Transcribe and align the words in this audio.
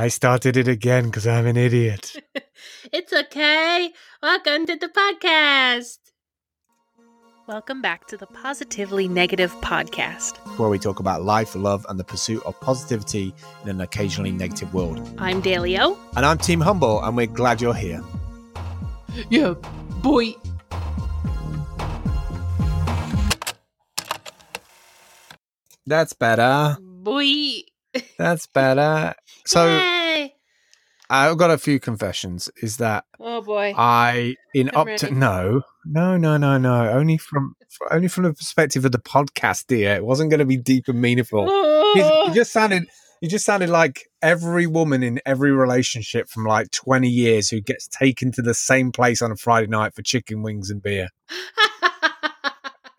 I 0.00 0.08
started 0.08 0.56
it 0.56 0.66
again 0.66 1.04
because 1.04 1.26
I'm 1.26 1.46
an 1.46 1.58
idiot. 1.58 2.16
it's 2.90 3.12
okay. 3.12 3.90
Welcome 4.22 4.64
to 4.64 4.74
the 4.74 4.88
podcast. 4.88 5.98
Welcome 7.46 7.82
back 7.82 8.06
to 8.06 8.16
the 8.16 8.26
Positively 8.26 9.08
Negative 9.08 9.54
Podcast, 9.56 10.38
where 10.58 10.70
we 10.70 10.78
talk 10.78 11.00
about 11.00 11.22
life, 11.24 11.54
love, 11.54 11.84
and 11.90 12.00
the 12.00 12.04
pursuit 12.04 12.42
of 12.46 12.58
positivity 12.62 13.34
in 13.62 13.68
an 13.68 13.82
occasionally 13.82 14.32
negative 14.32 14.72
world. 14.72 15.06
I'm 15.18 15.42
Dalio. 15.42 15.98
And 16.16 16.24
I'm 16.24 16.38
Team 16.38 16.62
Humble, 16.62 17.04
and 17.04 17.14
we're 17.14 17.26
glad 17.26 17.60
you're 17.60 17.74
here. 17.74 18.02
Yeah, 19.28 19.52
boy. 20.00 20.32
That's 25.84 26.14
better. 26.14 26.78
Boy. 26.80 27.64
That's 28.18 28.46
better. 28.46 29.14
So 29.46 29.66
Yay. 29.66 30.34
I've 31.08 31.38
got 31.38 31.50
a 31.50 31.58
few 31.58 31.80
confessions. 31.80 32.50
Is 32.62 32.76
that 32.76 33.04
oh 33.18 33.40
boy, 33.40 33.72
I 33.76 34.36
in 34.54 34.68
I'm 34.74 34.88
up 34.88 34.96
to 34.98 35.10
no, 35.10 35.62
no, 35.84 36.16
no, 36.16 36.36
no, 36.36 36.58
no. 36.58 36.88
Only 36.90 37.16
from 37.16 37.56
only 37.90 38.06
from 38.06 38.24
the 38.24 38.34
perspective 38.34 38.84
of 38.84 38.92
the 38.92 38.98
podcast, 38.98 39.66
dear. 39.66 39.96
It 39.96 40.04
wasn't 40.04 40.30
going 40.30 40.38
to 40.38 40.44
be 40.44 40.58
deep 40.58 40.88
and 40.88 41.00
meaningful. 41.00 41.46
Oh. 41.48 42.26
You 42.28 42.34
just 42.34 42.52
sounded 42.52 42.86
you 43.20 43.28
just 43.28 43.44
sounded 43.44 43.68
like 43.68 44.08
every 44.22 44.66
woman 44.66 45.02
in 45.02 45.20
every 45.26 45.52
relationship 45.52 46.28
from 46.28 46.44
like 46.44 46.70
20 46.70 47.08
years 47.08 47.50
who 47.50 47.60
gets 47.60 47.88
taken 47.88 48.32
to 48.32 48.42
the 48.42 48.54
same 48.54 48.92
place 48.92 49.20
on 49.20 49.32
a 49.32 49.36
Friday 49.36 49.66
night 49.66 49.94
for 49.94 50.02
chicken 50.02 50.42
wings 50.42 50.70
and 50.70 50.82
beer. 50.82 51.08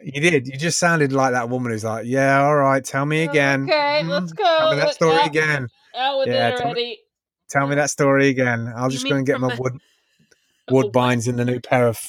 You 0.04 0.22
did. 0.22 0.48
You 0.48 0.58
just 0.58 0.80
sounded 0.80 1.14
like 1.14 1.34
that 1.34 1.50
woman 1.50 1.72
who's 1.72 1.84
like, 1.84 2.06
"Yeah, 2.06 2.44
all 2.44 2.56
right, 2.56 2.84
tell 2.84 3.06
me 3.06 3.24
again. 3.24 3.64
Okay, 3.64 4.02
mm, 4.04 4.10
let's 4.10 4.34
go. 4.34 4.44
Tell 4.44 4.72
me 4.72 4.78
that 4.78 4.94
story 4.94 5.18
out, 5.18 5.28
again. 5.28 5.68
Out 5.96 6.20
with 6.20 6.28
yeah, 6.28 6.50
it 6.50 6.62
already. 6.62 6.64
Tell 6.64 6.74
me, 6.74 7.00
tell 7.50 7.68
me, 7.68 7.76
that 7.76 7.90
story 7.90 8.30
again. 8.30 8.72
I'll 8.76 8.86
you 8.86 8.94
just 8.94 9.08
go 9.08 9.16
and 9.16 9.26
get 9.26 9.40
my 9.40 9.56
wood 9.56 9.80
woodbines 10.70 11.28
and 11.28 11.38
the 11.38 11.46
new 11.46 11.60
pair 11.60 11.88
of 11.88 12.00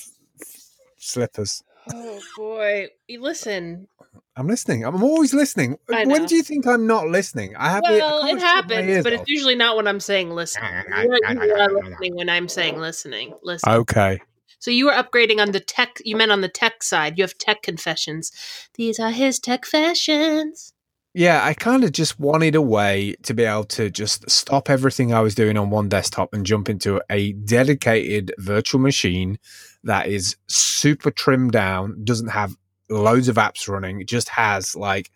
slippers. 0.99 1.63
Oh 1.93 2.21
boy, 2.37 2.89
you 3.09 3.21
listen. 3.21 3.89
I'm 4.35 4.49
listening. 4.49 4.85
I'm 4.85 5.03
always 5.03 5.35
listening. 5.35 5.77
When 5.87 6.25
do 6.25 6.35
you 6.35 6.43
think 6.43 6.67
I'm 6.67 6.87
not 6.87 7.09
listening? 7.09 7.55
I 7.57 7.71
have. 7.71 7.83
Well, 7.83 8.25
it 8.25 8.39
happens, 8.39 9.03
but 9.05 9.13
off. 9.13 9.21
it's 9.21 9.29
usually 9.29 9.57
not 9.57 9.77
when 9.77 9.87
I'm 9.87 10.01
saying 10.01 10.31
listening. 10.31 10.71
listening 10.91 12.17
when 12.17 12.31
I'm 12.31 12.49
saying 12.49 12.79
listening. 12.79 13.35
Listen. 13.43 13.71
Okay. 13.71 14.21
So 14.63 14.71
you 14.71 14.87
were 14.87 14.93
upgrading 14.93 15.41
on 15.41 15.51
the 15.51 15.59
tech. 15.59 15.99
You 16.05 16.15
meant 16.15 16.31
on 16.31 16.41
the 16.41 16.49
tech 16.49 16.85
side. 16.85 17.19
You 17.19 17.25
have 17.25 17.37
tech 17.37 17.63
confessions. 17.63 18.31
These 18.75 19.01
are 19.01 19.11
his 19.11 19.41
tech 19.41 19.63
confessions. 19.63 20.73
Yeah, 21.15 21.45
I 21.45 21.53
kind 21.53 21.83
of 21.83 21.91
just 21.91 22.21
wanted 22.21 22.55
a 22.55 22.63
way 22.63 23.17
to 23.25 23.35
be 23.35 23.43
able 23.43 23.65
to 23.65 23.91
just 23.91 24.31
stop 24.31 24.71
everything 24.71 25.13
I 25.13 25.21
was 25.21 25.35
doing 25.35 25.59
on 25.59 25.71
one 25.71 25.89
desktop 25.89 26.33
and 26.33 26.47
jump 26.47 26.69
into 26.69 27.03
a 27.11 27.33
dedicated 27.33 28.33
virtual 28.39 28.81
machine 28.81 29.41
that 29.83 30.07
is 30.07 30.37
super 30.47 31.11
trimmed 31.11 31.51
down, 31.51 32.05
doesn't 32.05 32.29
have 32.29 32.57
loads 32.89 33.27
of 33.27 33.37
apps 33.37 33.69
running, 33.69 34.01
it 34.01 34.07
just 34.07 34.29
has 34.29 34.77
like 34.77 35.11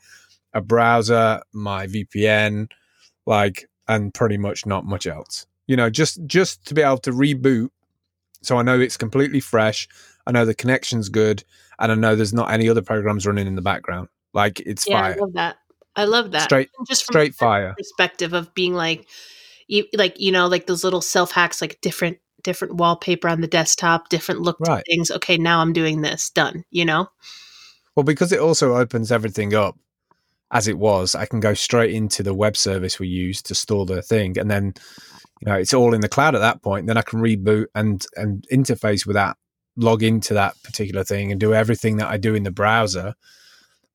a 0.55 0.61
browser, 0.61 1.41
my 1.52 1.86
VPN, 1.86 2.69
like, 3.27 3.69
and 3.86 4.12
pretty 4.12 4.39
much 4.39 4.67
not 4.67 4.84
much 4.84 5.06
else. 5.06 5.47
You 5.69 5.77
know, 5.77 5.89
just 5.89 6.19
just 6.27 6.67
to 6.67 6.74
be 6.74 6.83
able 6.83 6.98
to 6.98 7.12
reboot 7.12 7.70
so 8.47 8.58
I 8.58 8.62
know 8.62 8.78
it's 8.78 8.97
completely 8.97 9.41
fresh. 9.41 9.89
I 10.27 10.33
know 10.33 10.44
the 10.44 10.55
connection's 10.55 11.08
good, 11.08 11.42
and 11.78 11.91
I 11.91 11.94
know 11.94 12.14
there's 12.14 12.33
not 12.33 12.50
any 12.50 12.69
other 12.69 12.83
programs 12.83 13.27
running 13.27 13.47
in 13.47 13.56
the 13.56 13.62
background. 13.62 14.08
Like 14.33 14.61
it's 14.61 14.86
yeah, 14.86 15.00
fire. 15.00 15.12
I 15.12 15.20
love 15.20 15.33
that. 15.34 15.56
I 15.97 16.05
love 16.05 16.30
that. 16.33 16.44
Straight, 16.44 16.69
just 16.86 17.05
from 17.05 17.14
straight 17.14 17.34
fire 17.34 17.74
perspective 17.77 18.34
of 18.34 18.55
being 18.55 18.74
like, 18.74 19.08
you 19.67 19.84
like 19.94 20.20
you 20.20 20.30
know 20.30 20.47
like 20.47 20.67
those 20.67 20.84
little 20.84 21.00
self 21.00 21.33
hacks, 21.33 21.61
like 21.61 21.80
different 21.80 22.19
different 22.44 22.77
wallpaper 22.77 23.28
on 23.28 23.41
the 23.41 23.48
desktop, 23.48 24.08
different 24.08 24.42
look 24.42 24.58
right. 24.61 24.84
things. 24.86 25.11
Okay, 25.11 25.36
now 25.36 25.61
I'm 25.61 25.72
doing 25.72 26.02
this. 26.02 26.30
Done. 26.30 26.64
You 26.70 26.84
know. 26.84 27.08
Well, 27.96 28.05
because 28.05 28.30
it 28.30 28.40
also 28.40 28.77
opens 28.77 29.11
everything 29.11 29.55
up 29.55 29.77
as 30.52 30.68
it 30.68 30.78
was, 30.78 31.14
I 31.14 31.27
can 31.27 31.40
go 31.40 31.55
straight 31.55 31.92
into 31.92 32.23
the 32.23 32.34
web 32.34 32.57
service 32.57 33.01
we 33.01 33.08
use 33.08 33.42
to 33.42 33.55
store 33.55 33.86
the 33.86 34.02
thing, 34.02 34.39
and 34.39 34.51
then 34.51 34.74
you 35.41 35.51
know 35.51 35.57
it's 35.57 35.74
all 35.74 35.95
in 35.95 36.01
the 36.01 36.08
cloud 36.08 36.35
at 36.35 36.41
that 36.41 36.63
point 36.63 36.86
then 36.86 36.97
i 36.97 37.02
can 37.02 37.20
reboot 37.20 37.67
and 37.74 38.07
and 38.17 38.47
interface 38.52 39.07
with 39.07 39.14
that 39.14 39.36
log 39.77 40.02
into 40.02 40.35
that 40.35 40.55
particular 40.63 41.05
thing 41.05 41.30
and 41.30 41.41
do 41.41 41.52
everything 41.52 41.97
that 41.97 42.08
i 42.08 42.17
do 42.17 42.35
in 42.35 42.45
the 42.45 42.51
browser 42.51 43.14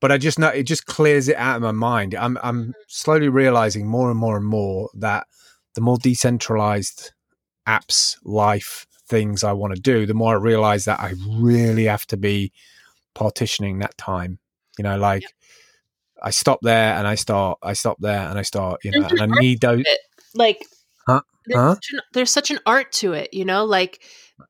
but 0.00 0.12
i 0.12 0.18
just 0.18 0.38
know 0.38 0.48
it 0.48 0.64
just 0.64 0.86
clears 0.86 1.28
it 1.28 1.36
out 1.36 1.56
of 1.56 1.62
my 1.62 1.72
mind 1.72 2.14
i'm 2.14 2.38
i'm 2.42 2.72
slowly 2.86 3.28
realizing 3.28 3.86
more 3.86 4.10
and 4.10 4.18
more 4.18 4.36
and 4.36 4.46
more 4.46 4.88
that 4.94 5.26
the 5.74 5.80
more 5.80 5.98
decentralized 5.98 7.12
apps 7.66 8.16
life 8.24 8.86
things 9.08 9.42
i 9.42 9.52
want 9.52 9.74
to 9.74 9.80
do 9.80 10.06
the 10.06 10.14
more 10.14 10.34
i 10.34 10.38
realize 10.38 10.84
that 10.84 11.00
i 11.00 11.12
really 11.28 11.84
have 11.84 12.06
to 12.06 12.16
be 12.16 12.52
partitioning 13.14 13.80
that 13.80 13.96
time 13.98 14.38
you 14.78 14.84
know 14.84 14.96
like 14.96 15.24
I 16.22 16.30
stop 16.30 16.60
there 16.62 16.94
and 16.94 17.06
I 17.06 17.16
start. 17.16 17.58
I 17.62 17.72
stop 17.72 17.96
there 17.98 18.28
and 18.28 18.38
I 18.38 18.42
start. 18.42 18.84
You 18.84 18.92
know, 18.92 19.08
and 19.10 19.20
I 19.20 19.26
need 19.40 19.60
those. 19.60 19.84
Like? 20.34 20.64
There's, 21.46 21.60
huh? 21.60 21.74
Such 21.74 21.90
an, 21.92 22.00
there's 22.12 22.30
such 22.30 22.50
an 22.50 22.60
art 22.66 22.92
to 22.92 23.12
it, 23.12 23.32
you 23.32 23.44
know, 23.44 23.64
like 23.64 24.02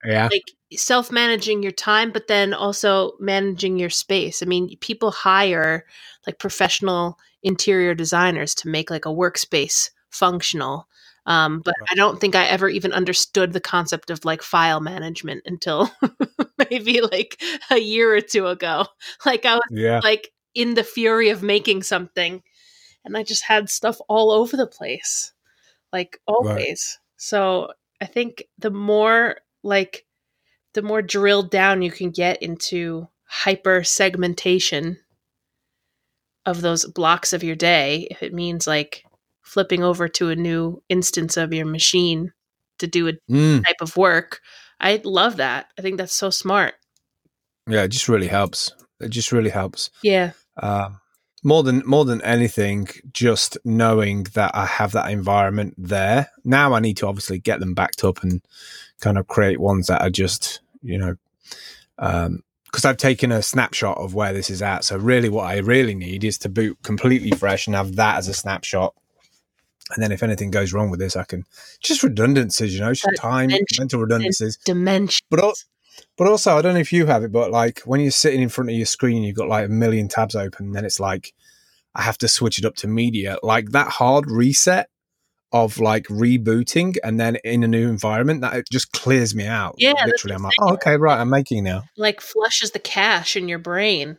yeah, 0.04 0.28
like 0.30 0.53
self 0.72 1.10
managing 1.10 1.62
your 1.62 1.72
time, 1.72 2.12
but 2.12 2.28
then 2.28 2.54
also 2.54 3.12
managing 3.20 3.78
your 3.78 3.91
space. 3.91 4.42
I 4.42 4.47
mean, 4.47 4.76
people 4.80 5.10
hire 5.10 5.86
like 6.26 6.38
professional 6.38 7.19
interior 7.42 7.94
designers 7.94 8.54
to 8.56 8.69
make 8.69 8.91
like 8.91 9.06
a 9.06 9.10
workspace 9.10 9.91
functional. 10.10 10.88
Um, 11.25 11.60
but 11.64 11.75
I 11.88 11.94
don't 11.94 12.20
think 12.20 12.34
I 12.34 12.47
ever 12.47 12.69
even 12.69 12.92
understood 12.92 13.52
the 13.52 13.60
concept 13.60 14.10
of 14.10 14.25
like 14.25 14.42
file 14.42 14.81
management 14.81 15.42
until 15.47 15.91
maybe 16.70 17.00
like 17.00 17.41
a 17.70 17.78
year 17.78 18.14
or 18.14 18.20
two 18.20 18.48
ago. 18.48 18.86
Like 19.25 19.47
I 19.47 19.54
was 19.54 19.62
yeah. 19.70 20.00
like 20.02 20.31
in 20.54 20.75
the 20.75 20.82
fury 20.84 21.28
of 21.28 21.42
making 21.42 21.84
something 21.84 22.42
and 23.04 23.16
I 23.16 23.22
just 23.22 23.44
had 23.44 23.70
stuff 23.70 23.98
all 24.08 24.32
over 24.32 24.56
the 24.56 24.66
place 24.66 25.32
like 25.92 26.19
always. 26.26 26.58
Right. 26.58 26.76
So 27.16 27.69
I 28.00 28.06
think 28.06 28.44
the 28.58 28.70
more 28.70 29.36
like 29.62 30.04
the 30.75 30.82
more 30.82 31.03
drilled 31.03 31.50
down 31.50 31.82
you 31.82 31.91
can 31.91 32.10
get 32.10 32.42
into 32.42 33.08
hyper 33.25 33.84
segmentation 33.84 34.98
of 36.44 36.60
those 36.60 36.84
blocks 36.84 37.32
of 37.32 37.44
your 37.44 37.56
day, 37.56 38.08
if 38.10 38.22
it 38.22 38.34
means 38.34 38.66
like 38.66 39.04
flipping 39.42 39.82
over 39.82 40.08
to 40.08 40.31
a 40.31 40.36
new 40.36 40.82
instance 40.88 41.36
of 41.36 41.52
your 41.52 41.66
machine 41.66 42.32
to 42.78 42.86
do 42.86 43.08
a 43.08 43.12
mm. 43.31 43.64
type 43.64 43.76
of 43.81 43.97
work, 43.97 44.41
I 44.81 45.00
love 45.04 45.36
that. 45.36 45.66
I 45.78 45.82
think 45.82 45.98
that's 45.98 46.14
so 46.14 46.31
smart. 46.31 46.75
Yeah, 47.69 47.84
it 47.84 47.88
just 47.88 48.08
really 48.08 48.26
helps. 48.26 48.72
It 49.00 49.10
just 49.10 49.31
really 49.31 49.50
helps. 49.50 49.91
Yeah. 50.02 50.32
Um, 50.60 51.00
more 51.42 51.62
than 51.62 51.82
more 51.84 52.04
than 52.04 52.22
anything 52.22 52.88
just 53.12 53.58
knowing 53.64 54.25
that 54.34 54.50
i 54.54 54.66
have 54.66 54.92
that 54.92 55.10
environment 55.10 55.75
there 55.76 56.30
now 56.44 56.72
i 56.72 56.80
need 56.80 56.97
to 56.97 57.06
obviously 57.06 57.38
get 57.38 57.60
them 57.60 57.75
backed 57.75 58.04
up 58.04 58.22
and 58.22 58.42
kind 59.00 59.19
of 59.19 59.26
create 59.26 59.60
ones 59.60 59.86
that 59.86 60.02
are 60.02 60.10
just 60.10 60.60
you 60.82 60.98
know 60.98 61.16
um 61.98 62.42
because 62.72 62.86
I've 62.86 62.97
taken 62.97 63.31
a 63.31 63.42
snapshot 63.42 63.98
of 63.98 64.14
where 64.14 64.32
this 64.32 64.48
is 64.48 64.62
at. 64.62 64.82
So 64.82 64.97
really, 64.97 65.28
what 65.28 65.44
I 65.44 65.58
really 65.58 65.94
need 65.94 66.25
is 66.25 66.38
to 66.38 66.48
boot 66.48 66.78
completely 66.82 67.31
fresh 67.32 67.66
and 67.66 67.76
have 67.76 67.97
that 67.97 68.16
as 68.16 68.28
a 68.28 68.34
snapshot. 68.34 68.94
And 69.94 70.02
then 70.02 70.10
if 70.10 70.22
anything 70.22 70.50
goes 70.50 70.72
wrong 70.72 70.91
with 70.91 70.98
this, 70.98 71.14
I 71.14 71.25
can 71.25 71.44
just 71.82 72.02
redundancies, 72.02 72.75
you 72.75 72.81
know, 72.81 72.94
just 72.94 73.06
time, 73.19 73.50
mental 73.78 74.00
redundancies, 74.00 74.56
dimension. 74.64 75.20
But 75.28 75.62
but 76.22 76.30
also, 76.30 76.56
I 76.56 76.62
don't 76.62 76.74
know 76.74 76.80
if 76.80 76.92
you 76.92 77.06
have 77.06 77.24
it, 77.24 77.32
but 77.32 77.50
like 77.50 77.80
when 77.80 78.00
you're 78.00 78.12
sitting 78.12 78.40
in 78.40 78.48
front 78.48 78.70
of 78.70 78.76
your 78.76 78.86
screen, 78.86 79.24
you've 79.24 79.34
got 79.34 79.48
like 79.48 79.66
a 79.66 79.68
million 79.68 80.06
tabs 80.06 80.36
open, 80.36 80.66
and 80.66 80.74
then 80.76 80.84
it's 80.84 81.00
like 81.00 81.32
I 81.96 82.02
have 82.02 82.16
to 82.18 82.28
switch 82.28 82.60
it 82.60 82.64
up 82.64 82.76
to 82.76 82.86
media. 82.86 83.38
Like 83.42 83.70
that 83.70 83.88
hard 83.88 84.30
reset 84.30 84.88
of 85.50 85.80
like 85.80 86.04
rebooting 86.06 86.94
and 87.02 87.19
then 87.19 87.38
in 87.42 87.64
a 87.64 87.66
new 87.66 87.88
environment 87.88 88.40
that 88.42 88.54
it 88.54 88.66
just 88.70 88.92
clears 88.92 89.34
me 89.34 89.48
out. 89.48 89.74
Yeah, 89.78 89.94
literally, 90.06 90.36
I'm 90.36 90.44
like, 90.44 90.54
oh, 90.60 90.74
okay, 90.74 90.96
right, 90.96 91.19
I'm 91.19 91.28
making 91.28 91.64
now. 91.64 91.82
Like 91.96 92.20
flushes 92.20 92.70
the 92.70 92.78
cache 92.78 93.34
in 93.34 93.48
your 93.48 93.58
brain. 93.58 94.16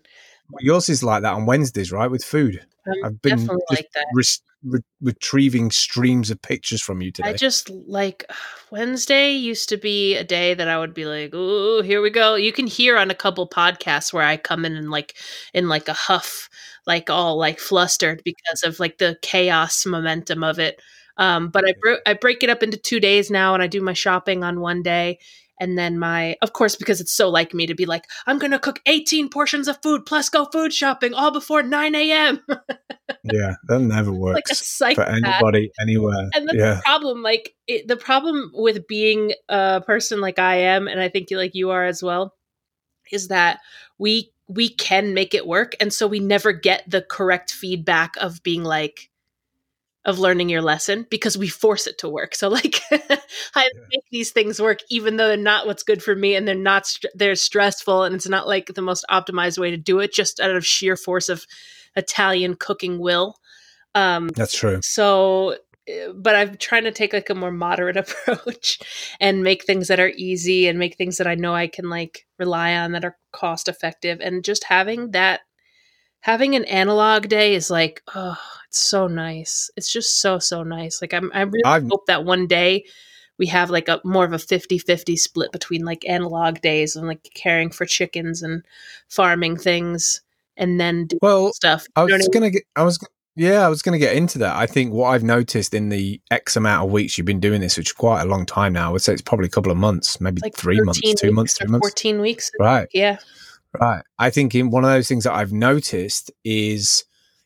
Yours 0.59 0.89
is 0.89 1.03
like 1.03 1.21
that 1.21 1.35
on 1.35 1.45
Wednesdays, 1.45 1.93
right? 1.93 2.11
With 2.11 2.25
food, 2.25 2.65
um, 2.85 2.93
I've 3.05 3.21
been 3.21 3.47
like 3.69 3.87
re- 4.13 4.23
re- 4.65 4.81
retrieving 5.01 5.71
streams 5.71 6.29
of 6.29 6.41
pictures 6.41 6.81
from 6.81 7.01
you 7.01 7.11
today. 7.11 7.29
I 7.29 7.33
just 7.33 7.69
like 7.69 8.25
Wednesday 8.71 9.31
used 9.31 9.69
to 9.69 9.77
be 9.77 10.15
a 10.15 10.23
day 10.23 10.53
that 10.53 10.67
I 10.67 10.79
would 10.79 10.93
be 10.93 11.05
like, 11.05 11.31
"Oh, 11.33 11.81
here 11.81 12.01
we 12.01 12.09
go." 12.09 12.35
You 12.35 12.51
can 12.51 12.67
hear 12.67 12.97
on 12.97 13.11
a 13.11 13.15
couple 13.15 13.47
podcasts 13.47 14.13
where 14.13 14.23
I 14.23 14.37
come 14.37 14.65
in 14.65 14.75
and 14.75 14.89
like 14.89 15.15
in 15.53 15.67
like 15.67 15.87
a 15.87 15.93
huff, 15.93 16.49
like 16.85 17.09
all 17.09 17.37
like 17.37 17.59
flustered 17.59 18.21
because 18.23 18.63
of 18.63 18.79
like 18.79 18.97
the 18.97 19.17
chaos 19.21 19.85
momentum 19.85 20.43
of 20.43 20.59
it. 20.59 20.81
Um, 21.17 21.49
but 21.49 21.67
I 21.67 21.73
bro- 21.81 21.97
I 22.05 22.13
break 22.13 22.43
it 22.43 22.49
up 22.49 22.63
into 22.63 22.77
two 22.77 22.99
days 22.99 23.29
now, 23.29 23.53
and 23.53 23.61
I 23.61 23.67
do 23.67 23.81
my 23.81 23.93
shopping 23.93 24.43
on 24.43 24.59
one 24.59 24.81
day, 24.81 25.19
And 25.59 25.77
then 25.77 25.99
my, 25.99 26.35
of 26.41 26.53
course, 26.53 26.75
because 26.75 26.99
it's 26.99 27.13
so 27.13 27.29
like 27.29 27.53
me 27.53 27.67
to 27.67 27.75
be 27.75 27.85
like, 27.85 28.05
I'm 28.25 28.39
going 28.39 28.51
to 28.51 28.59
cook 28.59 28.79
18 28.85 29.29
portions 29.29 29.67
of 29.67 29.81
food 29.83 30.05
plus 30.05 30.29
go 30.29 30.45
food 30.45 30.73
shopping 30.73 31.13
all 31.13 31.31
before 31.31 31.61
9 31.61 31.95
a.m. 31.95 32.41
yeah, 33.23 33.55
that 33.67 33.79
never 33.79 34.11
works 34.11 34.35
like 34.35 34.49
a 34.49 34.55
psychopath. 34.55 35.05
for 35.05 35.11
anybody 35.11 35.71
anywhere. 35.79 36.29
And 36.33 36.47
that's 36.47 36.57
yeah. 36.57 36.75
the 36.75 36.81
problem. 36.83 37.21
Like 37.21 37.53
it, 37.67 37.87
the 37.87 37.97
problem 37.97 38.51
with 38.53 38.87
being 38.87 39.33
a 39.47 39.81
person 39.81 40.21
like 40.21 40.39
I 40.39 40.55
am, 40.55 40.87
and 40.87 40.99
I 40.99 41.09
think 41.09 41.27
like 41.31 41.55
you 41.55 41.69
are 41.69 41.85
as 41.85 42.01
well, 42.01 42.33
is 43.11 43.27
that 43.27 43.59
we 43.97 44.31
we 44.47 44.69
can 44.69 45.13
make 45.13 45.33
it 45.33 45.47
work, 45.47 45.75
and 45.79 45.93
so 45.93 46.07
we 46.07 46.19
never 46.19 46.51
get 46.51 46.83
the 46.89 47.01
correct 47.01 47.51
feedback 47.51 48.15
of 48.17 48.41
being 48.43 48.63
like 48.63 49.09
of 50.05 50.19
learning 50.19 50.49
your 50.49 50.61
lesson 50.61 51.07
because 51.09 51.37
we 51.37 51.47
force 51.47 51.87
it 51.87 51.97
to 51.99 52.09
work. 52.09 52.35
So 52.35 52.49
like 52.49 52.81
I 52.91 53.69
make 53.89 54.03
these 54.11 54.31
things 54.31 54.61
work 54.61 54.79
even 54.89 55.17
though 55.17 55.29
they're 55.29 55.37
not 55.37 55.65
what's 55.65 55.83
good 55.83 56.03
for 56.03 56.15
me 56.15 56.35
and 56.35 56.47
they're 56.47 56.55
not 56.55 56.87
st- 56.87 57.13
they're 57.15 57.35
stressful 57.35 58.03
and 58.03 58.13
it's 58.13 58.27
not 58.27 58.47
like 58.47 58.67
the 58.67 58.81
most 58.81 59.05
optimized 59.09 59.57
way 59.57 59.71
to 59.71 59.77
do 59.77 59.99
it 59.99 60.13
just 60.13 60.39
out 60.39 60.51
of 60.51 60.65
sheer 60.65 60.97
force 60.97 61.29
of 61.29 61.45
Italian 61.95 62.55
cooking 62.55 62.99
will. 62.99 63.35
Um 63.95 64.27
That's 64.29 64.57
true. 64.57 64.79
So 64.83 65.57
eh, 65.87 66.09
but 66.13 66.35
I'm 66.35 66.57
trying 66.57 66.83
to 66.83 66.91
take 66.91 67.13
like 67.13 67.29
a 67.29 67.35
more 67.35 67.51
moderate 67.51 67.97
approach 68.27 68.79
and 69.21 69.41
make 69.41 69.63
things 69.63 69.87
that 69.87 70.01
are 70.01 70.11
easy 70.17 70.67
and 70.67 70.77
make 70.77 70.97
things 70.97 71.17
that 71.17 71.27
I 71.27 71.35
know 71.35 71.55
I 71.55 71.67
can 71.67 71.89
like 71.89 72.25
rely 72.37 72.75
on 72.75 72.91
that 72.91 73.05
are 73.05 73.17
cost 73.31 73.69
effective 73.69 74.19
and 74.19 74.43
just 74.43 74.65
having 74.65 75.11
that 75.11 75.41
having 76.23 76.55
an 76.55 76.63
analog 76.65 77.27
day 77.27 77.53
is 77.53 77.69
like 77.69 78.01
oh 78.15 78.37
it's 78.67 78.83
so 78.83 79.07
nice. 79.07 79.69
It's 79.75 79.91
just 79.91 80.19
so 80.19 80.39
so 80.39 80.63
nice. 80.63 80.99
Like 81.01 81.13
i'm 81.13 81.31
i 81.33 81.41
really 81.41 81.63
I've, 81.63 81.87
hope 81.87 82.07
that 82.07 82.25
one 82.25 82.47
day 82.47 82.85
we 83.37 83.45
have 83.47 83.69
like 83.69 83.87
a 83.87 84.01
more 84.03 84.25
of 84.25 84.33
a 84.33 84.37
50-50 84.37 85.17
split 85.17 85.51
between 85.51 85.85
like 85.85 86.07
analog 86.07 86.61
days 86.61 86.95
and 86.95 87.07
like 87.07 87.27
caring 87.35 87.69
for 87.69 87.85
chickens 87.85 88.41
and 88.41 88.63
farming 89.09 89.57
things 89.57 90.21
and 90.57 90.79
then 90.79 91.07
well 91.21 91.51
stuff. 91.53 91.85
I 91.95 92.03
was 92.03 92.29
gonna 92.29 92.51
get 92.51 92.63
i 92.75 92.83
was 92.83 92.99
yeah 93.35 93.65
i 93.65 93.69
was 93.69 93.81
gonna 93.81 93.97
get 93.97 94.15
into 94.15 94.37
that. 94.39 94.55
I 94.55 94.65
think 94.65 94.93
what 94.93 95.09
i've 95.09 95.23
noticed 95.23 95.73
in 95.73 95.89
the 95.89 96.21
x 96.31 96.55
amount 96.55 96.85
of 96.85 96.91
weeks 96.91 97.17
you've 97.17 97.25
been 97.25 97.39
doing 97.39 97.59
this 97.59 97.77
which 97.77 97.89
is 97.89 97.93
quite 97.93 98.21
a 98.21 98.25
long 98.25 98.45
time 98.45 98.73
now 98.73 98.89
i 98.89 98.91
would 98.91 99.01
say 99.01 99.13
it's 99.13 99.21
probably 99.21 99.47
a 99.47 99.49
couple 99.49 99.71
of 99.71 99.77
months 99.77 100.21
maybe 100.21 100.41
like 100.43 100.55
three 100.55 100.79
months 100.81 101.01
two 101.15 101.31
months 101.31 101.57
three 101.57 101.67
months. 101.67 101.87
14 101.87 102.21
weeks 102.21 102.51
right. 102.59 102.87
yeah 102.93 103.17
Right. 103.79 104.03
I 104.19 104.29
think 104.29 104.53
in 104.55 104.69
one 104.69 104.83
of 104.83 104.89
those 104.89 105.07
things 105.07 105.23
that 105.23 105.33
I've 105.33 105.53
noticed 105.53 106.31
is 106.43 107.03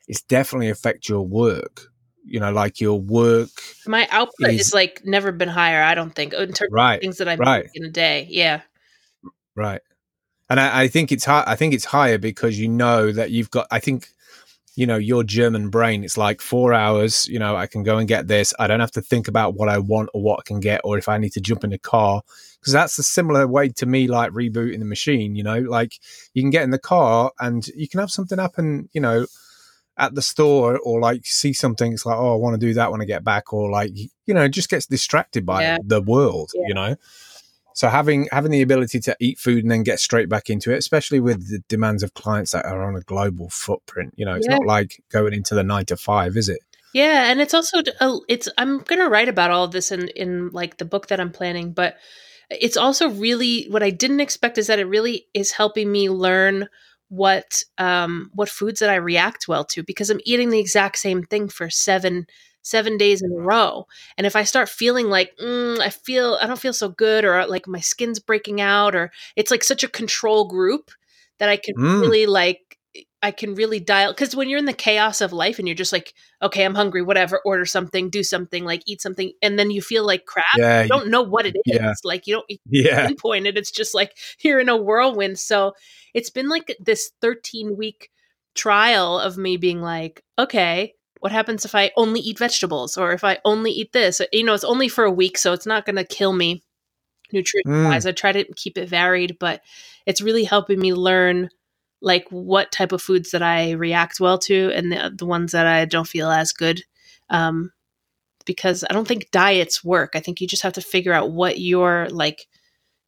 it's 0.08 0.22
definitely 0.22 0.70
affect 0.70 1.08
your 1.08 1.26
work. 1.26 1.88
You 2.26 2.42
know, 2.42 2.52
like 2.52 2.82
your 2.82 3.00
work. 3.00 3.50
My 3.86 4.06
output 4.12 4.50
is, 4.50 4.68
is 4.68 4.74
like 4.74 5.02
never 5.06 5.32
been 5.32 5.48
higher. 5.48 5.82
I 5.82 5.96
don't 5.96 6.14
think 6.14 6.34
in 6.34 6.52
terms 6.52 6.72
right, 6.72 6.96
of 6.96 7.02
things 7.02 7.18
that 7.20 7.30
I 7.30 7.36
right. 7.36 7.64
make 7.66 7.72
in 7.76 7.86
a 7.86 7.90
day. 7.90 8.28
Yeah. 8.30 8.62
Right. 9.56 9.82
And 10.50 10.60
I, 10.60 10.84
I 10.84 10.88
think 10.90 11.14
it's 11.14 11.24
high. 11.24 11.46
I 11.48 11.56
think 11.56 11.74
it's 11.74 11.86
higher 11.86 12.18
because 12.18 12.60
you 12.60 12.68
know 12.68 13.14
that 13.14 13.32
you've 13.32 13.50
got. 13.50 13.68
I 13.72 13.80
think 13.80 14.10
you 14.78 14.86
know 14.86 14.96
your 14.96 15.24
german 15.24 15.70
brain 15.70 16.04
it's 16.04 16.18
like 16.18 16.40
four 16.40 16.72
hours 16.72 17.28
you 17.28 17.40
know 17.40 17.56
i 17.56 17.66
can 17.66 17.82
go 17.82 17.98
and 17.98 18.08
get 18.08 18.28
this 18.28 18.54
i 18.60 18.68
don't 18.68 18.80
have 18.80 18.92
to 18.92 19.02
think 19.02 19.28
about 19.28 19.56
what 19.56 19.68
i 19.68 19.78
want 19.78 20.08
or 20.14 20.22
what 20.22 20.40
i 20.40 20.44
can 20.46 20.60
get 20.60 20.80
or 20.84 20.98
if 20.98 21.10
i 21.10 21.18
need 21.18 21.32
to 21.32 21.42
jump 21.42 21.64
in 21.64 21.74
a 21.74 21.80
car 21.80 22.22
because 22.60 22.74
that's 22.74 22.98
a 22.98 23.04
similar 23.04 23.48
way 23.48 23.70
to 23.70 23.86
me 23.86 24.08
like 24.08 24.32
rebooting 24.32 24.80
the 24.80 24.86
machine 24.86 25.36
you 25.36 25.44
know 25.44 25.60
like 25.60 25.94
you 26.34 26.42
can 26.42 26.50
get 26.50 26.64
in 26.64 26.72
the 26.72 26.80
car 26.80 27.32
and 27.40 27.68
you 27.70 27.88
can 27.88 28.00
have 28.00 28.12
something 28.12 28.38
happen 28.38 28.90
you 28.94 29.02
know 29.02 29.26
at 29.98 30.14
the 30.14 30.22
store 30.22 30.80
or 30.84 31.00
like 31.00 31.26
see 31.26 31.54
something 31.54 31.94
it's 31.94 32.06
like 32.06 32.18
oh 32.18 32.34
i 32.34 32.38
want 32.38 32.54
to 32.54 32.66
do 32.66 32.74
that 32.74 32.92
when 32.92 33.02
i 33.02 33.06
get 33.06 33.24
back 33.24 33.52
or 33.54 33.70
like 33.70 33.92
you 33.96 34.34
know 34.34 34.48
just 34.48 34.70
gets 34.70 34.86
distracted 34.86 35.46
by 35.46 35.62
yeah. 35.62 35.78
the 35.84 36.02
world 36.02 36.52
yeah. 36.54 36.68
you 36.68 36.74
know 36.74 36.96
so 37.78 37.90
having 37.90 38.28
having 38.32 38.50
the 38.50 38.64
ability 38.64 39.00
to 39.02 39.16
eat 39.20 39.38
food 39.38 39.64
and 39.64 39.70
then 39.70 39.84
get 39.84 40.00
straight 40.00 40.30
back 40.30 40.50
into 40.50 40.74
it, 40.74 40.80
especially 40.80 41.20
with 41.20 41.48
the 41.52 41.60
demands 41.68 42.02
of 42.02 42.16
clients 42.16 42.54
that 42.54 42.66
are 42.66 42.82
on 42.82 42.96
a 42.96 43.02
global 43.02 43.50
footprint, 43.50 44.16
you 44.18 44.26
know, 44.26 44.34
it's 44.34 44.48
yeah. 44.50 44.58
not 44.58 44.66
like 44.66 45.04
going 45.12 45.32
into 45.32 45.54
the 45.54 45.62
nine 45.62 45.86
to 45.86 45.96
five, 45.96 46.36
is 46.36 46.50
it? 46.50 46.58
Yeah, 46.96 47.30
and 47.30 47.40
it's 47.40 47.54
also 47.54 47.84
oh, 48.02 48.24
it's 48.28 48.50
I'm 48.58 48.80
going 48.80 48.98
to 48.98 49.08
write 49.08 49.30
about 49.30 49.52
all 49.52 49.66
of 49.66 49.74
this 49.74 49.92
in 49.92 50.08
in 50.16 50.50
like 50.50 50.78
the 50.78 50.86
book 50.86 51.10
that 51.10 51.20
I'm 51.20 51.32
planning, 51.32 51.72
but 51.72 51.98
it's 52.50 52.78
also 52.78 53.10
really 53.10 53.66
what 53.70 53.84
I 53.84 53.90
didn't 53.90 54.22
expect 54.22 54.58
is 54.58 54.68
that 54.68 54.80
it 54.80 54.86
really 54.86 55.28
is 55.34 55.52
helping 55.52 55.92
me 55.92 56.10
learn 56.10 56.68
what 57.10 57.64
um 57.78 58.30
what 58.34 58.50
foods 58.50 58.82
that 58.82 58.90
I 58.90 58.96
react 58.96 59.48
well 59.48 59.64
to 59.66 59.82
because 59.84 60.10
I'm 60.10 60.20
eating 60.26 60.50
the 60.50 60.60
exact 60.60 60.98
same 60.98 61.24
thing 61.24 61.48
for 61.48 61.70
7 61.70 62.28
seven 62.68 62.98
days 62.98 63.22
in 63.22 63.32
a 63.32 63.42
row. 63.42 63.88
And 64.18 64.28
if 64.28 64.36
I 64.36 64.44
start 64.44 64.70
feeling 64.70 65.08
like, 65.08 65.32
mm, 65.42 65.80
I 65.80 65.90
feel, 65.90 66.38
I 66.42 66.48
don't 66.48 66.60
feel 66.60 66.74
so 66.74 66.90
good, 66.90 67.24
or 67.24 67.46
like 67.48 67.68
my 67.68 67.80
skin's 67.80 68.20
breaking 68.20 68.62
out, 68.62 68.94
or 68.94 69.12
it's 69.36 69.52
like 69.52 69.64
such 69.64 69.84
a 69.84 69.88
control 69.88 70.48
group 70.48 70.92
that 71.40 71.50
I 71.50 71.58
can 71.58 71.76
mm. 71.76 72.02
really 72.02 72.26
like, 72.26 72.67
I 73.22 73.32
can 73.32 73.56
really 73.56 73.80
dial. 73.80 74.14
Cause 74.14 74.36
when 74.36 74.48
you're 74.48 74.60
in 74.60 74.66
the 74.66 74.74
chaos 74.74 75.22
of 75.22 75.34
life 75.34 75.58
and 75.58 75.68
you're 75.68 75.76
just 75.76 75.92
like, 75.92 76.14
okay, 76.42 76.64
I'm 76.64 76.76
hungry, 76.76 77.02
whatever, 77.02 77.42
order 77.44 77.66
something, 77.66 78.10
do 78.10 78.22
something, 78.24 78.64
like 78.64 78.84
eat 78.86 79.02
something. 79.02 79.32
And 79.42 79.58
then 79.58 79.72
you 79.72 79.82
feel 79.82 80.06
like 80.06 80.26
crap. 80.26 80.46
Yeah, 80.56 80.84
you 80.84 80.88
don't 80.88 81.10
know 81.10 81.24
what 81.24 81.48
it 81.48 81.56
is. 81.56 81.62
Yeah. 81.66 81.94
Like 82.04 82.28
you 82.28 82.36
don't 82.36 82.46
you 82.50 82.58
yeah. 82.68 83.08
pinpoint 83.08 83.48
it. 83.48 83.58
It's 83.58 83.72
just 83.72 83.96
like 83.96 84.16
you're 84.42 84.60
in 84.60 84.70
a 84.70 84.78
whirlwind. 84.78 85.40
So 85.40 85.74
it's 86.14 86.30
been 86.30 86.48
like 86.48 86.76
this 86.80 87.12
13 87.22 87.76
week 87.76 88.10
trial 88.54 89.20
of 89.20 89.38
me 89.38 89.58
being 89.58 89.82
like, 89.82 90.24
okay, 90.38 90.94
what 91.20 91.32
happens 91.32 91.66
if 91.66 91.74
I 91.74 91.92
only 91.98 92.20
eat 92.20 92.38
vegetables 92.38 92.98
or 92.98 93.12
if 93.12 93.24
I 93.24 93.40
only 93.44 93.72
eat 93.72 93.94
this? 93.94 94.22
You 94.32 94.44
know, 94.44 94.54
it's 94.54 94.64
only 94.64 94.88
for 94.88 95.04
a 95.04 95.12
week, 95.12 95.38
so 95.38 95.54
it's 95.54 95.66
not 95.66 95.86
going 95.86 95.96
to 95.96 96.04
kill 96.04 96.34
me 96.34 96.64
nutrition 97.34 97.84
wise. 97.86 98.06
Mm. 98.06 98.10
I 98.10 98.12
try 98.12 98.32
to 98.32 98.46
keep 98.56 98.78
it 98.78 98.90
varied, 98.90 99.38
but 99.40 99.62
it's 100.06 100.22
really 100.22 100.44
helping 100.44 100.80
me 100.80 100.94
learn 100.94 101.50
like 102.02 102.26
what 102.30 102.72
type 102.72 102.92
of 102.92 103.02
foods 103.02 103.32
that 103.32 103.42
I 103.42 103.72
react 103.72 104.20
well 104.20 104.38
to 104.40 104.72
and 104.74 104.92
the, 104.92 105.12
the 105.16 105.26
ones 105.26 105.52
that 105.52 105.68
I 105.68 105.86
don't 105.86 106.08
feel 106.08 106.30
as 106.30 106.54
good. 106.54 106.84
Um, 107.30 107.72
because 108.46 108.84
I 108.90 108.94
don't 108.94 109.08
think 109.08 109.30
diets 109.32 109.84
work. 109.84 110.12
I 110.16 110.20
think 110.20 110.40
you 110.40 110.48
just 110.48 110.64
have 110.64 110.74
to 110.74 110.82
figure 110.82 111.14
out 111.14 111.32
what 111.32 111.60
your 111.60 112.08
like 112.10 112.48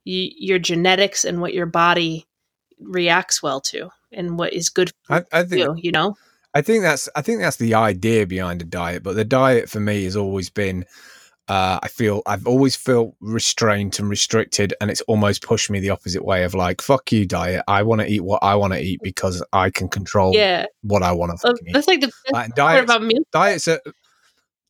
y- 0.06 0.32
your 0.38 0.60
genetics 0.60 1.24
and 1.24 1.40
what 1.40 1.54
your 1.54 1.66
body 1.66 2.28
reacts 2.80 3.42
well 3.42 3.62
to 3.62 3.90
and 4.12 4.38
what 4.38 4.54
is 4.54 4.70
good 4.70 4.92
for 5.04 5.16
I, 5.16 5.40
I 5.40 5.44
think, 5.44 5.62
you, 5.62 5.76
you 5.78 5.92
know? 5.92 6.16
I 6.54 6.62
think 6.62 6.84
that's 6.84 7.08
I 7.16 7.22
think 7.22 7.40
that's 7.42 7.58
the 7.58 7.76
idea 7.76 8.28
behind 8.28 8.62
a 8.62 8.66
diet. 8.66 9.04
But 9.04 9.16
the 9.16 9.26
diet 9.26 9.70
for 9.70 9.80
me 9.80 10.04
has 10.04 10.16
always 10.16 10.50
been 10.50 10.86
uh, 11.50 11.80
I 11.81 11.88
feel 11.88 12.22
I've 12.28 12.46
always 12.46 12.75
felt 12.75 13.16
restrained 13.19 14.00
and 14.00 14.07
restricted, 14.07 14.75
and 14.80 14.92
it's 14.92 15.01
almost 15.01 15.42
pushed 15.42 15.72
me 15.72 15.80
the 15.80 15.90
opposite 15.90 16.24
way 16.24 16.44
of 16.44 16.54
like, 16.54 16.80
"Fuck 16.80 17.12
you, 17.12 17.25
diet! 17.25 17.63
I 17.68 17.81
want 17.81 18.01
to 18.01 18.07
eat 18.07 18.22
what 18.22 18.44
I 18.44 18.54
want 18.54 18.74
to 18.74 18.80
eat 18.80 19.00
because 19.01 19.44
I 19.51 19.72
can 19.72 19.90
control 19.90 20.36
yeah. 20.36 20.68
what 20.84 21.01
I 21.01 21.12
want 21.12 21.40
to." 21.40 21.50
Eat. 21.66 21.74
That's 21.74 21.88
like 21.88 22.01
the 22.01 22.12
like, 22.31 22.54
diets, 22.54 22.84
about 22.84 23.01
meal. 23.01 23.24
Diets 23.31 23.68
are 23.68 23.81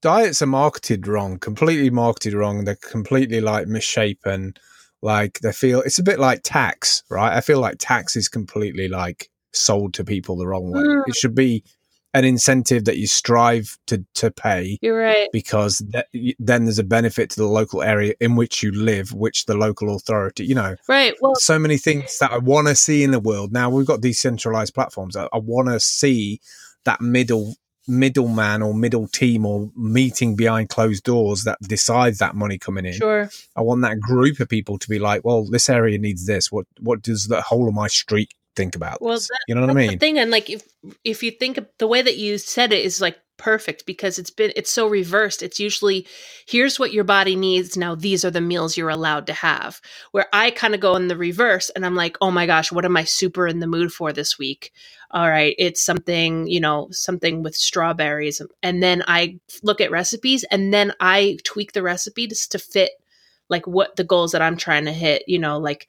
diets 0.01 0.41
are 0.41 0.47
marketed 0.47 1.05
wrong, 1.05 1.37
completely 1.37 1.89
marketed 1.89 2.33
wrong. 2.33 2.63
They're 2.63 2.77
completely 2.77 3.41
like 3.41 3.67
misshapen. 3.67 4.53
Like 5.01 5.39
they 5.41 5.51
feel 5.51 5.81
it's 5.81 5.99
a 5.99 6.03
bit 6.03 6.17
like 6.17 6.41
tax, 6.43 7.03
right? 7.09 7.35
I 7.35 7.41
feel 7.41 7.59
like 7.59 7.75
tax 7.79 8.15
is 8.15 8.29
completely 8.29 8.87
like 8.87 9.29
sold 9.51 9.93
to 9.95 10.05
people 10.05 10.37
the 10.37 10.47
wrong 10.47 10.71
way. 10.71 10.81
Mm. 10.81 11.03
It 11.07 11.15
should 11.15 11.35
be 11.35 11.65
an 12.13 12.25
incentive 12.25 12.85
that 12.85 12.97
you 12.97 13.07
strive 13.07 13.77
to 13.87 14.03
to 14.15 14.31
pay. 14.31 14.77
You're 14.81 14.97
right. 14.97 15.29
Because 15.31 15.83
th- 15.91 16.35
then 16.39 16.65
there's 16.65 16.79
a 16.79 16.83
benefit 16.83 17.29
to 17.31 17.39
the 17.39 17.47
local 17.47 17.83
area 17.83 18.13
in 18.19 18.35
which 18.35 18.63
you 18.63 18.71
live, 18.71 19.13
which 19.13 19.45
the 19.45 19.55
local 19.55 19.95
authority, 19.95 20.45
you 20.45 20.55
know. 20.55 20.75
Right. 20.87 21.13
Well, 21.21 21.35
so 21.35 21.59
many 21.59 21.77
things 21.77 22.17
that 22.19 22.31
I 22.31 22.37
want 22.37 22.67
to 22.67 22.75
see 22.75 23.03
in 23.03 23.11
the 23.11 23.19
world. 23.19 23.51
Now 23.51 23.69
we've 23.69 23.85
got 23.85 24.01
decentralized 24.01 24.73
platforms. 24.73 25.15
I, 25.15 25.27
I 25.31 25.37
want 25.37 25.67
to 25.69 25.79
see 25.79 26.41
that 26.85 27.01
middle 27.01 27.55
middleman 27.87 28.61
or 28.61 28.73
middle 28.73 29.07
team 29.07 29.45
or 29.45 29.71
meeting 29.75 30.35
behind 30.35 30.69
closed 30.69 31.03
doors 31.03 31.43
that 31.43 31.57
decides 31.61 32.19
that 32.19 32.35
money 32.35 32.57
coming 32.57 32.85
in. 32.85 32.93
Sure. 32.93 33.29
I 33.55 33.61
want 33.61 33.81
that 33.81 33.99
group 33.99 34.39
of 34.39 34.47
people 34.47 34.77
to 34.77 34.87
be 34.87 34.99
like, 34.99 35.25
well, 35.25 35.45
this 35.45 35.69
area 35.69 35.97
needs 35.97 36.25
this. 36.25 36.51
What 36.51 36.65
what 36.79 37.01
does 37.01 37.27
the 37.27 37.41
whole 37.41 37.67
of 37.67 37.73
my 37.73 37.87
street 37.87 38.33
think 38.55 38.75
about 38.75 39.01
well, 39.01 39.17
that, 39.17 39.39
you 39.47 39.55
know 39.55 39.61
what 39.61 39.69
I 39.69 39.73
mean? 39.73 39.99
thing, 39.99 40.19
and 40.19 40.31
like 40.31 40.49
if 40.49 40.63
if 41.03 41.23
you 41.23 41.31
think 41.31 41.59
the 41.77 41.87
way 41.87 42.01
that 42.01 42.17
you 42.17 42.37
said 42.37 42.73
it 42.73 42.83
is 42.83 43.01
like 43.01 43.17
perfect 43.39 43.85
because 43.85 44.19
it's 44.19 44.29
been 44.29 44.51
it's 44.55 44.71
so 44.71 44.87
reversed. 44.87 45.41
It's 45.41 45.59
usually 45.59 46.05
here's 46.45 46.77
what 46.77 46.93
your 46.93 47.05
body 47.05 47.35
needs. 47.35 47.75
Now 47.75 47.95
these 47.95 48.23
are 48.23 48.29
the 48.29 48.41
meals 48.41 48.77
you're 48.77 48.89
allowed 48.89 49.25
to 49.27 49.33
have. 49.33 49.81
Where 50.11 50.27
I 50.31 50.51
kind 50.51 50.75
of 50.75 50.81
go 50.81 50.95
in 50.95 51.07
the 51.07 51.17
reverse, 51.17 51.71
and 51.71 51.83
I'm 51.83 51.95
like, 51.95 52.17
oh 52.21 52.29
my 52.29 52.45
gosh, 52.45 52.71
what 52.71 52.85
am 52.85 52.97
I 52.97 53.05
super 53.05 53.47
in 53.47 53.59
the 53.59 53.67
mood 53.67 53.91
for 53.91 54.13
this 54.13 54.37
week? 54.37 54.71
All 55.09 55.27
right, 55.27 55.55
it's 55.57 55.81
something 55.81 56.45
you 56.47 56.59
know 56.59 56.89
something 56.91 57.41
with 57.41 57.55
strawberries, 57.55 58.41
and 58.61 58.83
then 58.83 59.01
I 59.07 59.39
look 59.63 59.81
at 59.81 59.89
recipes, 59.89 60.43
and 60.51 60.71
then 60.71 60.93
I 60.99 61.37
tweak 61.43 61.71
the 61.71 61.81
recipe 61.81 62.27
just 62.27 62.51
to 62.51 62.59
fit 62.59 62.91
like 63.49 63.65
what 63.65 63.95
the 63.95 64.03
goals 64.03 64.33
that 64.33 64.43
I'm 64.43 64.57
trying 64.57 64.85
to 64.85 64.91
hit. 64.91 65.23
You 65.27 65.39
know, 65.39 65.57
like 65.57 65.87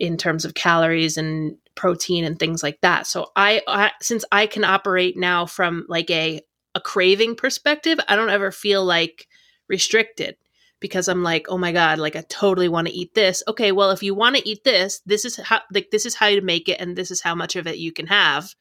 in 0.00 0.16
terms 0.16 0.44
of 0.44 0.54
calories 0.54 1.16
and 1.18 1.56
protein 1.76 2.24
and 2.24 2.38
things 2.38 2.62
like 2.62 2.80
that. 2.80 3.06
So 3.06 3.30
I, 3.36 3.62
I 3.68 3.92
since 4.02 4.24
I 4.32 4.46
can 4.48 4.64
operate 4.64 5.16
now 5.16 5.46
from 5.46 5.86
like 5.88 6.10
a 6.10 6.40
a 6.74 6.80
craving 6.80 7.36
perspective, 7.36 7.98
I 8.08 8.16
don't 8.16 8.30
ever 8.30 8.50
feel 8.52 8.84
like 8.84 9.28
restricted 9.68 10.36
because 10.80 11.08
I'm 11.08 11.22
like, 11.22 11.46
oh 11.48 11.58
my 11.58 11.72
god, 11.72 11.98
like 11.98 12.16
I 12.16 12.22
totally 12.28 12.68
want 12.68 12.88
to 12.88 12.94
eat 12.94 13.14
this. 13.14 13.42
Okay, 13.46 13.72
well 13.72 13.90
if 13.92 14.02
you 14.02 14.14
want 14.14 14.36
to 14.36 14.48
eat 14.48 14.64
this, 14.64 15.00
this 15.06 15.24
is 15.24 15.36
how 15.36 15.60
like 15.72 15.90
this 15.92 16.06
is 16.06 16.16
how 16.16 16.26
you 16.28 16.42
make 16.42 16.68
it, 16.68 16.80
and 16.80 16.96
this 16.96 17.10
is 17.10 17.20
how 17.22 17.34
much 17.36 17.54
of 17.56 17.66
it 17.66 17.78
you 17.78 17.92
can 17.92 18.06
have, 18.08 18.54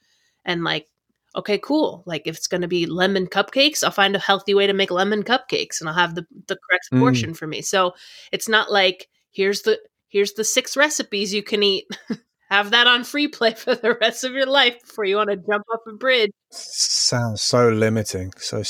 and 0.46 0.64
like. 0.64 0.88
Okay, 1.36 1.60
cool. 1.60 2.02
Like 2.08 2.24
if 2.26 2.38
it's 2.38 2.48
going 2.48 2.62
to 2.64 2.68
be 2.68 2.88
lemon 2.88 3.28
cupcakes, 3.28 3.84
I'll 3.84 3.92
find 3.92 4.16
a 4.16 4.20
healthy 4.20 4.56
way 4.56 4.66
to 4.66 4.74
make 4.74 4.90
lemon 4.90 5.22
cupcakes 5.22 5.80
and 5.80 5.88
I'll 5.88 5.94
have 5.96 6.16
the 6.16 6.26
the 6.48 6.58
correct 6.68 6.90
Mm. 6.92 7.00
portion 7.00 7.34
for 7.36 7.46
me. 7.46 7.62
So, 7.62 7.94
it's 8.32 8.50
not 8.50 8.72
like 8.72 9.08
here's 9.30 9.62
the 9.62 9.80
here's 10.10 10.34
the 10.34 10.44
six 10.44 10.76
recipes 10.76 11.34
you 11.34 11.44
can 11.44 11.64
eat. 11.64 11.86
have 12.50 12.72
that 12.72 12.88
on 12.88 13.04
free 13.04 13.28
play 13.28 13.54
for 13.54 13.76
the 13.76 13.96
rest 14.02 14.24
of 14.24 14.34
your 14.34 14.48
life 14.48 14.82
before 14.82 15.06
you 15.06 15.16
want 15.16 15.30
to 15.30 15.36
jump 15.36 15.64
off 15.72 15.82
a 15.88 15.94
bridge. 15.94 16.32
Sounds 16.50 17.42
so 17.42 17.70
limiting. 17.70 18.34
So, 18.38 18.64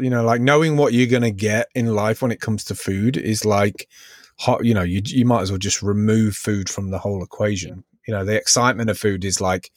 you 0.00 0.10
know, 0.10 0.22
like 0.22 0.40
knowing 0.40 0.76
what 0.76 0.92
you're 0.92 1.08
going 1.08 1.22
to 1.22 1.32
get 1.32 1.66
in 1.74 1.94
life 1.94 2.22
when 2.22 2.30
it 2.30 2.40
comes 2.40 2.64
to 2.64 2.74
food 2.76 3.16
is 3.16 3.44
like, 3.44 3.88
hot, 4.38 4.64
you 4.64 4.74
know, 4.74 4.82
you, 4.82 5.02
you 5.04 5.24
might 5.24 5.42
as 5.42 5.50
well 5.50 5.58
just 5.58 5.82
remove 5.82 6.36
food 6.36 6.68
from 6.68 6.90
the 6.90 6.98
whole 6.98 7.22
equation. 7.22 7.82
You 8.06 8.14
know, 8.14 8.24
the 8.24 8.36
excitement 8.36 8.90
of 8.90 8.98
food 8.98 9.24
is 9.24 9.40
like 9.40 9.70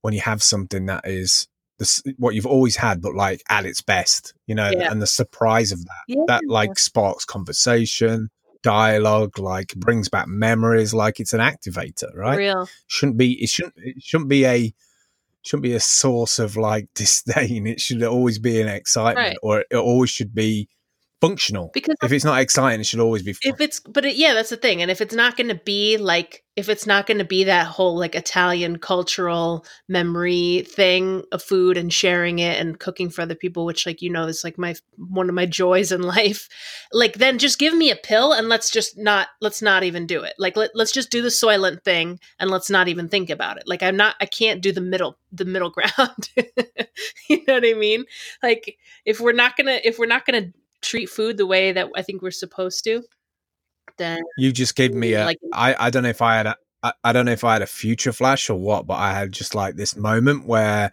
when 0.00 0.14
you 0.14 0.20
have 0.22 0.42
something 0.42 0.86
that 0.86 1.06
is 1.06 1.46
this, 1.78 2.02
what 2.16 2.34
you've 2.34 2.46
always 2.46 2.76
had, 2.76 3.02
but 3.02 3.14
like 3.14 3.42
at 3.50 3.66
its 3.66 3.82
best, 3.82 4.32
you 4.46 4.54
know, 4.54 4.70
Yeah. 4.74 4.90
and 4.90 5.02
the 5.02 5.06
surprise 5.06 5.72
of 5.72 5.84
that, 5.84 6.04
Yeah. 6.08 6.22
that 6.26 6.42
like 6.48 6.78
sparks 6.78 7.26
conversation, 7.26 8.30
dialogue, 8.66 9.38
like 9.38 9.74
brings 9.76 10.08
back 10.08 10.26
memories, 10.26 10.92
like 10.92 11.20
it's 11.20 11.32
an 11.32 11.40
activator, 11.40 12.12
right? 12.14 12.36
Real. 12.38 12.68
shouldn't 12.88 13.16
be 13.16 13.32
it 13.42 13.48
shouldn't 13.48 13.74
it 13.78 14.02
shouldn't 14.02 14.28
be 14.28 14.44
a 14.44 14.74
shouldn't 15.42 15.62
be 15.62 15.74
a 15.74 15.80
source 15.80 16.40
of 16.40 16.56
like 16.56 16.88
disdain 16.94 17.66
it 17.68 17.80
should 17.80 18.02
always 18.02 18.38
be 18.40 18.60
an 18.60 18.66
excitement 18.68 19.28
Right. 19.28 19.36
or 19.42 19.64
it 19.70 19.76
always 19.76 20.10
should 20.10 20.34
be 20.34 20.68
functional. 21.20 21.70
Because 21.72 21.96
if 22.02 22.12
it's 22.12 22.24
not 22.24 22.40
exciting 22.40 22.80
it 22.80 22.86
should 22.86 23.00
always 23.00 23.22
be 23.22 23.32
fun. 23.32 23.54
if 23.54 23.60
it's 23.60 23.80
but 23.80 24.04
it, 24.04 24.16
yeah 24.16 24.34
that's 24.34 24.50
the 24.50 24.56
thing 24.56 24.82
and 24.82 24.90
if 24.90 25.00
it's 25.00 25.14
not 25.14 25.36
going 25.36 25.48
to 25.48 25.60
be 25.64 25.96
like 25.96 26.44
if 26.56 26.68
it's 26.68 26.86
not 26.86 27.06
going 27.06 27.18
to 27.18 27.24
be 27.24 27.44
that 27.44 27.66
whole 27.66 27.98
like 27.98 28.14
italian 28.14 28.78
cultural 28.78 29.64
memory 29.88 30.64
thing 30.68 31.22
of 31.32 31.42
food 31.42 31.76
and 31.76 31.92
sharing 31.92 32.38
it 32.38 32.60
and 32.60 32.78
cooking 32.78 33.08
for 33.08 33.22
other 33.22 33.34
people 33.34 33.64
which 33.64 33.86
like 33.86 34.02
you 34.02 34.10
know 34.10 34.24
is 34.24 34.44
like 34.44 34.58
my 34.58 34.74
one 34.96 35.28
of 35.28 35.34
my 35.34 35.46
joys 35.46 35.90
in 35.90 36.02
life 36.16 36.48
like 36.92 37.14
then 37.14 37.38
just 37.38 37.58
give 37.58 37.74
me 37.74 37.90
a 37.90 37.96
pill 37.96 38.32
and 38.32 38.48
let's 38.48 38.70
just 38.70 38.96
not 38.96 39.28
let's 39.40 39.62
not 39.62 39.82
even 39.82 40.06
do 40.06 40.22
it. 40.22 40.34
Like 40.38 40.56
let, 40.56 40.70
let's 40.74 40.92
just 40.92 41.10
do 41.10 41.22
the 41.22 41.28
soylent 41.28 41.82
thing 41.82 42.18
and 42.38 42.50
let's 42.50 42.70
not 42.70 42.88
even 42.88 43.08
think 43.08 43.30
about 43.30 43.58
it. 43.58 43.64
Like 43.66 43.82
i'm 43.82 43.96
not 43.96 44.16
i 44.20 44.26
can't 44.26 44.62
do 44.62 44.72
the 44.72 44.80
middle 44.80 45.18
the 45.32 45.44
middle 45.44 45.70
ground. 45.76 46.30
You 47.28 47.42
know 47.46 47.54
what 47.54 47.64
i 47.64 47.74
mean? 47.74 48.04
Like 48.42 48.78
if 49.04 49.20
we're 49.20 49.32
not 49.32 49.56
gonna 49.56 49.80
if 49.84 49.98
we're 49.98 50.06
not 50.06 50.24
gonna 50.26 50.52
treat 50.82 51.08
food 51.08 51.36
the 51.36 51.46
way 51.46 51.72
that 51.72 51.88
i 51.96 52.02
think 52.02 52.22
we're 52.22 52.30
supposed 52.30 52.84
to 52.84 53.02
then 53.98 54.20
you 54.38 54.52
just 54.52 54.76
gave 54.76 54.92
me 54.94 55.14
a 55.14 55.24
like- 55.24 55.38
I, 55.52 55.86
I 55.86 55.90
don't 55.90 56.02
know 56.02 56.08
if 56.08 56.22
i 56.22 56.36
had 56.36 56.46
a 56.46 56.56
I, 56.82 56.92
I 57.04 57.12
don't 57.12 57.24
know 57.26 57.32
if 57.32 57.44
i 57.44 57.54
had 57.54 57.62
a 57.62 57.66
future 57.66 58.12
flash 58.12 58.50
or 58.50 58.58
what 58.58 58.86
but 58.86 58.94
i 58.94 59.12
had 59.12 59.32
just 59.32 59.54
like 59.54 59.76
this 59.76 59.96
moment 59.96 60.46
where 60.46 60.92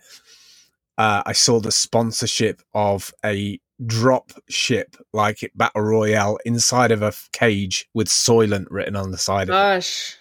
uh, 0.98 1.24
i 1.26 1.34
saw 1.34 1.60
the 1.60 1.72
sponsorship 1.72 2.62
of 2.74 3.12
a 3.26 3.60
drop 3.86 4.32
ship 4.50 4.96
like 5.12 5.44
it 5.44 5.58
battle 5.58 5.82
royale 5.82 6.38
inside 6.46 6.92
of 6.92 7.02
a 7.02 7.12
cage 7.34 7.90
with 7.94 8.08
soylent 8.08 8.66
written 8.70 8.96
on 8.96 9.12
the 9.12 9.18
side 9.18 9.50
of 9.50 9.56
it 9.56 9.58
Gosh. 9.58 10.18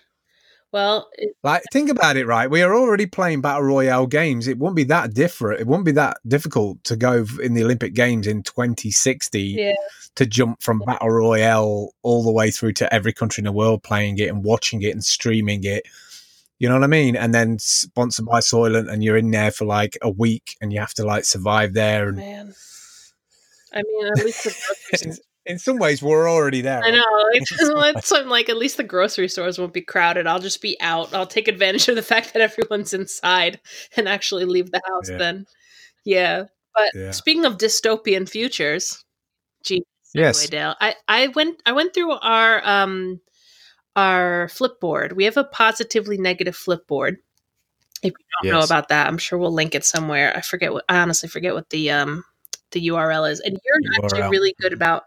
Well, 0.73 1.11
it, 1.15 1.37
Like, 1.43 1.63
think 1.71 1.91
about 1.91 2.17
it, 2.17 2.27
right? 2.27 2.51
We 2.51 2.63
are 2.63 2.75
already 2.75 3.05
playing 3.05 3.43
battle 3.43 3.63
royale 3.63 4.07
games. 4.07 4.49
It 4.49 4.59
won't 4.59 4.75
be 4.75 4.85
that 4.85 5.13
different. 5.13 5.61
It 5.61 5.67
won't 5.67 5.85
be 5.85 5.93
that 5.93 6.17
difficult 6.27 6.83
to 6.85 6.97
go 6.97 7.27
in 7.43 7.53
the 7.53 7.63
Olympic 7.63 7.93
Games 7.93 8.27
in 8.27 8.43
2060 8.43 9.41
yeah, 9.41 9.75
to 10.15 10.25
jump 10.25 10.63
from 10.63 10.79
battle 10.79 11.11
royale 11.11 11.91
all 12.03 12.23
the 12.25 12.33
way 12.33 12.51
through 12.51 12.73
to 12.75 12.93
every 12.93 13.13
country 13.13 13.43
in 13.43 13.45
the 13.45 13.53
world 13.53 13.83
playing 13.83 14.19
it 14.19 14.29
and 14.29 14.45
watching 14.45 14.81
it 14.81 14.93
and 14.93 15.05
streaming 15.05 15.63
it. 15.65 15.85
You 16.59 16.69
know 16.69 16.75
what 16.75 16.85
I 16.85 16.89
mean? 16.89 17.17
And 17.17 17.35
then 17.35 17.59
sponsored 17.59 18.25
by 18.25 18.39
Soylent, 18.39 18.91
and 18.91 19.05
you're 19.05 19.17
in 19.17 19.31
there 19.31 19.51
for 19.51 19.67
like 19.67 19.99
a 20.01 20.11
week, 20.11 20.57
and 20.61 20.73
you 20.73 20.81
have 20.81 20.95
to 20.95 21.05
like 21.05 21.25
survive 21.25 21.75
there. 21.75 22.09
And 22.09 22.17
man. 22.17 22.55
I 23.75 23.83
mean, 23.83 24.07
at 24.07 24.25
least 24.25 24.45
the 24.45 25.19
in, 25.47 25.59
some 25.59 25.79
ways, 25.79 26.03
we're 26.03 26.31
already 26.31 26.61
there. 26.61 26.83
I 26.83 26.91
know. 26.91 27.05
It's, 27.33 27.51
it's, 27.53 28.13
I'm 28.13 28.29
like, 28.29 28.49
at 28.49 28.57
least 28.57 28.77
the 28.77 28.85
grocery 28.85 29.29
stores 29.29 29.59
won't 29.59 29.73
be 29.73 29.81
crowded. 29.83 30.27
I'll 30.27 30.39
just 30.39 30.63
be 30.63 30.77
out. 30.81 31.13
I'll 31.15 31.27
take 31.27 31.49
advantage 31.49 31.89
of 31.89 31.97
the 31.97 32.03
fact 32.13 32.33
that 32.33 32.43
everyone's 32.43 32.95
inside 32.95 33.61
and 33.97 34.09
actually 34.09 34.45
leave 34.45 34.71
the 34.71 34.83
house 34.87 35.11
Yeah. 35.11 35.19
then. 35.19 35.47
Yeah. 36.05 36.45
But 36.75 36.91
Yeah. 36.95 37.11
speaking 37.11 37.45
of 37.45 37.59
dystopian 37.59 38.29
futures, 38.29 39.05
gee, 39.65 39.85
Yes. 40.15 40.47
Dale. 40.49 40.75
I, 40.81 40.95
I 41.09 41.29
went 41.29 41.63
I 41.65 41.73
went 41.73 41.95
through 41.95 42.13
our 42.13 42.67
um 42.67 43.21
our 43.97 44.49
Flipboard. 44.49 45.15
We 45.15 45.25
have 45.25 45.37
a 45.37 45.45
positively 45.45 46.19
negative 46.19 46.57
Flipboard. 46.57 47.17
If 48.03 48.13
you 48.19 48.27
don't 48.43 48.53
know 48.53 48.65
about 48.65 48.89
that, 48.89 49.07
I'm 49.07 49.19
sure 49.19 49.39
we'll 49.39 49.53
link 49.55 49.75
it 49.75 49.85
somewhere. 49.85 50.37
I 50.37 50.41
forget 50.41 50.73
what 50.73 50.85
I 50.89 50.99
honestly 50.99 51.29
forget 51.29 51.55
what 51.55 51.71
the 51.71 51.91
um 51.91 52.25
the 52.73 52.89
URL 52.89 53.31
is. 53.31 53.41
And 53.41 53.59
you're 53.65 54.05
actually 54.05 54.29
really 54.29 54.55
good 54.61 54.73
about 54.73 55.05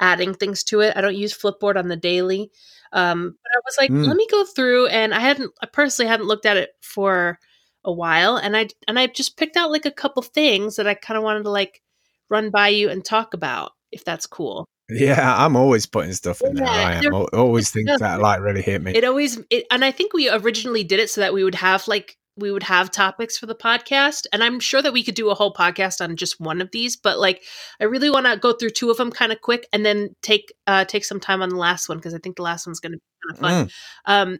adding 0.00 0.34
things 0.34 0.64
to 0.64 0.80
it. 0.80 0.96
I 0.96 1.00
don't 1.00 1.16
use 1.16 1.36
Flipboard 1.36 1.76
on 1.76 1.88
the 1.88 1.96
daily. 1.96 2.50
Um, 2.92 3.36
but 3.42 3.50
I 3.54 3.60
was 3.66 3.76
like, 3.78 3.90
Mm. 3.90 4.06
let 4.06 4.16
me 4.16 4.26
go 4.30 4.44
through 4.44 4.86
and 4.88 5.14
I 5.14 5.20
hadn't 5.20 5.52
I 5.62 5.66
personally 5.66 6.08
hadn't 6.08 6.26
looked 6.26 6.46
at 6.46 6.56
it 6.56 6.70
for 6.80 7.38
a 7.84 7.92
while 7.92 8.36
and 8.36 8.56
I 8.56 8.68
and 8.86 8.98
I 8.98 9.06
just 9.06 9.36
picked 9.36 9.56
out 9.56 9.70
like 9.70 9.86
a 9.86 9.90
couple 9.90 10.22
things 10.22 10.76
that 10.76 10.86
I 10.86 10.94
kind 10.94 11.16
of 11.16 11.22
wanted 11.24 11.44
to 11.44 11.50
like 11.50 11.82
run 12.30 12.50
by 12.50 12.68
you 12.68 12.88
and 12.90 13.04
talk 13.04 13.34
about 13.34 13.72
if 13.92 14.04
that's 14.04 14.26
cool. 14.26 14.64
Yeah, 14.90 15.34
I'm 15.36 15.54
always 15.54 15.84
putting 15.86 16.12
stuff 16.14 16.40
in 16.40 16.54
there. 16.54 16.66
I 16.66 16.94
am. 16.94 17.14
Always 17.34 17.70
things 17.70 18.00
that 18.00 18.20
like 18.20 18.40
really 18.40 18.62
hit 18.62 18.82
me. 18.82 18.92
It 18.94 19.04
always 19.04 19.38
it, 19.50 19.66
and 19.70 19.84
I 19.84 19.90
think 19.90 20.14
we 20.14 20.30
originally 20.30 20.82
did 20.82 20.98
it 20.98 21.10
so 21.10 21.20
that 21.20 21.34
we 21.34 21.44
would 21.44 21.56
have 21.56 21.86
like 21.88 22.16
we 22.38 22.52
would 22.52 22.62
have 22.62 22.90
topics 22.90 23.36
for 23.36 23.46
the 23.46 23.54
podcast 23.54 24.26
and 24.32 24.42
I'm 24.42 24.60
sure 24.60 24.80
that 24.80 24.92
we 24.92 25.02
could 25.02 25.14
do 25.14 25.30
a 25.30 25.34
whole 25.34 25.52
podcast 25.52 26.00
on 26.00 26.16
just 26.16 26.40
one 26.40 26.60
of 26.60 26.70
these 26.70 26.96
but 26.96 27.18
like 27.18 27.42
I 27.80 27.84
really 27.84 28.10
want 28.10 28.26
to 28.26 28.36
go 28.36 28.52
through 28.52 28.70
two 28.70 28.90
of 28.90 28.96
them 28.96 29.10
kind 29.10 29.32
of 29.32 29.40
quick 29.40 29.66
and 29.72 29.84
then 29.84 30.14
take 30.22 30.52
uh 30.66 30.84
take 30.84 31.04
some 31.04 31.20
time 31.20 31.42
on 31.42 31.48
the 31.48 31.56
last 31.56 31.88
one 31.88 31.98
because 31.98 32.14
I 32.14 32.18
think 32.18 32.36
the 32.36 32.42
last 32.42 32.66
one's 32.66 32.80
going 32.80 32.92
to 32.92 32.98
be 32.98 33.02
kind 33.26 33.34
of 33.34 33.40
fun. 33.40 33.66
Mm, 33.66 34.32
Um 34.32 34.38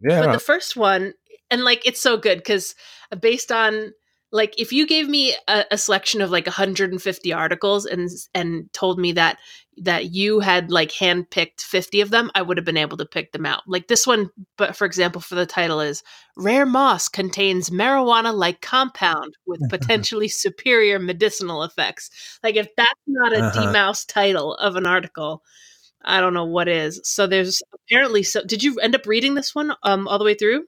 yeah, 0.00 0.20
but 0.20 0.32
the 0.32 0.40
first 0.40 0.76
one 0.76 1.14
and 1.50 1.64
like 1.64 1.86
it's 1.86 2.00
so 2.00 2.16
good 2.16 2.38
because 2.38 2.74
based 3.20 3.52
on 3.52 3.92
like 4.32 4.54
if 4.58 4.72
you 4.72 4.86
gave 4.86 5.08
me 5.08 5.34
a, 5.48 5.64
a 5.72 5.78
selection 5.78 6.20
of 6.20 6.30
like 6.30 6.46
150 6.46 7.32
articles 7.32 7.86
and 7.86 8.08
and 8.34 8.72
told 8.72 8.98
me 8.98 9.12
that 9.12 9.38
that 9.78 10.06
you 10.12 10.40
had 10.40 10.70
like 10.70 10.90
handpicked 10.90 11.60
50 11.60 12.00
of 12.00 12.10
them 12.10 12.30
i 12.34 12.42
would 12.42 12.56
have 12.56 12.64
been 12.64 12.76
able 12.76 12.96
to 12.96 13.06
pick 13.06 13.32
them 13.32 13.46
out. 13.46 13.62
Like 13.66 13.88
this 13.88 14.06
one 14.06 14.30
but 14.56 14.76
for 14.76 14.84
example 14.84 15.20
for 15.20 15.34
the 15.34 15.46
title 15.46 15.80
is 15.80 16.02
rare 16.36 16.66
moss 16.66 17.08
contains 17.08 17.70
marijuana 17.70 18.34
like 18.34 18.60
compound 18.60 19.34
with 19.46 19.60
potentially 19.68 20.28
superior 20.28 20.98
medicinal 20.98 21.62
effects. 21.62 22.10
Like 22.42 22.56
if 22.56 22.68
that's 22.76 22.90
not 23.06 23.32
a 23.32 23.42
Uh-huh. 23.42 23.72
mouse 23.72 24.04
title 24.04 24.54
of 24.56 24.76
an 24.76 24.86
article 24.86 25.42
i 26.04 26.20
don't 26.20 26.34
know 26.34 26.44
what 26.44 26.68
is. 26.68 27.00
So 27.04 27.26
there's 27.26 27.62
apparently 27.74 28.22
so 28.22 28.42
did 28.44 28.62
you 28.62 28.78
end 28.80 28.94
up 28.94 29.06
reading 29.06 29.34
this 29.34 29.54
one 29.54 29.74
um 29.82 30.08
all 30.08 30.18
the 30.18 30.24
way 30.24 30.34
through 30.34 30.64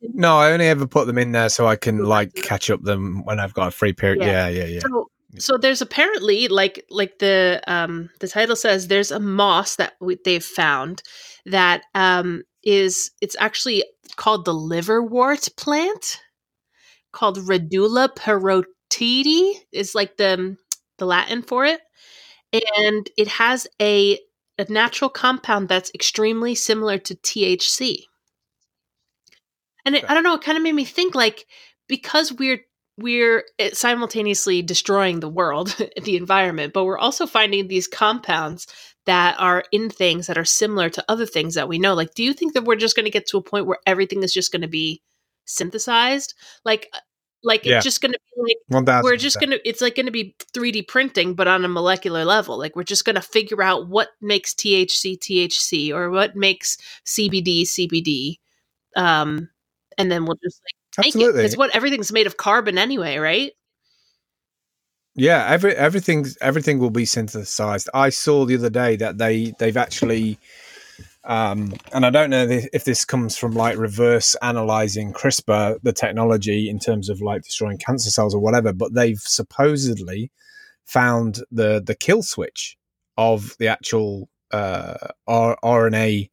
No, 0.00 0.38
I 0.38 0.52
only 0.52 0.66
ever 0.66 0.86
put 0.86 1.06
them 1.06 1.18
in 1.18 1.32
there 1.32 1.48
so 1.48 1.66
I 1.66 1.76
can 1.76 2.04
like 2.04 2.34
catch 2.34 2.70
up 2.70 2.82
them 2.82 3.22
when 3.24 3.38
I've 3.38 3.54
got 3.54 3.68
a 3.68 3.70
free 3.70 3.92
period. 3.92 4.22
Yeah. 4.22 4.48
Yeah, 4.48 4.64
yeah, 4.64 4.64
yeah. 4.64 4.80
So, 4.80 5.10
so 5.38 5.58
there's 5.58 5.82
apparently 5.82 6.48
like 6.48 6.84
like 6.90 7.18
the 7.18 7.62
um 7.66 8.08
the 8.20 8.28
title 8.28 8.56
says 8.56 8.88
there's 8.88 9.10
a 9.10 9.20
moss 9.20 9.76
that 9.76 9.94
we, 10.00 10.18
they've 10.24 10.44
found 10.44 11.02
that 11.44 11.82
um 11.94 12.42
is 12.62 13.10
it's 13.20 13.36
actually 13.38 13.84
called 14.16 14.44
the 14.44 14.54
liverwort 14.54 15.54
plant 15.56 16.20
called 17.12 17.38
Radula 17.38 18.08
perrottetii 18.14 19.52
is 19.72 19.94
like 19.94 20.16
the 20.16 20.56
the 20.98 21.06
Latin 21.06 21.42
for 21.42 21.66
it 21.66 21.80
and 22.52 23.08
it 23.16 23.28
has 23.28 23.66
a 23.80 24.18
a 24.58 24.70
natural 24.72 25.10
compound 25.10 25.68
that's 25.68 25.90
extremely 25.94 26.54
similar 26.54 26.98
to 26.98 27.14
THC. 27.14 28.04
And 29.86 29.94
it, 29.94 30.04
I 30.08 30.14
don't 30.14 30.24
know, 30.24 30.34
it 30.34 30.42
kind 30.42 30.58
of 30.58 30.64
made 30.64 30.74
me 30.74 30.84
think 30.84 31.14
like 31.14 31.46
because 31.88 32.32
we're 32.32 32.60
we're 32.98 33.44
eh, 33.58 33.70
simultaneously 33.72 34.62
destroying 34.62 35.20
the 35.20 35.28
world, 35.28 35.76
the 36.02 36.16
environment, 36.16 36.72
but 36.72 36.84
we're 36.84 36.98
also 36.98 37.26
finding 37.26 37.68
these 37.68 37.86
compounds 37.86 38.66
that 39.06 39.36
are 39.38 39.64
in 39.70 39.88
things 39.88 40.26
that 40.26 40.38
are 40.38 40.44
similar 40.44 40.90
to 40.90 41.04
other 41.08 41.26
things 41.26 41.54
that 41.54 41.68
we 41.68 41.78
know. 41.78 41.94
Like, 41.94 42.14
do 42.14 42.24
you 42.24 42.32
think 42.32 42.54
that 42.54 42.64
we're 42.64 42.76
just 42.76 42.96
going 42.96 43.04
to 43.04 43.10
get 43.10 43.26
to 43.28 43.38
a 43.38 43.42
point 43.42 43.66
where 43.66 43.78
everything 43.86 44.22
is 44.22 44.32
just 44.32 44.50
going 44.50 44.62
to 44.62 44.68
be 44.68 45.02
synthesized? 45.44 46.34
Like, 46.64 46.88
uh, 46.92 46.98
like 47.44 47.64
Yeah. 47.64 47.76
it's 47.76 47.84
just 47.84 48.00
going 48.00 48.12
to 48.12 48.18
be 48.34 48.56
like 48.72 48.86
thousand. 48.86 49.04
we're 49.04 49.16
just 49.16 49.38
gonna 49.38 49.58
it's 49.64 49.80
like 49.80 49.94
gonna 49.94 50.10
be 50.10 50.34
3d 50.52 50.88
printing 50.88 51.34
but 51.34 51.46
on 51.46 51.64
a 51.64 51.68
molecular 51.68 52.24
level 52.24 52.58
like 52.58 52.74
we're 52.74 52.82
just 52.82 53.04
gonna 53.04 53.22
figure 53.22 53.62
out 53.62 53.88
what 53.88 54.08
makes 54.20 54.52
thc 54.54 55.16
thc 55.18 55.92
or 55.92 56.10
what 56.10 56.34
makes 56.34 56.76
cbd 57.06 57.62
cbd 57.62 58.36
um 58.96 59.48
and 59.98 60.10
then 60.10 60.24
we'll 60.24 60.38
just 60.42 60.60
like 60.98 61.06
absolutely. 61.06 61.42
because 61.42 61.56
what 61.56 61.74
everything's 61.74 62.12
made 62.12 62.26
of 62.26 62.36
carbon 62.36 62.78
anyway 62.78 63.16
right 63.16 63.52
Yeah, 65.18 65.46
every 65.48 65.74
everything 65.74 66.26
everything 66.42 66.78
will 66.78 66.90
be 66.90 67.06
synthesized. 67.06 67.88
I 67.94 68.10
saw 68.10 68.44
the 68.44 68.56
other 68.56 68.68
day 68.68 68.96
that 68.96 69.16
they 69.16 69.54
they've 69.58 69.76
actually, 69.76 70.38
um, 71.24 71.72
and 71.94 72.04
I 72.04 72.10
don't 72.10 72.28
know 72.28 72.46
if 72.46 72.84
this 72.84 73.06
comes 73.06 73.38
from 73.38 73.52
like 73.52 73.78
reverse 73.78 74.36
analyzing 74.42 75.14
CRISPR, 75.14 75.78
the 75.82 75.94
technology 75.94 76.68
in 76.68 76.78
terms 76.78 77.08
of 77.08 77.22
like 77.22 77.44
destroying 77.44 77.78
cancer 77.78 78.10
cells 78.10 78.34
or 78.34 78.42
whatever, 78.42 78.74
but 78.74 78.92
they've 78.92 79.18
supposedly 79.18 80.30
found 80.84 81.40
the 81.50 81.82
the 81.82 81.94
kill 81.94 82.22
switch 82.22 82.76
of 83.16 83.56
the 83.58 83.68
actual 83.68 84.28
uh, 84.52 84.98
R- 85.26 85.58
RNA 85.64 86.28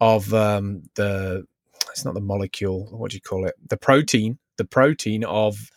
of 0.00 0.32
um, 0.32 0.82
the 0.94 1.46
it's 1.94 2.04
not 2.04 2.14
the 2.14 2.20
molecule 2.20 2.88
what 2.90 3.12
do 3.12 3.16
you 3.16 3.20
call 3.20 3.46
it? 3.46 3.54
The 3.68 3.76
protein 3.76 4.38
the 4.56 4.64
protein 4.64 5.24
of 5.24 5.70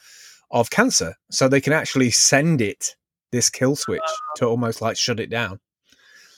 of 0.50 0.70
cancer. 0.70 1.16
So 1.30 1.48
they 1.48 1.62
can 1.62 1.74
actually 1.74 2.12
send 2.12 2.62
it 2.62 2.96
this 3.32 3.50
kill 3.50 3.76
switch 3.76 4.02
to 4.38 4.46
almost 4.46 4.82
like 4.82 4.98
shut 4.98 5.20
it 5.20 5.30
down. 5.30 5.60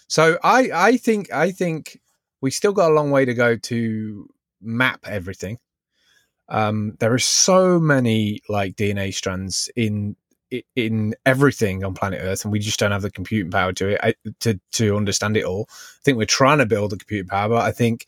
So 0.07 0.37
i 0.43 0.69
i 0.73 0.97
think 0.97 1.31
i 1.31 1.51
think 1.51 1.99
we 2.41 2.51
still 2.51 2.73
got 2.73 2.91
a 2.91 2.93
long 2.93 3.11
way 3.11 3.25
to 3.25 3.33
go 3.33 3.55
to 3.55 4.29
map 4.61 4.99
everything. 5.05 5.59
Um 6.49 6.97
there 6.99 7.13
are 7.13 7.19
so 7.19 7.79
many 7.79 8.41
like 8.49 8.75
dna 8.75 9.13
strands 9.13 9.69
in 9.75 10.15
in 10.75 11.13
everything 11.25 11.83
on 11.83 11.93
planet 11.93 12.21
Earth, 12.23 12.43
and 12.43 12.51
we 12.51 12.59
just 12.59 12.79
don't 12.79 12.91
have 12.91 13.03
the 13.03 13.11
computing 13.11 13.51
power 13.51 13.71
to 13.73 13.89
it 13.89 14.17
to 14.41 14.59
to 14.73 14.97
understand 14.97 15.37
it 15.37 15.45
all. 15.45 15.67
I 15.69 16.01
think 16.03 16.17
we're 16.17 16.25
trying 16.25 16.57
to 16.57 16.65
build 16.65 16.91
the 16.91 16.97
computing 16.97 17.27
power, 17.29 17.49
but 17.49 17.61
I 17.61 17.71
think 17.71 18.07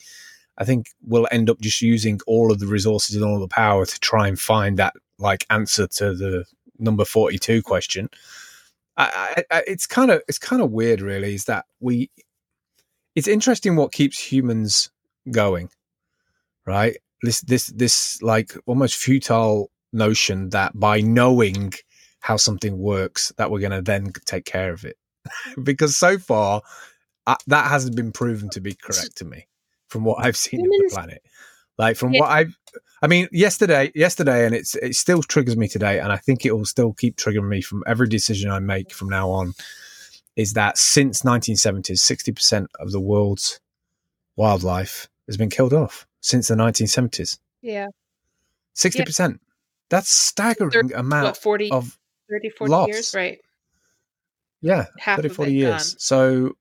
I 0.62 0.64
think 0.64 0.92
we'll 1.02 1.28
end 1.32 1.50
up 1.50 1.60
just 1.60 1.82
using 1.82 2.20
all 2.28 2.52
of 2.52 2.60
the 2.60 2.68
resources 2.68 3.16
and 3.16 3.26
all 3.26 3.40
the 3.40 3.48
power 3.48 3.84
to 3.84 4.00
try 4.00 4.28
and 4.28 4.40
find 4.40 4.78
that 4.78 4.94
like 5.18 5.44
answer 5.50 5.88
to 5.88 6.14
the 6.14 6.46
number 6.78 7.04
forty 7.04 7.40
two 7.40 7.64
question. 7.64 8.10
I, 8.96 9.44
I, 9.50 9.64
it's 9.66 9.88
kind 9.88 10.12
of 10.12 10.22
it's 10.28 10.38
kind 10.38 10.62
of 10.62 10.70
weird, 10.70 11.02
really. 11.02 11.34
Is 11.34 11.46
that 11.46 11.66
we? 11.80 12.12
It's 13.16 13.28
interesting 13.28 13.76
what 13.76 13.92
keeps 13.92 14.20
humans 14.20 14.92
going, 15.32 15.70
right? 16.68 16.96
This 17.24 17.42
this 17.42 17.66
this 17.68 18.22
like 18.22 18.56
almost 18.68 18.98
futile 18.98 19.72
notion 19.92 20.50
that 20.50 20.80
by 20.80 21.02
knowing 21.02 21.74
how 22.20 22.38
something 22.38 22.78
works 22.78 23.34
that 23.38 23.50
we're 23.50 23.60
going 23.60 23.72
to 23.72 23.82
then 23.82 24.14
take 24.26 24.46
care 24.46 24.72
of 24.72 24.86
it 24.86 24.96
because 25.64 25.98
so 25.98 26.20
far 26.20 26.62
uh, 27.28 27.36
that 27.48 27.68
hasn't 27.68 27.96
been 27.96 28.12
proven 28.12 28.48
to 28.50 28.62
be 28.62 28.74
correct 28.74 29.18
to 29.18 29.26
me 29.26 29.48
from 29.92 30.04
what 30.04 30.24
i've 30.24 30.38
seen 30.38 30.62
of 30.62 30.68
the 30.68 30.90
planet 30.92 31.24
like 31.78 31.96
from 31.96 32.14
yeah. 32.14 32.22
what 32.22 32.30
i've 32.30 32.58
i 33.02 33.08
mean 33.08 33.28
yesterday 33.32 33.92
yesterday 33.94 34.46
and 34.46 34.56
it's 34.56 34.76
it 34.76 34.96
still 34.96 35.22
triggers 35.22 35.58
me 35.58 35.68
today 35.68 36.00
and 36.00 36.12
i 36.12 36.18
think 36.18 36.46
it 36.46 36.52
will 36.52 36.66
still 36.66 36.94
keep 36.94 37.16
triggering 37.18 37.48
me 37.48 37.62
from 37.62 37.84
every 37.86 38.08
decision 38.08 38.50
i 38.50 38.60
make 38.60 38.92
from 38.92 39.10
now 39.10 39.30
on 39.30 39.54
is 40.38 40.54
that 40.54 40.78
since 40.78 41.24
1970s 41.24 42.00
60% 42.00 42.68
of 42.80 42.92
the 42.92 43.02
world's 43.02 43.60
wildlife 44.38 45.10
has 45.28 45.36
been 45.36 45.50
killed 45.50 45.74
off 45.74 46.08
since 46.22 46.48
the 46.48 46.56
1970s 46.56 47.38
yeah 47.62 47.88
60% 48.76 49.40
that's 49.90 50.10
staggering 50.10 50.94
amount 50.94 51.26
what, 51.26 51.38
40 51.38 51.72
of 51.72 51.98
30, 52.32 52.50
40 52.50 52.72
loss. 52.72 52.88
years, 52.88 53.14
right? 53.14 53.40
Yeah, 54.62 54.86
Half 54.98 55.18
30, 55.18 55.30
40 55.30 55.54
years. 55.54 55.94
Gone. 55.94 56.00
So 56.00 56.52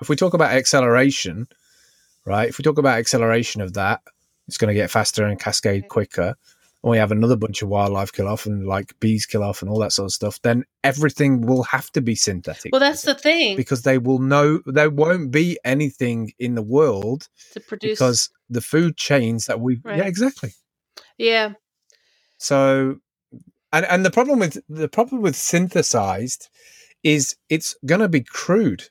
if 0.00 0.08
we 0.08 0.16
talk 0.16 0.34
about 0.34 0.52
acceleration, 0.52 1.46
right? 2.24 2.48
If 2.48 2.58
we 2.58 2.62
talk 2.62 2.78
about 2.78 2.98
acceleration 2.98 3.60
of 3.60 3.74
that, 3.74 4.00
it's 4.48 4.58
going 4.58 4.68
to 4.68 4.80
get 4.80 4.90
faster 4.90 5.24
and 5.24 5.38
cascade 5.38 5.88
quicker. 5.88 6.34
And 6.82 6.90
we 6.90 6.98
have 6.98 7.12
another 7.12 7.36
bunch 7.36 7.62
of 7.62 7.68
wildlife 7.68 8.12
kill 8.12 8.26
off 8.26 8.44
and 8.44 8.66
like 8.66 8.98
bees 8.98 9.24
kill 9.24 9.44
off 9.44 9.62
and 9.62 9.70
all 9.70 9.78
that 9.78 9.92
sort 9.92 10.06
of 10.06 10.12
stuff, 10.12 10.40
then 10.42 10.64
everything 10.82 11.42
will 11.42 11.62
have 11.62 11.90
to 11.92 12.00
be 12.00 12.16
synthetic. 12.16 12.72
Well, 12.72 12.80
that's 12.80 13.02
the 13.02 13.14
thing. 13.14 13.56
Because 13.56 13.82
they 13.82 13.98
will 13.98 14.18
know 14.18 14.60
there 14.66 14.90
won't 14.90 15.30
be 15.30 15.58
anything 15.64 16.32
in 16.40 16.56
the 16.56 16.62
world 16.62 17.28
to 17.52 17.60
produce 17.60 17.98
because 17.98 18.30
the 18.50 18.60
food 18.60 18.96
chains 18.96 19.46
that 19.46 19.60
we 19.60 19.80
right. 19.84 19.98
yeah, 19.98 20.04
exactly. 20.04 20.54
Yeah. 21.18 21.52
So 22.38 22.96
and 23.72 23.86
and 23.86 24.04
the 24.04 24.10
problem 24.10 24.38
with 24.38 24.60
the 24.68 24.88
problem 24.88 25.22
with 25.22 25.36
synthesized 25.36 26.48
is 27.02 27.36
it's 27.48 27.74
gonna 27.86 28.08
be 28.08 28.20
crude. 28.20 28.84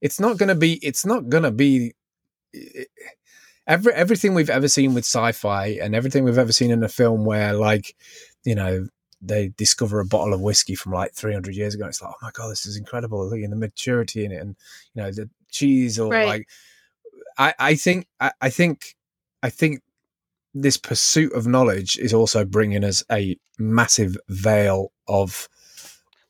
It's 0.00 0.20
not 0.20 0.38
gonna 0.38 0.54
be. 0.54 0.74
It's 0.84 1.06
not 1.06 1.28
gonna 1.28 1.50
be. 1.50 1.94
Every 3.66 3.92
everything 3.92 4.34
we've 4.34 4.50
ever 4.50 4.68
seen 4.68 4.94
with 4.94 5.04
sci-fi 5.04 5.78
and 5.82 5.94
everything 5.94 6.24
we've 6.24 6.38
ever 6.38 6.52
seen 6.52 6.70
in 6.70 6.82
a 6.82 6.88
film 6.88 7.24
where 7.24 7.52
like, 7.52 7.94
you 8.44 8.54
know, 8.54 8.88
they 9.20 9.48
discover 9.56 10.00
a 10.00 10.06
bottle 10.06 10.32
of 10.32 10.40
whiskey 10.40 10.74
from 10.74 10.92
like 10.92 11.12
300 11.14 11.54
years 11.54 11.74
ago. 11.74 11.86
It's 11.86 12.00
like, 12.00 12.12
oh 12.12 12.18
my 12.22 12.30
god, 12.32 12.50
this 12.50 12.66
is 12.66 12.76
incredible! 12.76 13.28
Look 13.28 13.40
at 13.40 13.50
the 13.50 13.56
maturity 13.56 14.24
in 14.24 14.32
it, 14.32 14.40
and 14.40 14.56
you 14.94 15.02
know 15.02 15.10
the 15.10 15.28
cheese 15.50 15.98
or 15.98 16.10
right. 16.10 16.26
like. 16.26 16.48
I 17.36 17.54
I 17.58 17.74
think 17.74 18.06
I, 18.20 18.32
I 18.40 18.50
think 18.50 18.96
I 19.42 19.50
think 19.50 19.82
this 20.54 20.76
pursuit 20.76 21.32
of 21.32 21.46
knowledge 21.46 21.98
is 21.98 22.12
also 22.12 22.44
bringing 22.44 22.84
us 22.84 23.04
a 23.10 23.36
massive 23.58 24.16
veil 24.28 24.92
of 25.06 25.48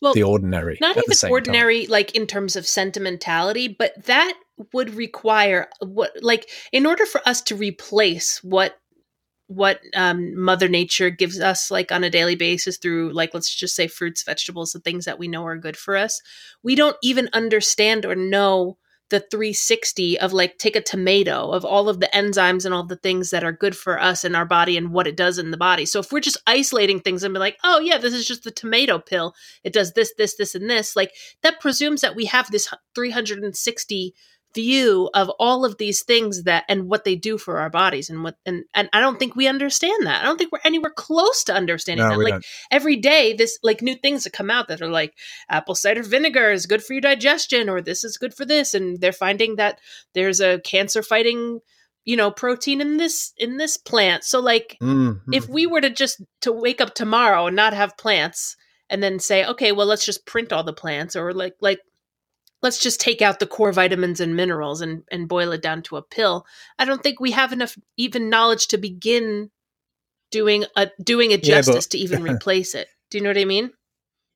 well, 0.01 0.15
the 0.15 0.23
ordinary. 0.23 0.79
Not 0.81 0.97
even 0.97 1.31
ordinary, 1.31 1.85
time. 1.85 1.93
like 1.93 2.15
in 2.15 2.27
terms 2.27 2.57
of 2.57 2.67
sentimentality, 2.67 3.69
but 3.69 4.05
that 4.05 4.35
would 4.73 4.95
require 4.95 5.69
what, 5.81 6.13
like, 6.21 6.49
in 6.73 6.87
order 6.87 7.07
for 7.07 7.21
us 7.27 7.43
to 7.43 7.57
replace 7.57 8.43
what 8.43 8.79
what 9.49 9.81
um, 9.97 10.39
mother 10.39 10.69
nature 10.69 11.09
gives 11.09 11.41
us 11.41 11.71
like 11.71 11.91
on 11.91 12.05
a 12.05 12.11
daily 12.11 12.37
basis 12.37 12.77
through 12.77 13.11
like 13.15 13.33
let's 13.33 13.55
just 13.55 13.75
say 13.75 13.87
fruits 13.87 14.23
vegetables 14.23 14.73
the 14.73 14.79
things 14.79 15.07
that 15.07 15.19
we 15.19 15.27
know 15.27 15.47
are 15.47 15.57
good 15.57 15.75
for 15.75 15.97
us 15.97 16.21
we 16.63 16.75
don't 16.75 16.99
even 17.03 17.31
understand 17.33 18.05
or 18.05 18.15
know 18.15 18.77
the 19.11 19.21
360 19.21 20.21
of 20.21 20.33
like 20.33 20.59
take 20.59 20.77
a 20.77 20.83
tomato 20.83 21.51
of 21.51 21.65
all 21.65 21.89
of 21.89 22.01
the 22.01 22.11
enzymes 22.13 22.65
and 22.65 22.75
all 22.75 22.85
the 22.85 22.97
things 22.97 23.31
that 23.31 23.45
are 23.45 23.53
good 23.53 23.77
for 23.77 23.99
us 23.99 24.25
in 24.25 24.35
our 24.35 24.45
body 24.45 24.77
and 24.77 24.93
what 24.93 25.07
it 25.07 25.17
does 25.17 25.39
in 25.39 25.51
the 25.51 25.57
body. 25.57 25.87
So 25.87 26.01
if 26.01 26.13
we're 26.13 26.21
just 26.21 26.43
isolating 26.47 27.01
things 27.01 27.23
and 27.23 27.33
be 27.33 27.41
like, 27.41 27.57
oh 27.65 27.81
yeah, 27.81 27.99
this 27.99 28.13
is 28.13 28.27
just 28.27 28.45
the 28.45 28.51
tomato 28.51 28.99
pill. 28.99 29.35
It 29.65 29.73
does 29.73 29.95
this, 29.95 30.13
this, 30.19 30.37
this, 30.37 30.55
and 30.55 30.69
this. 30.69 30.95
Like 30.95 31.13
that 31.43 31.61
presumes 31.61 32.03
that 32.03 32.17
we 32.17 32.27
have 32.27 32.51
this 32.51 32.69
360 32.95 34.15
view 34.55 35.11
of 35.15 35.29
all 35.39 35.65
of 35.65 35.77
these 35.79 36.03
things 36.03 36.45
that 36.45 36.65
and 36.69 36.89
what 36.89 37.05
they 37.05 37.15
do 37.15 37.37
for 37.37 37.59
our 37.59 37.71
bodies 37.71 38.09
and 38.09 38.25
what 38.25 38.37
and 38.47 38.65
and 38.75 38.89
I 38.93 39.01
don't 39.01 39.19
think 39.19 39.37
we 39.37 39.47
understand 39.47 40.07
that. 40.07 40.23
I 40.23 40.25
don't 40.25 40.39
think 40.39 40.53
we're 40.53 40.59
anywhere 40.65 40.93
close 40.95 41.45
to 41.45 41.55
understanding 41.55 42.09
no, 42.09 42.17
that. 42.17 42.23
Like 42.23 42.33
don't. 42.33 42.47
every 42.71 42.97
day 42.97 43.35
this 43.35 43.59
like 43.63 43.83
new 43.83 43.95
things 43.95 44.25
that 44.25 44.33
come 44.33 44.51
out 44.51 44.69
that 44.69 44.81
are 44.81 44.89
like 44.89 45.15
apple 45.51 45.75
cider 45.75 46.03
vinegar 46.03 46.51
is 46.51 46.67
good 46.67 46.83
for 46.83 46.95
your 46.95 47.03
digestion 47.03 47.69
or 47.69 47.81
this 47.81 48.05
is 48.05 48.17
good 48.17 48.35
for 48.35 48.45
this 48.45 48.75
and 48.75 49.01
they're 49.01 49.13
finding 49.13 49.57
that 49.57 49.79
there's 50.15 50.41
a 50.41 50.61
cancer 50.61 51.03
fighting 51.03 51.61
you 52.05 52.17
know 52.17 52.31
protein 52.31 52.81
in 52.81 52.97
this 52.97 53.35
in 53.37 53.59
this 53.59 53.77
plant. 53.77 54.25
So 54.25 54.41
like 54.41 54.79
mm-hmm. 54.83 55.33
if 55.33 55.47
we 55.47 55.67
were 55.67 55.83
to 55.83 55.91
just 55.91 56.23
to 56.41 56.53
wake 56.53 56.81
up 56.81 56.95
tomorrow 56.95 57.47
and 57.49 57.57
not 57.57 57.75
have 57.75 57.99
plants 57.99 58.57
and 58.89 59.03
then 59.03 59.19
say 59.19 59.45
okay 59.45 59.73
well 59.73 59.87
let's 59.87 60.07
just 60.07 60.25
print 60.25 60.53
all 60.53 60.65
the 60.65 60.73
plants 60.73 61.17
or 61.17 61.35
like 61.35 61.55
like 61.61 61.81
let's 62.63 62.79
just 62.79 63.01
take 63.01 63.23
out 63.23 63.39
the 63.39 63.47
core 63.47 63.73
vitamins 63.73 64.21
and 64.21 64.35
minerals 64.35 64.81
and, 64.81 65.03
and 65.11 65.29
boil 65.29 65.53
it 65.53 65.63
down 65.63 65.83
to 65.83 65.97
a 65.97 66.03
pill. 66.03 66.45
I 66.79 66.85
don't 66.85 67.03
think 67.03 67.21
we 67.21 67.31
have 67.33 67.53
enough 67.53 67.77
even 67.97 68.31
knowledge 68.31 68.69
to 68.69 68.79
begin 68.79 69.51
doing 70.31 70.65
a 70.77 70.91
doing 71.03 71.31
it 71.31 71.43
justice 71.43 71.75
yeah, 71.75 71.79
but, 71.79 71.91
to 71.91 71.99
even 71.99 72.23
replace 72.35 72.75
it. 72.75 72.89
Do 73.11 73.19
you 73.19 73.25
know 73.25 73.31
what 73.31 73.39
I 73.39 73.45
mean? 73.45 73.71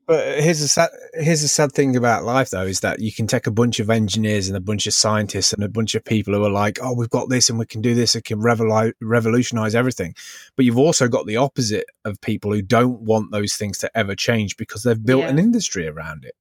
But 0.05 0.41
here's 0.43 0.61
a 0.61 0.69
sad, 0.69 0.91
here's 1.15 1.45
a 1.45 1.49
sad 1.49 1.73
thing 1.73 1.95
about 1.95 2.25
life 2.25 2.51
though 2.51 2.67
is 2.67 2.81
that 2.81 3.01
you 3.01 3.13
can 3.13 3.29
take 3.29 3.47
a 3.47 3.53
bunch 3.53 3.79
of 3.79 3.89
engineers 3.89 4.49
and 4.49 4.57
a 4.57 4.61
bunch 4.61 4.87
of 4.87 4.95
scientists 4.95 5.53
and 5.53 5.63
a 5.63 5.69
bunch 5.69 5.95
of 5.95 6.05
people 6.05 6.35
who 6.35 6.45
are 6.45 6.51
like, 6.51 6.81
oh, 6.83 6.93
we've 6.93 7.11
got 7.11 7.29
this 7.29 7.49
and 7.49 7.59
we 7.59 7.67
can 7.67 7.81
do 7.81 7.95
this, 7.95 8.17
it 8.17 8.25
can 8.25 8.41
revolu- 8.41 8.95
revolutionize 9.01 9.77
everything. 9.77 10.15
But 10.57 10.65
you've 10.65 10.79
also 10.79 11.07
got 11.07 11.27
the 11.27 11.37
opposite 11.37 11.87
of 12.05 12.21
people 12.21 12.53
who 12.53 12.63
don't 12.63 13.01
want 13.03 13.31
those 13.31 13.55
things 13.55 13.79
to 13.79 13.91
ever 13.97 14.17
change 14.17 14.57
because 14.57 14.83
they've 14.83 15.03
built 15.03 15.23
yeah. 15.23 15.29
an 15.29 15.39
industry 15.39 15.87
around 15.87 16.25
it. 16.25 16.35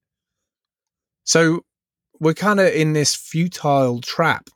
So 1.23 1.61
we're 2.21 2.35
kind 2.35 2.59
of 2.59 2.67
in 2.67 2.93
this 2.93 3.15
futile 3.15 3.99
trap 3.99 4.47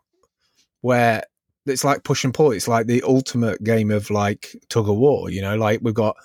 where 0.82 1.24
it's 1.66 1.84
like 1.84 2.04
push 2.04 2.24
and 2.24 2.34
pull. 2.34 2.52
It's 2.52 2.68
like 2.68 2.86
the 2.86 3.02
ultimate 3.02 3.62
game 3.64 3.90
of 3.90 4.12
like 4.12 4.56
tug 4.70 4.88
of 4.88 4.96
war, 4.96 5.32
you 5.32 5.42
know, 5.42 5.58
like 5.58 5.80
we've 5.82 5.96
got 5.96 6.16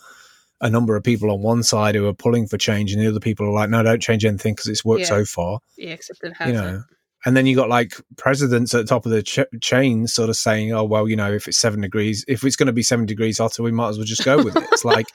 a 0.60 0.68
number 0.68 0.94
of 0.94 1.02
people 1.02 1.30
on 1.30 1.40
one 1.40 1.62
side 1.62 1.94
who 1.94 2.06
are 2.06 2.12
pulling 2.12 2.46
for 2.46 2.58
change 2.58 2.92
and 2.92 3.00
the 3.00 3.08
other 3.08 3.20
people 3.20 3.46
are 3.46 3.52
like, 3.52 3.70
no, 3.70 3.82
don't 3.82 4.02
change 4.02 4.26
anything 4.26 4.52
because 4.52 4.68
it's 4.68 4.84
worked 4.84 5.00
yeah. 5.00 5.06
so 5.06 5.24
far. 5.24 5.60
Yeah, 5.78 5.92
except 5.92 6.22
it 6.22 6.34
hasn't. 6.36 6.56
You 6.56 6.62
know, 6.62 6.82
and 7.24 7.34
then 7.34 7.46
you 7.46 7.56
got 7.56 7.70
like 7.70 7.94
presidents 8.18 8.74
at 8.74 8.82
the 8.82 8.86
top 8.86 9.06
of 9.06 9.12
the 9.12 9.22
ch- 9.22 9.60
chain 9.62 10.06
sort 10.06 10.28
of 10.28 10.36
saying, 10.36 10.74
oh, 10.74 10.84
well, 10.84 11.08
you 11.08 11.16
know, 11.16 11.32
if 11.32 11.48
it's 11.48 11.58
seven 11.58 11.80
degrees, 11.80 12.22
if 12.28 12.44
it's 12.44 12.56
going 12.56 12.66
to 12.66 12.72
be 12.74 12.82
seven 12.82 13.06
degrees 13.06 13.38
hotter, 13.38 13.62
we 13.62 13.72
might 13.72 13.88
as 13.88 13.96
well 13.96 14.06
just 14.06 14.26
go 14.26 14.42
with 14.42 14.56
it. 14.56 14.68
It's 14.72 14.84
like, 14.84 15.06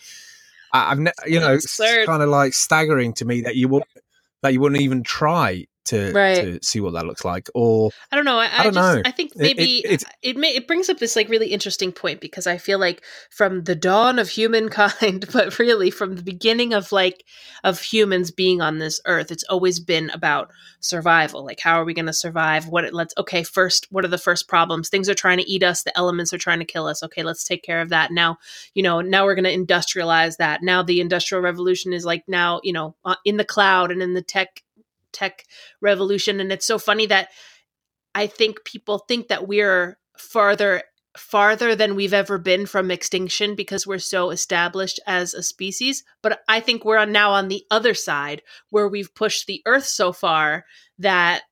I, 0.73 0.89
have 0.89 0.99
ne- 0.99 1.11
you 1.27 1.39
know, 1.39 1.53
it's 1.53 1.77
kind 1.77 2.23
of 2.23 2.29
like 2.29 2.53
staggering 2.53 3.13
to 3.13 3.25
me 3.25 3.41
that 3.41 3.55
you 3.55 3.67
would 3.67 3.83
that 4.41 4.53
you 4.53 4.59
wouldn't 4.59 4.81
even 4.81 5.03
try 5.03 5.65
to, 5.85 6.11
Right. 6.11 6.35
to 6.43 6.59
see 6.63 6.79
what 6.79 6.93
that 6.93 7.05
looks 7.05 7.23
like. 7.25 7.49
Or 7.53 7.91
I 8.11 8.15
don't 8.15 8.25
know. 8.25 8.37
I, 8.37 8.49
I, 8.59 8.63
don't 8.63 8.73
just, 8.73 8.95
know. 8.95 9.01
I 9.05 9.11
think 9.11 9.33
maybe 9.35 9.79
it- 9.79 10.03
it 10.03 10.03
it, 10.21 10.37
may, 10.37 10.55
it 10.55 10.67
brings 10.67 10.89
up 10.89 10.97
this 10.97 11.15
like 11.15 11.29
really 11.29 11.47
interesting 11.47 11.91
point 11.91 12.21
because 12.21 12.47
I 12.47 12.57
feel 12.57 12.79
like 12.79 13.03
from 13.29 13.63
the 13.63 13.75
dawn 13.75 14.19
of 14.19 14.29
humankind, 14.29 15.27
but 15.33 15.57
really 15.59 15.91
from 15.91 16.15
the 16.15 16.23
beginning 16.23 16.73
of 16.73 16.91
like 16.91 17.23
of 17.63 17.79
humans 17.81 18.31
being 18.31 18.61
on 18.61 18.79
this 18.79 18.99
earth, 19.05 19.31
it's 19.31 19.43
always 19.45 19.79
been 19.79 20.09
about 20.11 20.51
survival. 20.79 21.43
Like 21.43 21.59
how 21.59 21.79
are 21.79 21.85
we 21.85 21.93
going 21.93 22.05
to 22.05 22.13
survive? 22.13 22.67
What 22.67 22.83
it 22.85 22.93
let's 22.93 23.13
okay 23.17 23.43
first. 23.43 23.87
What 23.91 24.05
are 24.05 24.09
the 24.09 24.17
first 24.17 24.47
problems? 24.47 24.89
Things 24.89 25.09
are 25.09 25.13
trying 25.15 25.37
to 25.37 25.49
eat 25.49 25.63
us. 25.63 25.83
The 25.83 25.97
elements 25.97 26.33
are 26.33 26.37
trying 26.37 26.59
to 26.59 26.65
kill 26.65 26.87
us. 26.87 27.03
Okay, 27.03 27.23
let's 27.23 27.43
take 27.43 27.63
care 27.63 27.81
of 27.81 27.89
that 27.89 28.11
now. 28.11 28.37
You 28.73 28.83
know, 28.83 29.01
now 29.01 29.25
we're 29.25 29.35
going 29.35 29.45
to 29.45 29.73
industrialize 29.73 30.37
that. 30.37 30.63
Now 30.63 30.83
the 30.83 31.01
industrial 31.01 31.41
revolution 31.41 31.93
is 31.93 32.05
like 32.05 32.23
now 32.27 32.59
you 32.63 32.73
know 32.73 32.95
uh, 33.05 33.15
in 33.23 33.37
the 33.37 33.45
cloud 33.45 33.91
and 33.91 34.01
in 34.01 34.13
the 34.13 34.21
tech 34.21 34.63
tech 35.15 35.43
revolution 35.81 36.39
and 36.39 36.51
it's 36.51 36.65
so 36.65 36.77
funny 36.77 37.05
that 37.05 37.29
I 38.13 38.27
think 38.27 38.63
people 38.63 38.99
think 38.99 39.29
that 39.29 39.47
we're 39.47 39.97
farther 40.17 40.83
farther 41.17 41.75
than 41.75 41.95
we've 41.95 42.13
ever 42.13 42.37
been 42.37 42.65
from 42.65 42.91
extinction 42.91 43.55
because 43.55 43.87
we're 43.87 43.99
so 43.99 44.31
established 44.31 44.99
as 45.07 45.33
a 45.33 45.41
species 45.41 46.03
but 46.21 46.41
I 46.49 46.59
think 46.59 46.83
we're 46.83 47.05
now 47.05 47.31
on 47.31 47.47
the 47.47 47.63
other 47.71 47.93
side 47.93 48.41
where 48.69 48.87
we've 48.87 49.15
pushed 49.15 49.47
the 49.47 49.61
earth 49.65 49.85
so 49.85 50.11
far 50.11 50.65
that 50.99 51.43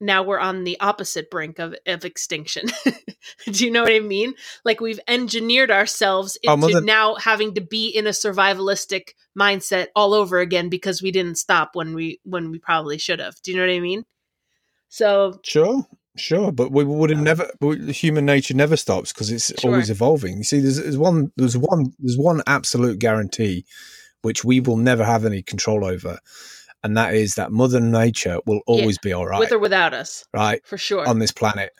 now 0.00 0.22
we're 0.22 0.38
on 0.38 0.64
the 0.64 0.80
opposite 0.80 1.30
brink 1.30 1.58
of, 1.58 1.74
of 1.86 2.04
extinction. 2.04 2.66
Do 3.52 3.64
you 3.64 3.70
know 3.70 3.82
what 3.82 3.92
I 3.92 4.00
mean? 4.00 4.34
Like 4.64 4.80
we've 4.80 5.00
engineered 5.06 5.70
ourselves 5.70 6.38
Oh, 6.46 6.54
into 6.54 6.80
now 6.80 7.16
having 7.16 7.54
to 7.54 7.60
be 7.60 7.88
in 7.88 8.06
a 8.06 8.10
survivalistic 8.10 9.10
mindset 9.38 9.88
all 9.94 10.14
over 10.14 10.38
again 10.38 10.68
because 10.68 11.02
we 11.02 11.10
didn't 11.10 11.36
stop 11.36 11.70
when 11.74 11.94
we 11.94 12.20
when 12.24 12.50
we 12.50 12.58
probably 12.58 12.98
should 12.98 13.20
have. 13.20 13.34
Do 13.42 13.50
you 13.50 13.58
know 13.58 13.64
what 13.66 13.74
I 13.74 13.80
mean? 13.80 14.04
So 14.88 15.38
Sure, 15.44 15.86
sure, 16.16 16.50
but 16.52 16.72
we 16.72 16.82
would 16.84 17.10
have 17.10 17.20
never. 17.20 17.50
Human 17.88 18.26
nature 18.26 18.54
never 18.54 18.76
stops 18.76 19.12
because 19.12 19.30
it's 19.30 19.52
Sure. 19.60 19.70
always 19.70 19.90
evolving. 19.90 20.38
You 20.38 20.44
see, 20.44 20.60
there's, 20.60 20.76
there's 20.82 20.98
one, 20.98 21.30
there's 21.36 21.56
one, 21.56 21.92
there's 21.98 22.18
one 22.18 22.42
absolute 22.46 22.98
guarantee, 22.98 23.64
which 24.22 24.44
we 24.44 24.60
will 24.60 24.76
never 24.76 25.04
have 25.04 25.24
any 25.24 25.42
control 25.42 25.84
over, 25.84 26.18
and 26.82 26.96
that 26.96 27.14
is 27.14 27.34
that 27.34 27.52
Mother 27.52 27.80
Nature 27.80 28.38
will 28.46 28.60
always 28.66 28.98
be 28.98 29.12
all 29.12 29.26
right, 29.26 29.38
with 29.40 29.52
or 29.52 29.58
without 29.58 29.94
us, 29.94 30.24
right, 30.34 30.64
for 30.66 30.78
sure. 30.78 31.06
on 31.08 31.18
this 31.18 31.32
planet. 31.32 31.72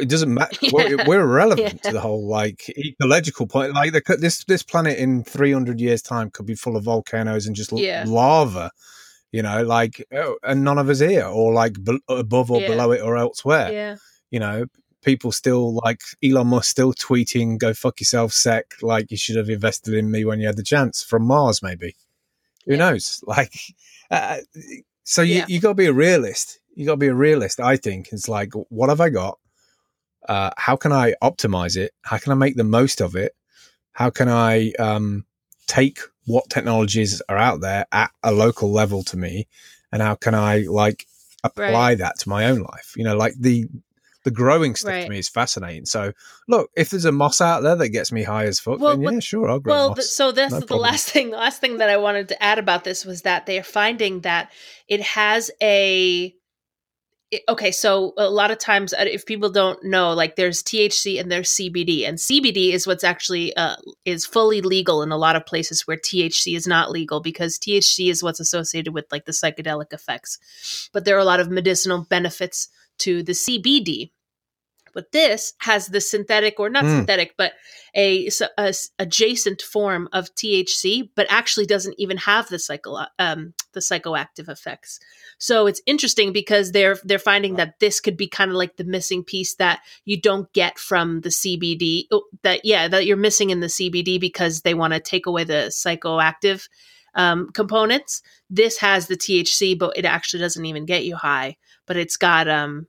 It 0.00 0.08
doesn't 0.08 0.32
matter. 0.34 0.56
Yeah. 0.62 0.70
We're, 0.72 1.04
we're 1.06 1.20
irrelevant 1.20 1.74
Yeah. 1.84 1.90
to 1.90 1.92
the 1.92 2.00
whole 2.00 2.26
like 2.28 2.68
ecological 2.76 3.46
point. 3.46 3.74
Like 3.74 3.92
the, 3.92 4.16
this, 4.18 4.44
this 4.44 4.62
planet 4.62 4.98
in 4.98 5.22
300 5.22 5.80
years' 5.80 6.02
time 6.02 6.30
could 6.30 6.46
be 6.46 6.56
full 6.56 6.76
of 6.76 6.82
volcanoes 6.84 7.46
and 7.46 7.54
just 7.54 7.70
lava. 7.72 8.70
You 9.30 9.42
know, 9.42 9.62
like, 9.62 10.04
oh, 10.12 10.36
and 10.42 10.62
none 10.64 10.78
of 10.78 10.88
us 10.90 10.98
here, 10.98 11.24
or 11.24 11.52
like 11.54 11.82
be- 11.82 12.00
above 12.08 12.50
or 12.50 12.60
Yeah. 12.60 12.68
below 12.68 12.90
it, 12.92 13.00
or 13.00 13.16
elsewhere 13.16 13.72
yeah. 13.72 13.96
you 14.30 14.40
know, 14.40 14.66
people 15.02 15.32
still 15.32 15.74
like 15.84 16.00
Elon 16.22 16.48
Musk 16.48 16.68
still 16.70 16.92
tweeting, 16.92 17.56
"Go 17.58 17.72
fuck 17.72 17.98
yourself, 18.00 18.32
sec." 18.32 18.74
Like 18.82 19.10
you 19.10 19.16
should 19.16 19.36
have 19.36 19.48
invested 19.48 19.94
in 19.94 20.10
me 20.10 20.24
when 20.26 20.38
you 20.40 20.46
had 20.48 20.56
the 20.58 20.62
chance 20.62 21.02
from 21.02 21.22
Mars, 21.22 21.62
maybe. 21.62 21.94
Who 22.66 22.72
Yeah. 22.72 22.78
knows? 22.78 23.22
Like, 23.26 23.54
uh, 24.10 24.38
so 25.04 25.22
you 25.22 25.36
Yeah. 25.36 25.46
you 25.48 25.60
got 25.60 25.68
to 25.70 25.74
be 25.74 25.86
a 25.86 25.92
realist. 25.92 26.58
You 26.74 26.86
got 26.86 26.92
to 26.92 26.96
be 26.98 27.08
a 27.08 27.14
realist. 27.14 27.60
I 27.60 27.76
think 27.76 28.08
it's 28.12 28.28
like, 28.28 28.52
what 28.70 28.88
have 28.88 29.00
I 29.00 29.10
got? 29.10 29.38
Uh, 30.28 30.50
how 30.56 30.76
can 30.76 30.92
I 30.92 31.14
optimize 31.22 31.76
it? 31.76 31.92
How 32.02 32.18
can 32.18 32.32
I 32.32 32.34
make 32.36 32.56
the 32.56 32.64
most 32.64 33.00
of 33.00 33.16
it? 33.16 33.34
How 33.92 34.08
can 34.10 34.28
I 34.28 34.72
um, 34.78 35.26
take 35.66 35.98
what 36.26 36.48
technologies 36.48 37.20
are 37.28 37.36
out 37.36 37.60
there 37.60 37.86
at 37.92 38.10
a 38.22 38.32
local 38.32 38.70
level 38.72 39.02
to 39.04 39.16
me, 39.16 39.48
and 39.90 40.00
how 40.00 40.14
can 40.14 40.34
I 40.34 40.58
like 40.68 41.06
apply 41.44 41.70
Right. 41.72 41.98
that 41.98 42.18
to 42.20 42.28
my 42.28 42.46
own 42.46 42.60
life? 42.60 42.94
You 42.96 43.04
know, 43.04 43.16
like 43.16 43.34
the 43.38 43.68
the 44.24 44.30
growing 44.30 44.74
stuff 44.74 44.90
Right. 44.92 45.04
to 45.04 45.10
me 45.10 45.18
is 45.18 45.28
fascinating. 45.28 45.84
So, 45.86 46.12
look, 46.48 46.70
if 46.76 46.90
there's 46.90 47.04
a 47.04 47.12
moss 47.12 47.40
out 47.40 47.62
there 47.62 47.76
that 47.76 47.88
gets 47.88 48.12
me 48.12 48.22
high 48.22 48.44
as 48.44 48.60
fuck, 48.60 48.78
Well, 48.80 48.96
then 48.96 49.04
but- 49.04 49.14
yeah, 49.14 49.20
sure, 49.20 49.48
I'll 49.50 49.58
grow 49.60 49.74
Well, 49.74 49.88
moss. 49.90 50.10
so 50.10 50.30
that's 50.32 50.52
No 50.52 50.60
the 50.60 50.66
problem. 50.66 50.90
last 50.90 51.08
thing. 51.12 51.30
The 51.30 51.36
last 51.38 51.60
thing 51.60 51.78
that 51.78 51.88
I 51.90 51.96
wanted 51.96 52.28
to 52.28 52.42
add 52.42 52.58
about 52.58 52.84
this 52.84 53.04
was 53.04 53.22
that 53.22 53.46
they 53.46 53.58
are 53.58 53.62
finding 53.64 54.20
that 54.20 54.52
it 54.88 55.00
has 55.02 55.50
a. 55.60 56.34
okay, 57.48 57.70
so 57.70 58.12
a 58.18 58.28
lot 58.28 58.50
of 58.50 58.58
times, 58.58 58.92
uh, 58.92 59.06
if 59.10 59.24
people 59.24 59.48
don't 59.48 59.82
know, 59.82 60.12
like 60.12 60.36
there's 60.36 60.62
THC 60.62 61.18
and 61.18 61.32
there's 61.32 61.48
CBD, 61.48 62.06
and 62.06 62.18
CBD 62.18 62.72
is 62.74 62.86
what's 62.86 63.04
actually 63.04 63.56
uh, 63.56 63.76
is 64.04 64.26
fully 64.26 64.60
legal 64.60 65.02
in 65.02 65.10
a 65.12 65.16
lot 65.16 65.34
of 65.34 65.46
places 65.46 65.86
where 65.86 65.96
THC 65.96 66.54
is 66.54 66.66
not 66.66 66.90
legal 66.90 67.20
because 67.20 67.58
THC 67.58 68.10
is 68.10 68.22
what's 68.22 68.38
associated 68.38 68.92
with 68.92 69.06
like 69.10 69.24
the 69.24 69.32
psychedelic 69.32 69.94
effects, 69.94 70.90
but 70.92 71.06
there 71.06 71.16
are 71.16 71.20
a 71.20 71.24
lot 71.24 71.40
of 71.40 71.50
medicinal 71.50 72.04
benefits 72.04 72.68
to 72.98 73.22
the 73.22 73.32
CBD. 73.32 74.10
But 74.94 75.10
this 75.10 75.54
has 75.60 75.86
the 75.86 76.02
synthetic, 76.02 76.60
or 76.60 76.68
not 76.68 76.84
Mm. 76.84 76.98
synthetic, 76.98 77.34
but 77.38 77.54
a 77.96 78.28
adjacent 78.98 79.62
form 79.62 80.06
of 80.12 80.34
THC, 80.34 81.10
but 81.14 81.26
actually 81.30 81.64
doesn't 81.64 81.94
even 81.98 82.18
have 82.18 82.48
the 82.50 82.58
psycho 82.58 83.06
um, 83.18 83.54
the 83.72 83.80
psychoactive 83.80 84.50
effects. 84.50 85.00
So 85.38 85.66
it's 85.66 85.80
interesting 85.86 86.32
because 86.32 86.72
they're 86.72 86.98
they're 87.04 87.18
finding 87.18 87.56
that 87.56 87.80
this 87.80 88.00
could 88.00 88.18
be 88.18 88.28
kind 88.28 88.50
of 88.50 88.56
like 88.58 88.76
the 88.76 88.84
missing 88.84 89.24
piece 89.24 89.54
that 89.54 89.80
you 90.04 90.20
don't 90.20 90.52
get 90.52 90.78
from 90.78 91.22
the 91.22 91.30
CBD. 91.30 92.04
oh, 92.10 92.24
That 92.42 92.60
yeah, 92.64 92.86
that 92.88 93.06
you're 93.06 93.16
missing 93.16 93.48
in 93.48 93.60
the 93.60 93.68
CBD 93.68 94.20
because 94.20 94.60
they 94.60 94.74
want 94.74 94.92
to 94.92 95.00
take 95.00 95.24
away 95.24 95.44
the 95.44 95.70
psychoactive 95.70 96.68
um, 97.14 97.50
components. 97.52 98.22
This 98.50 98.78
has 98.78 99.06
the 99.06 99.16
THC, 99.16 99.78
but 99.78 99.96
it 99.96 100.04
actually 100.04 100.40
doesn't 100.40 100.64
even 100.66 100.84
get 100.84 101.04
you 101.04 101.16
high. 101.16 101.56
But 101.86 101.96
it's 101.96 102.16
got 102.16 102.48
um, 102.48 102.86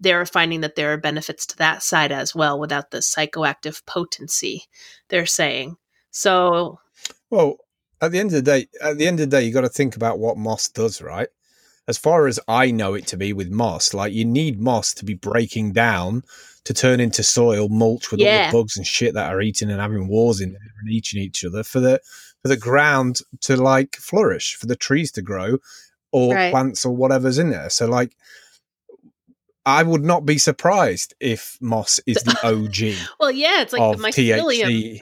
they're 0.00 0.26
finding 0.26 0.60
that 0.62 0.74
there 0.74 0.92
are 0.92 0.98
benefits 0.98 1.46
to 1.46 1.56
that 1.58 1.82
side 1.82 2.12
as 2.12 2.34
well 2.34 2.58
without 2.58 2.90
the 2.90 2.98
psychoactive 2.98 3.84
potency. 3.86 4.64
They're 5.08 5.26
saying 5.26 5.76
so. 6.10 6.80
Well, 7.30 7.58
at 8.00 8.12
the 8.12 8.18
end 8.18 8.28
of 8.28 8.34
the 8.34 8.42
day, 8.42 8.66
at 8.82 8.98
the 8.98 9.06
end 9.06 9.20
of 9.20 9.30
the 9.30 9.36
day, 9.36 9.44
you 9.44 9.52
got 9.52 9.62
to 9.62 9.68
think 9.68 9.96
about 9.96 10.18
what 10.18 10.36
moss 10.36 10.68
does, 10.68 11.00
right? 11.00 11.28
As 11.88 11.98
far 11.98 12.26
as 12.26 12.40
I 12.48 12.72
know 12.72 12.94
it 12.94 13.06
to 13.08 13.16
be 13.16 13.32
with 13.32 13.50
moss, 13.50 13.94
like 13.94 14.12
you 14.12 14.24
need 14.24 14.60
moss 14.60 14.92
to 14.94 15.04
be 15.04 15.14
breaking 15.14 15.72
down 15.72 16.24
to 16.64 16.74
turn 16.74 16.98
into 16.98 17.22
soil, 17.22 17.68
mulch 17.68 18.10
with 18.10 18.20
all 18.20 18.26
the 18.26 18.52
bugs 18.52 18.76
and 18.76 18.84
shit 18.84 19.14
that 19.14 19.32
are 19.32 19.40
eating 19.40 19.70
and 19.70 19.80
having 19.80 20.08
wars 20.08 20.40
in 20.40 20.52
there 20.52 20.60
and 20.80 20.90
eating 20.90 21.22
each 21.22 21.44
other 21.44 21.62
for 21.62 21.78
the 21.78 22.00
for 22.42 22.48
the 22.48 22.56
ground 22.56 23.20
to 23.42 23.56
like 23.56 23.96
flourish, 23.96 24.56
for 24.56 24.66
the 24.66 24.74
trees 24.74 25.12
to 25.12 25.22
grow, 25.22 25.58
or 26.12 26.34
Right. 26.34 26.50
plants 26.50 26.84
or 26.86 26.94
whatever's 26.96 27.38
in 27.38 27.50
there. 27.50 27.70
So 27.70 27.86
like. 27.86 28.16
I 29.68 29.82
would 29.82 30.04
not 30.04 30.24
be 30.24 30.38
surprised 30.38 31.14
if 31.18 31.58
moss 31.60 31.98
is 32.06 32.18
the 32.22 32.38
OG 32.44 32.96
Well, 33.18 33.32
yeah, 33.32 33.62
it's 33.62 33.72
like 33.72 33.96
the 33.96 34.02
mycelium. 34.02 34.64
THC. 34.68 35.00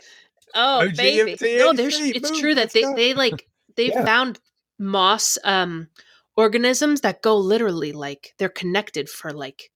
Oh, 0.55 0.87
OG 0.87 0.97
baby. 0.97 1.37
No, 1.59 1.75
there's 1.75 2.01
it's 2.01 2.31
Boom, 2.31 2.41
true 2.41 2.55
that 2.55 2.73
they, 2.73 2.81
go. 2.81 2.95
they 2.95 3.13
like 3.13 3.47
they 3.77 3.89
Yeah. 3.89 4.05
found 4.07 4.41
moss 4.79 5.37
um 5.45 5.89
organisms 6.37 7.03
that 7.03 7.21
go 7.21 7.37
literally 7.37 7.93
like 7.93 8.33
they're 8.39 8.49
connected 8.49 9.11
for 9.11 9.33
like 9.35 9.71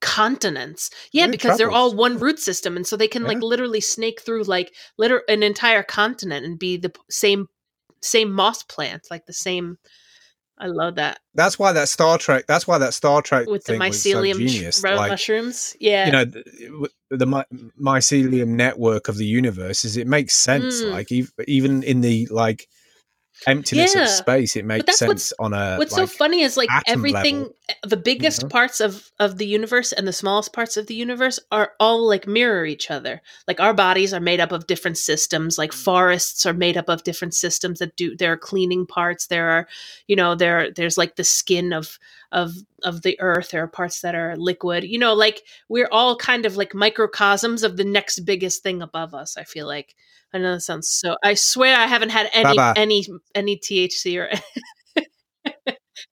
continents. 0.00 0.90
Yeah, 1.12 1.24
Yeah, 1.26 1.30
because 1.32 1.58
they're 1.58 1.70
all 1.70 1.94
one 1.94 2.18
root 2.18 2.38
system 2.38 2.76
and 2.76 2.86
so 2.86 2.96
they 2.96 3.08
can 3.08 3.24
like 3.24 3.42
literally 3.42 3.82
snake 3.82 4.22
through 4.22 4.44
like 4.44 4.72
liter- 4.96 5.22
an 5.28 5.42
entire 5.42 5.82
continent 5.82 6.46
and 6.46 6.58
be 6.58 6.78
the 6.78 6.88
p- 6.88 7.00
same 7.10 7.46
same 8.00 8.32
moss 8.32 8.62
plant, 8.62 9.08
like 9.10 9.26
the 9.26 9.34
same 9.34 9.76
I 10.60 10.66
love 10.66 10.96
that 10.96 11.20
That's 11.34 11.58
why 11.58 11.72
that 11.72 11.88
Star 11.88 12.18
Trek. 12.18 12.44
That's 12.46 12.66
why 12.66 12.78
that 12.78 12.92
Star 12.92 13.22
Trek 13.22 13.46
with 13.46 13.64
the 13.64 13.72
thing 13.72 13.80
was 13.80 14.02
so 14.02 14.10
mycelium 14.10 14.72
sh- 14.72 14.82
like 14.82 15.10
mushrooms. 15.10 15.76
Yeah. 15.80 16.06
you 16.06 16.12
know, 16.12 16.24
the, 16.24 16.90
the 17.10 17.26
my, 17.26 17.44
mycelium 17.80 18.48
network 18.48 19.08
of 19.08 19.16
the 19.16 19.24
universe 19.24 19.84
is 19.84 19.96
it 19.96 20.06
makes 20.06 20.34
sense. 20.34 20.82
Mm. 20.82 20.90
Like 20.90 21.10
ev- 21.10 21.32
even 21.48 21.82
in 21.82 22.02
the 22.02 22.28
like 22.30 22.68
emptiness 23.46 23.94
Yeah. 23.94 24.02
of 24.02 24.08
space, 24.08 24.56
it 24.56 24.64
makes 24.64 24.98
sense 24.98 25.08
what's- 25.08 25.32
on 25.38 25.52
a. 25.52 25.76
What's 25.76 25.92
like, 25.92 26.08
so 26.08 26.16
funny 26.16 26.42
is 26.42 26.56
like 26.56 26.68
everything, 26.86 27.40
level, 27.40 27.54
the 27.84 27.96
biggest 27.96 28.42
know? 28.42 28.48
parts 28.48 28.80
of 28.80 29.10
of 29.18 29.38
the 29.38 29.46
universe 29.46 29.92
and 29.92 30.06
the 30.06 30.12
smallest 30.12 30.52
parts 30.52 30.76
of 30.76 30.86
the 30.86 30.94
universe 30.94 31.38
are 31.50 31.72
all 31.80 32.06
like 32.06 32.26
mirror 32.26 32.64
each 32.64 32.90
other. 32.90 33.22
Like 33.48 33.60
our 33.60 33.74
bodies 33.74 34.12
are 34.12 34.20
made 34.20 34.40
up 34.40 34.52
of 34.52 34.66
different 34.66 34.98
systems. 34.98 35.58
Like 35.58 35.72
mm. 35.72 35.84
forests 35.84 36.46
are 36.46 36.54
made 36.54 36.76
up 36.76 36.88
of 36.88 37.04
different 37.04 37.34
systems 37.34 37.78
that 37.78 37.96
do. 37.96 38.16
There 38.16 38.32
are 38.32 38.36
cleaning 38.36 38.86
parts. 38.86 39.26
There 39.26 39.50
are, 39.50 39.68
you 40.06 40.16
know, 40.16 40.34
there 40.34 40.70
there's 40.70 40.98
like 40.98 41.16
the 41.16 41.24
skin 41.24 41.72
of 41.72 41.98
of 42.32 42.52
of 42.82 43.02
the 43.02 43.20
earth. 43.20 43.50
There 43.50 43.62
are 43.62 43.68
parts 43.68 44.00
that 44.00 44.14
are 44.14 44.36
liquid. 44.36 44.84
You 44.84 44.98
know, 44.98 45.14
like 45.14 45.42
we're 45.68 45.88
all 45.90 46.16
kind 46.16 46.46
of 46.46 46.56
like 46.56 46.74
microcosms 46.74 47.62
of 47.62 47.76
the 47.76 47.84
next 47.84 48.20
biggest 48.20 48.62
thing 48.62 48.82
above 48.82 49.14
us. 49.14 49.36
I 49.36 49.44
feel 49.44 49.66
like. 49.66 49.94
I 50.32 50.38
know 50.38 50.54
that 50.54 50.60
sounds 50.60 50.88
so. 50.88 51.16
I 51.24 51.34
swear 51.34 51.76
I 51.76 51.86
haven't 51.86 52.10
had 52.10 52.30
any 52.32 52.56
Baba. 52.56 52.78
any 52.78 53.04
any 53.34 53.58
THC 53.58 54.16
or. 54.16 54.30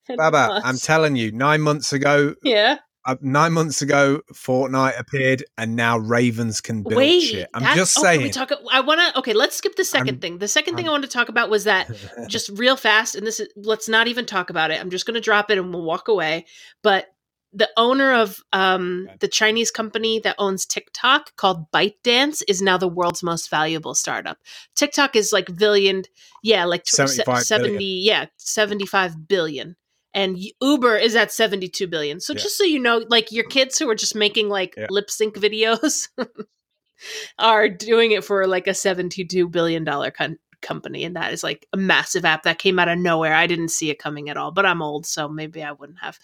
Baba, 0.16 0.61
I'm 0.64 0.76
telling 0.78 1.16
you, 1.16 1.31
nine 1.31 1.61
months 1.61 1.92
ago, 1.92 2.35
yeah. 2.42 2.78
Uh, 3.09 3.16
nine 3.21 3.53
months 3.53 3.83
ago, 3.83 4.21
Fortnite 4.33 4.99
appeared, 5.01 5.44
and 5.57 5.75
now 5.75 5.99
Ravens 5.99 6.61
can 6.61 6.83
build 6.83 6.94
Wait, 6.97 7.21
shit. 7.21 7.49
I'm 7.55 7.75
just 7.77 7.99
oh, 7.99 8.03
saying. 8.03 8.23
we 8.23 8.31
talk. 8.31 8.53
I 8.71 8.81
want 8.81 9.01
to. 9.01 9.18
Okay, 9.18 9.33
let's 9.33 9.57
skip 9.57 9.75
the 9.77 9.83
2nd 9.83 10.07
I'm- 10.07 10.18
thing. 10.21 10.38
The 10.38 10.49
second 10.49 10.77
thing 10.77 10.85
I'm- 10.85 10.90
I 10.90 10.92
want 10.92 11.05
to 11.05 11.11
talk 11.11 11.29
about 11.29 11.51
was 11.51 11.64
that 11.64 11.90
just 12.29 12.51
real 12.51 12.77
fast, 12.77 13.14
and 13.16 13.27
this 13.27 13.40
is 13.40 13.49
let's 13.57 13.88
not 13.88 14.07
even 14.09 14.27
talk 14.27 14.51
about 14.51 14.71
it. 14.71 14.81
I'm 14.81 14.90
just 14.90 15.07
going 15.07 15.14
to 15.14 15.21
drop 15.21 15.51
it 15.51 15.59
and 15.59 15.73
we'll 15.75 15.83
walk 15.83 16.09
away. 16.09 16.47
But 16.83 17.07
the 17.55 17.71
owner 17.79 18.12
of 18.12 18.40
um, 18.53 19.07
Okay. 19.09 19.16
the 19.21 19.29
Chinese 19.29 19.71
company 19.71 20.21
that 20.21 20.37
owns 20.38 20.66
TikTok 20.66 21.35
called 21.37 21.71
ByteDance 21.73 22.42
is 22.47 22.61
now 22.61 22.77
the 22.77 22.87
world's 22.88 23.23
most 23.23 23.49
valuable 23.49 23.94
startup. 23.94 24.37
TikTok 24.77 25.16
is 25.16 25.33
like 25.33 25.57
billion, 25.57 26.03
yeah, 26.42 26.66
like 26.66 26.85
tw- 26.85 27.09
se- 27.09 27.25
70, 27.25 27.71
billion. 27.79 28.05
yeah, 28.05 28.27
75 28.37 29.27
billion. 29.27 29.77
And 30.18 30.37
Uber 30.61 30.96
is 30.96 31.14
at 31.14 31.31
72 31.31 31.87
billion. 31.87 32.18
So 32.20 32.33
Yeah. 32.33 32.40
just 32.40 32.59
so 32.59 32.64
you 32.64 32.81
know, 32.81 33.04
like 33.09 33.31
your 33.31 33.44
kids 33.44 33.78
who 33.78 33.88
are 33.88 33.94
just 33.94 34.16
making 34.16 34.48
like 34.48 34.74
Yeah. 34.76 34.88
lip 34.90 35.11
sync 35.11 35.37
videos 35.37 36.09
are 37.38 37.68
doing 37.68 38.11
it 38.11 38.24
for 38.24 38.46
like 38.48 38.66
a 38.66 38.74
72 38.74 39.48
billion 39.48 39.85
dollar 39.85 40.11
con- 40.11 40.38
company. 40.61 41.04
And 41.04 41.14
that 41.14 41.33
is 41.33 41.44
like 41.44 41.66
a 41.72 41.76
massive 41.76 42.24
app 42.24 42.42
that 42.42 42.59
came 42.59 42.81
out 42.81 42.88
of 42.88 42.98
nowhere. 42.98 43.33
I 43.33 43.46
didn't 43.46 43.68
see 43.68 43.90
it 43.90 44.00
coming 44.00 44.28
at 44.28 44.37
all 44.37 44.50
but 44.50 44.66
i'm 44.66 44.83
old 44.83 45.07
so 45.07 45.28
maybe 45.28 45.62
i 45.62 45.70
wouldn't 45.72 46.00
have. 46.00 46.18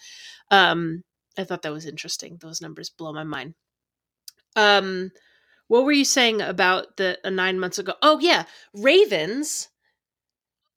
Um 0.51 1.03
i 1.37 1.45
thought 1.45 1.61
that 1.61 1.71
was 1.71 1.85
interesting. 1.85 2.37
Those 2.41 2.61
numbers 2.61 2.89
blow 2.89 3.13
my 3.13 3.23
mind. 3.23 3.53
Um 4.57 5.11
what 5.67 5.85
were 5.85 5.93
you 5.93 6.05
saying 6.05 6.41
about 6.41 6.97
the 6.97 7.17
uh, 7.23 7.29
nine 7.29 7.59
months 7.59 7.79
ago? 7.79 7.93
Oh 8.01 8.19
yeah. 8.19 8.43
Ravens 8.73 9.69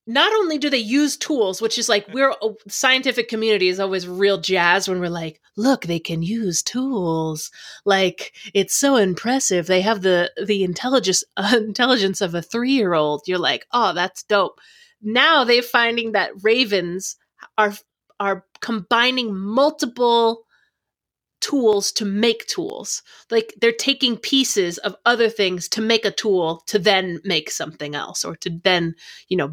not 0.09 0.33
only 0.33 0.57
do 0.57 0.71
they 0.71 0.79
use 0.79 1.19
tools, 1.19 1.61
which 1.61 1.79
is 1.79 1.87
like 1.87 2.09
we're 2.15 2.31
uh, 2.31 2.49
scientific 2.67 3.29
community 3.29 3.69
is 3.69 3.79
always 3.79 4.09
real 4.09 4.41
jazz 4.41 4.89
when 4.89 5.01
we're 5.01 5.11
like, 5.11 5.39
look, 5.55 5.83
they 5.83 5.99
can 5.99 6.23
use 6.23 6.63
tools. 6.63 7.51
Like 7.85 8.33
it's 8.55 8.75
so 8.75 8.97
impressive. 8.97 9.67
They 9.67 9.83
have 9.83 10.01
the 10.01 10.33
the 10.43 10.65
intelligence 10.65 11.25
uh, 11.37 11.57
intelligence 11.57 12.23
of 12.23 12.35
a 12.35 12.41
three 12.41 12.73
year 12.73 12.95
old. 12.95 13.25
You're 13.27 13.39
like, 13.39 13.67
oh, 13.71 13.93
that's 13.93 14.23
dope. 14.23 14.59
Now 15.03 15.45
they're 15.45 15.61
finding 15.61 16.13
that 16.13 16.33
ravens 16.43 17.17
are 17.59 17.75
are 18.19 18.47
combining 18.61 19.37
multiple 19.37 20.47
tools 21.41 21.93
to 21.93 22.05
make 22.05 22.47
tools. 22.47 23.03
Like 23.31 23.55
they're 23.61 23.73
taking 23.73 24.17
pieces 24.17 24.79
of 24.79 24.97
other 25.05 25.29
things 25.29 25.69
to 25.71 25.81
make 25.81 26.05
a 26.05 26.11
tool 26.11 26.63
to 26.67 26.79
then 26.79 27.21
make 27.25 27.51
something 27.51 27.95
else 27.95 28.25
or 28.25 28.37
to 28.37 28.51
then, 28.65 28.95
you 29.29 29.37
know, 29.37 29.53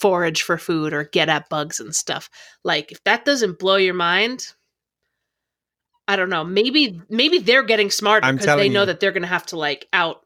forage 0.00 0.42
for 0.42 0.58
food 0.58 0.92
or 0.92 1.04
get 1.04 1.28
at 1.28 1.48
bugs 1.48 1.80
and 1.80 1.94
stuff. 1.94 2.30
Like 2.64 2.92
if 2.92 3.02
that 3.04 3.24
doesn't 3.24 3.58
blow 3.58 3.76
your 3.76 3.94
mind, 3.94 4.46
I 6.08 6.16
don't 6.16 6.30
know. 6.30 6.44
Maybe 6.44 7.00
maybe 7.08 7.38
they're 7.38 7.64
getting 7.64 7.90
smarter 7.90 8.32
because 8.32 8.56
they 8.56 8.68
know 8.68 8.80
you. 8.80 8.86
that 8.86 9.00
they're 9.00 9.12
going 9.12 9.22
to 9.22 9.28
have 9.28 9.46
to 9.46 9.58
like 9.58 9.86
out 9.92 10.20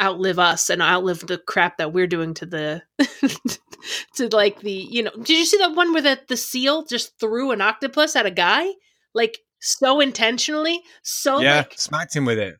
outlive 0.00 0.38
us 0.38 0.70
and 0.70 0.80
outlive 0.80 1.26
the 1.26 1.38
crap 1.38 1.78
that 1.78 1.92
we're 1.92 2.06
doing 2.06 2.32
to 2.32 2.46
the 2.46 2.82
to 4.14 4.28
like 4.28 4.60
the 4.60 4.70
you 4.70 5.02
know 5.02 5.10
did 5.10 5.30
you 5.30 5.44
see 5.44 5.58
that 5.58 5.74
one 5.74 5.92
where 5.92 6.02
the, 6.02 6.20
the 6.28 6.36
seal 6.36 6.84
just 6.84 7.18
threw 7.18 7.50
an 7.50 7.60
octopus 7.60 8.14
at 8.14 8.24
a 8.24 8.30
guy 8.30 8.68
like 9.12 9.38
so 9.58 9.98
intentionally 9.98 10.80
so 11.02 11.40
yeah, 11.40 11.56
like 11.56 11.74
smacked 11.76 12.14
him 12.14 12.24
with 12.24 12.38
it. 12.38 12.58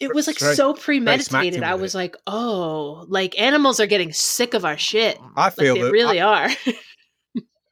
It 0.00 0.14
was 0.14 0.26
like 0.26 0.38
so 0.38 0.74
premeditated 0.74 1.62
i 1.62 1.74
was 1.74 1.94
like 1.94 2.16
oh 2.26 3.04
like 3.08 3.38
animals 3.40 3.80
are 3.80 3.86
getting 3.86 4.12
sick 4.12 4.54
of 4.54 4.64
our 4.64 4.76
shit 4.76 5.18
mm, 5.18 5.30
I 5.36 5.44
like 5.44 5.54
feel 5.54 5.74
they 5.74 5.90
really 5.90 6.20
I, 6.20 6.46
are 6.46 6.50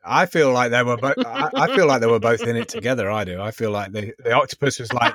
I 0.09 0.27
feel 0.27 0.53
like 0.53 0.71
they 0.71 0.83
were 0.83 0.97
both. 0.97 1.15
I, 1.27 1.51
I 1.55 1.75
feel 1.75 1.87
like 1.87 2.01
they 2.01 2.07
were 2.07 2.19
both 2.19 2.41
in 2.43 2.57
it 2.57 2.69
together. 2.69 3.11
I 3.11 3.25
do. 3.25 3.41
I 3.41 3.51
feel 3.51 3.71
like 3.71 3.93
the 3.93 4.13
the 4.19 4.33
octopus 4.33 4.79
was 4.79 4.93
like, 4.93 5.15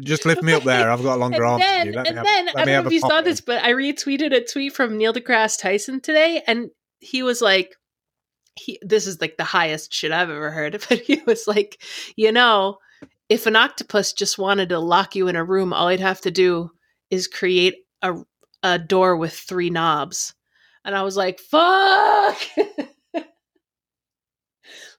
just 0.00 0.24
lift 0.24 0.42
me 0.42 0.54
up 0.54 0.62
there. 0.64 0.90
I've 0.90 1.02
got 1.02 1.16
a 1.16 1.20
longer 1.20 1.42
and 1.42 1.44
arms 1.44 1.62
then, 1.62 1.78
than 1.78 1.86
you. 1.86 1.92
Let 1.92 2.02
me 2.02 2.08
and 2.08 2.18
have, 2.18 2.26
then 2.26 2.48
I 2.48 2.64
don't 2.64 2.82
know 2.84 2.86
if 2.88 2.92
you 2.92 3.00
saw 3.00 3.08
pop 3.08 3.24
this, 3.24 3.40
but 3.40 3.62
I 3.62 3.72
retweeted 3.72 4.34
a 4.34 4.44
tweet 4.44 4.72
from 4.72 4.96
Neil 4.96 5.12
deGrasse 5.12 5.60
Tyson 5.60 6.00
today, 6.00 6.42
and 6.46 6.70
he 6.98 7.22
was 7.22 7.42
like, 7.42 7.74
he, 8.54 8.78
"This 8.82 9.06
is 9.06 9.20
like 9.20 9.36
the 9.36 9.44
highest 9.44 9.92
shit 9.92 10.12
I've 10.12 10.30
ever 10.30 10.50
heard." 10.50 10.82
But 10.88 11.00
he 11.00 11.20
was 11.26 11.46
like, 11.46 11.82
"You 12.16 12.32
know, 12.32 12.78
if 13.28 13.46
an 13.46 13.56
octopus 13.56 14.12
just 14.12 14.38
wanted 14.38 14.68
to 14.70 14.78
lock 14.78 15.16
you 15.16 15.28
in 15.28 15.36
a 15.36 15.44
room, 15.44 15.72
all 15.72 15.88
he'd 15.88 16.00
have 16.00 16.20
to 16.22 16.30
do 16.30 16.70
is 17.10 17.26
create 17.28 17.76
a 18.02 18.16
a 18.62 18.78
door 18.78 19.16
with 19.16 19.32
three 19.34 19.70
knobs." 19.70 20.34
And 20.84 20.94
I 20.94 21.02
was 21.02 21.16
like, 21.16 21.40
"Fuck!" 21.40 22.38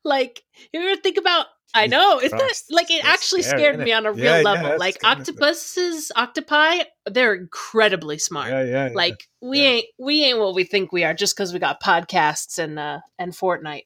like, 0.04 0.44
you 0.74 0.82
ever 0.82 1.02
think 1.02 1.18
about? 1.18 1.48
I 1.74 1.88
know, 1.88 2.20
isn't 2.22 2.38
that 2.38 2.62
like 2.70 2.90
it 2.90 3.06
actually 3.06 3.42
scary, 3.44 3.62
scared 3.62 3.80
me 3.80 3.92
it? 3.92 3.96
on 3.96 4.06
a 4.06 4.12
real 4.12 4.24
Yeah, 4.24 4.38
yeah, 4.38 4.44
level? 4.44 4.70
that's 4.70 4.80
like 4.80 5.04
octopuses, 5.04 6.12
octopi, 6.16 6.84
they're 7.06 7.36
incredibly 7.36 8.18
smart. 8.18 8.50
Yeah, 8.50 8.64
yeah. 8.64 8.88
yeah. 8.88 8.94
Like 8.96 9.28
we 9.42 9.60
Yeah. 9.60 9.70
ain't 9.70 9.86
we 10.00 10.24
ain't 10.24 10.40
what 10.40 10.56
we 10.56 10.64
think 10.64 10.92
we 10.92 11.04
are 11.04 11.14
just 11.14 11.36
because 11.36 11.54
we 11.54 11.60
got 11.60 11.82
podcasts 11.84 12.58
and 12.58 12.80
uh 12.80 13.00
and 13.20 13.34
Fortnite. 13.34 13.86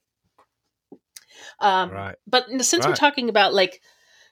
Um, 1.60 1.92
right. 1.92 2.16
but 2.28 2.50
since 2.62 2.86
we're 2.86 2.96
talking 2.96 3.30
about 3.30 3.54
like 3.54 3.82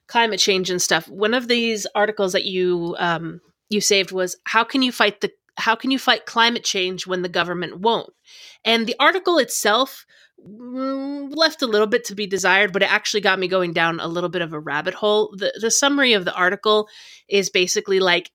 climate 0.09 0.39
change 0.39 0.69
and 0.69 0.81
stuff, 0.81 1.07
one 1.07 1.33
of 1.33 1.47
these 1.47 1.87
articles 1.95 2.33
that 2.33 2.45
you 2.45 2.95
um 2.99 3.39
you 3.69 3.79
saved 3.79 4.11
was 4.11 4.35
how 4.45 4.63
can 4.63 4.81
you 4.81 4.91
fight 4.91 5.21
the 5.21 5.31
how 5.57 5.75
can 5.75 5.91
you 5.91 5.99
fight 5.99 6.25
climate 6.25 6.63
change 6.63 7.07
when 7.07 7.21
the 7.21 7.29
government 7.29 7.79
won't? 7.79 8.11
And 8.65 8.87
the 8.87 8.95
article 8.99 9.37
itself 9.37 10.05
mm, 10.45 11.35
left 11.35 11.61
a 11.61 11.67
little 11.67 11.87
bit 11.87 12.05
to 12.05 12.15
be 12.15 12.25
desired, 12.25 12.73
but 12.73 12.81
it 12.81 12.91
actually 12.91 13.21
got 13.21 13.39
me 13.39 13.47
going 13.47 13.73
down 13.73 13.99
a 13.99 14.07
little 14.07 14.29
bit 14.29 14.41
of 14.41 14.51
a 14.51 14.59
rabbit 14.59 14.95
hole. 14.95 15.33
The 15.37 15.57
the 15.61 15.71
summary 15.71 16.13
of 16.13 16.25
the 16.25 16.33
article 16.33 16.89
is 17.29 17.49
basically 17.49 17.99
like 17.99 18.31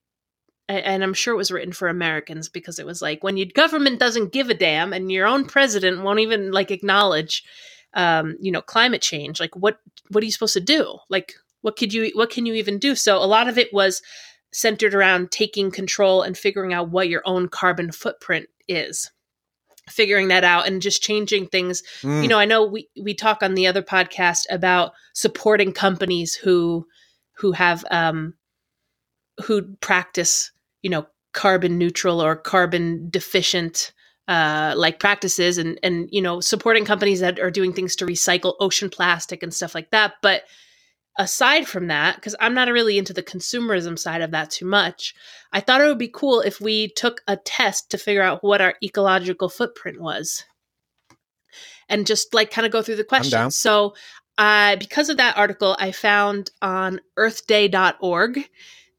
and 0.66 1.02
I'm 1.02 1.12
sure 1.12 1.34
it 1.34 1.38
was 1.38 1.50
written 1.50 1.74
for 1.74 1.88
Americans 1.88 2.48
because 2.48 2.78
it 2.78 2.86
was 2.86 3.02
like 3.02 3.22
when 3.22 3.36
your 3.36 3.48
government 3.54 4.00
doesn't 4.00 4.32
give 4.32 4.48
a 4.48 4.54
damn 4.54 4.94
and 4.94 5.12
your 5.12 5.26
own 5.26 5.44
president 5.44 6.02
won't 6.02 6.20
even 6.20 6.52
like 6.52 6.70
acknowledge 6.70 7.44
um, 7.94 8.36
you 8.40 8.50
know, 8.50 8.60
climate 8.60 9.02
change, 9.02 9.40
like 9.40 9.54
what 9.56 9.78
what 10.10 10.22
are 10.22 10.24
you 10.26 10.32
supposed 10.32 10.54
to 10.54 10.60
do? 10.60 10.98
Like 11.08 11.34
what 11.64 11.76
could 11.76 11.94
you 11.94 12.10
what 12.14 12.28
can 12.28 12.44
you 12.44 12.52
even 12.54 12.78
do? 12.78 12.94
So 12.94 13.16
a 13.16 13.24
lot 13.24 13.48
of 13.48 13.56
it 13.56 13.72
was 13.72 14.02
centered 14.52 14.94
around 14.94 15.30
taking 15.30 15.70
control 15.70 16.20
and 16.20 16.36
figuring 16.36 16.74
out 16.74 16.90
what 16.90 17.08
your 17.08 17.22
own 17.24 17.48
carbon 17.48 17.90
footprint 17.90 18.48
is. 18.68 19.10
Figuring 19.88 20.28
that 20.28 20.44
out 20.44 20.66
and 20.66 20.82
just 20.82 21.02
changing 21.02 21.46
things 21.46 21.82
Mm. 22.02 22.22
you 22.22 22.28
know 22.28 22.38
i 22.38 22.46
know 22.46 22.64
we 22.64 22.88
we 23.02 23.12
talk 23.14 23.42
on 23.42 23.54
the 23.54 23.66
other 23.66 23.82
podcast 23.82 24.44
about 24.48 24.92
supporting 25.12 25.72
companies 25.72 26.34
who 26.34 26.86
who 27.36 27.52
have 27.52 27.84
um 27.90 28.32
who 29.44 29.62
practice 29.80 30.52
you 30.82 30.88
know 30.88 31.06
carbon 31.32 31.76
neutral 31.76 32.22
or 32.22 32.34
carbon 32.36 33.08
deficient 33.10 33.92
uh 34.26 34.72
like 34.74 35.00
practices 35.00 35.58
and 35.58 35.78
and 35.82 36.08
you 36.10 36.22
know 36.22 36.40
supporting 36.40 36.86
companies 36.86 37.20
that 37.20 37.38
are 37.38 37.50
doing 37.50 37.72
things 37.74 37.94
to 37.96 38.06
recycle 38.06 38.54
ocean 38.60 38.88
plastic 38.88 39.42
and 39.42 39.52
stuff 39.52 39.74
like 39.74 39.90
that 39.90 40.14
but 40.22 40.44
aside 41.18 41.66
from 41.66 41.86
that 41.86 42.16
because 42.16 42.34
i'm 42.40 42.54
not 42.54 42.68
really 42.68 42.98
into 42.98 43.12
the 43.12 43.22
consumerism 43.22 43.98
side 43.98 44.20
of 44.20 44.32
that 44.32 44.50
too 44.50 44.66
much 44.66 45.14
i 45.52 45.60
thought 45.60 45.80
it 45.80 45.86
would 45.86 45.98
be 45.98 46.10
cool 46.12 46.40
if 46.40 46.60
we 46.60 46.88
took 46.88 47.22
a 47.28 47.36
test 47.36 47.90
to 47.90 47.98
figure 47.98 48.22
out 48.22 48.42
what 48.42 48.60
our 48.60 48.74
ecological 48.82 49.48
footprint 49.48 50.00
was 50.00 50.44
and 51.88 52.06
just 52.06 52.34
like 52.34 52.50
kind 52.50 52.66
of 52.66 52.72
go 52.72 52.82
through 52.82 52.96
the 52.96 53.04
questions. 53.04 53.56
So, 53.56 53.94
uh, 54.36 54.76
because 54.76 55.08
of 55.08 55.16
that 55.18 55.36
article, 55.36 55.76
I 55.78 55.92
found 55.92 56.50
on 56.60 57.00
earthday.org 57.16 58.48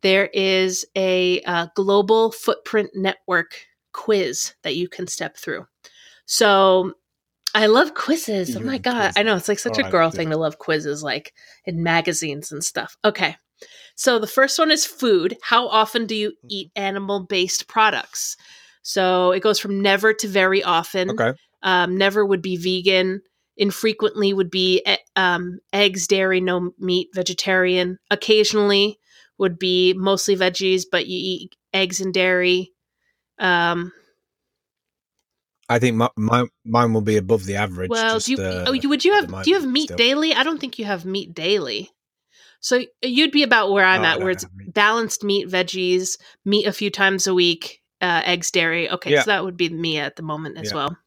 there 0.02 0.30
is 0.34 0.86
a 0.96 1.42
uh, 1.42 1.68
global 1.76 2.32
footprint 2.32 2.92
network 2.94 3.66
quiz 3.92 4.54
that 4.64 4.76
you 4.76 4.88
can 4.88 5.08
step 5.08 5.36
through. 5.36 5.68
So, 6.26 6.94
I 7.56 7.68
love 7.68 7.94
quizzes. 7.94 8.56
Oh 8.56 8.60
my 8.60 8.78
God. 8.78 8.98
quizzes. 8.98 9.18
I 9.18 9.24
know 9.24 9.36
it's 9.38 9.48
like 9.48 9.60
such 9.60 9.80
Oh, 9.80 9.86
a 9.86 9.90
girl 9.90 10.12
thing 10.12 10.30
to 10.30 10.38
love 10.38 10.60
quizzes, 10.60 11.02
like 11.02 11.34
in 11.66 11.82
magazines 11.82 12.52
and 12.52 12.64
stuff. 12.64 12.98
Okay. 13.04 13.38
So, 13.96 14.20
the 14.20 14.28
first 14.28 14.60
one 14.60 14.72
is 14.72 14.86
food. 14.86 15.38
How 15.42 15.68
often 15.70 16.06
do 16.06 16.16
you 16.16 16.34
eat 16.50 16.72
animal 16.76 17.22
based 17.22 17.68
products? 17.70 18.36
So, 18.84 19.32
it 19.32 19.40
goes 19.42 19.58
from 19.58 19.82
never 19.82 20.14
to 20.14 20.28
very 20.28 20.62
often 20.64 21.12
Okay. 21.12 21.32
um, 21.64 21.98
never 21.98 22.26
would 22.26 22.42
be 22.42 22.58
vegan 22.58 23.22
infrequently 23.58 24.34
would 24.34 24.52
be 24.52 24.86
um, 25.16 25.60
eggs 25.72 26.08
dairy 26.08 26.42
no 26.42 26.72
meat 26.78 27.08
vegetarian 27.16 27.98
occasionally 28.12 29.00
would 29.38 29.58
be 29.58 29.94
mostly 29.94 30.36
veggies 30.36 30.84
but 30.92 31.08
you 31.08 31.18
eat 31.18 31.56
eggs 31.74 32.02
and 32.02 32.14
dairy 32.14 32.74
um, 33.40 33.94
I 35.68 35.80
think 35.80 35.96
my, 35.98 36.10
my 36.16 36.46
mine 36.64 36.94
will 36.94 37.02
be 37.02 37.18
above 37.18 37.46
the 37.46 37.56
average. 37.56 37.90
well 37.90 38.16
just, 38.16 38.28
do 38.28 38.34
you, 38.34 38.38
uh, 38.40 38.66
oh, 38.68 38.74
you- 38.74 38.90
would 38.90 39.04
you 39.06 39.14
have 39.14 39.44
do 39.44 39.50
you 39.50 39.56
have 39.60 39.68
meat 39.70 39.86
still. 39.88 39.98
daily 39.98 40.34
i 40.34 40.44
don't 40.44 40.60
think 40.60 40.78
you 40.80 40.86
have 40.86 41.06
meat 41.06 41.34
daily 41.34 41.90
so 42.60 42.84
you'd 43.04 43.32
be 43.32 43.44
about 43.44 43.72
where 43.72 43.86
i'm 43.86 44.02
No, 44.04 44.08
at 44.10 44.20
where 44.20 44.30
it's 44.30 44.46
meat. 44.56 44.74
balanced 44.74 45.24
meat 45.24 45.48
veggies 45.50 46.18
meat 46.46 46.66
a 46.68 46.72
few 46.72 46.90
times 46.92 47.26
a 47.28 47.34
week 47.34 47.82
uh, 48.02 48.22
eggs 48.26 48.52
dairy 48.52 48.90
okay 48.92 49.12
Yeah. 49.12 49.22
so 49.24 49.32
that 49.32 49.44
would 49.44 49.58
be 49.58 49.70
me 49.70 49.98
at 49.98 50.16
the 50.18 50.24
moment 50.24 50.58
as 50.58 50.70
Yeah. 50.70 50.76
well 50.76 50.98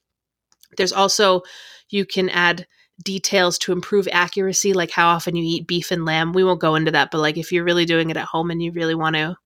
there's 0.76 0.92
also 0.92 1.42
you 1.88 2.04
can 2.04 2.28
add 2.28 2.66
details 3.04 3.58
to 3.58 3.70
improve 3.72 4.08
accuracy, 4.12 4.72
like 4.72 4.90
how 4.90 5.08
often 5.08 5.36
you 5.36 5.44
eat 5.44 5.68
beef 5.68 5.92
and 5.92 6.04
lamb. 6.04 6.32
We 6.32 6.42
won't 6.42 6.60
go 6.60 6.74
into 6.74 6.90
that, 6.90 7.10
but 7.12 7.18
like 7.18 7.36
if 7.38 7.52
you're 7.52 7.62
really 7.64 7.84
doing 7.86 8.10
it 8.10 8.16
at 8.16 8.24
home 8.26 8.50
and 8.50 8.60
you 8.60 8.72
really 8.72 8.94
want 8.96 9.14
to 9.14 9.36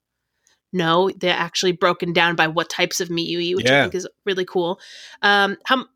know, 0.72 1.10
they're 1.16 1.36
actually 1.36 1.72
broken 1.72 2.12
down 2.12 2.36
by 2.36 2.48
what 2.48 2.70
types 2.70 3.00
of 3.00 3.10
meat 3.10 3.28
you 3.28 3.38
eat, 3.40 3.56
which 3.56 3.70
I 3.70 3.82
think 3.82 3.94
is 3.94 4.08
really 4.24 4.44
cool. 4.44 4.80
Um, 5.22 5.56
how 5.64 5.86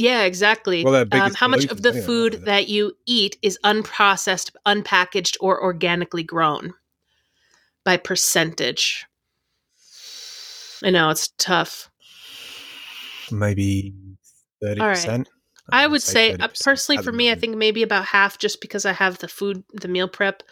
yeah, 0.00 0.22
exactly. 0.22 0.82
Well, 0.82 1.06
um, 1.12 1.34
how 1.34 1.46
much 1.46 1.66
of 1.66 1.82
the 1.82 1.92
food 1.92 2.34
aren't 2.34 2.44
that 2.46 2.68
you 2.68 2.94
eat 3.06 3.36
is 3.42 3.58
unprocessed, 3.64 4.50
unpackaged, 4.66 5.36
or 5.40 5.62
organically 5.62 6.22
grown 6.22 6.72
by 7.84 7.98
percentage? 7.98 9.04
I 10.82 10.90
know 10.90 11.10
it's 11.10 11.28
tough. 11.36 11.90
maybe 13.30 13.94
thirty 14.62 14.80
percent. 14.80 15.28
I 15.72 15.86
would 15.86 16.02
say, 16.02 16.32
uh, 16.32 16.48
personally, 16.64 17.02
for 17.02 17.12
me, 17.12 17.30
I 17.30 17.34
think 17.34 17.56
maybe 17.56 17.82
about 17.82 18.06
half, 18.06 18.38
just 18.38 18.60
because 18.60 18.84
I 18.84 18.92
have 18.92 19.18
the 19.18 19.28
food, 19.28 19.62
the 19.72 19.88
meal 19.88 20.08
prep 20.08 20.42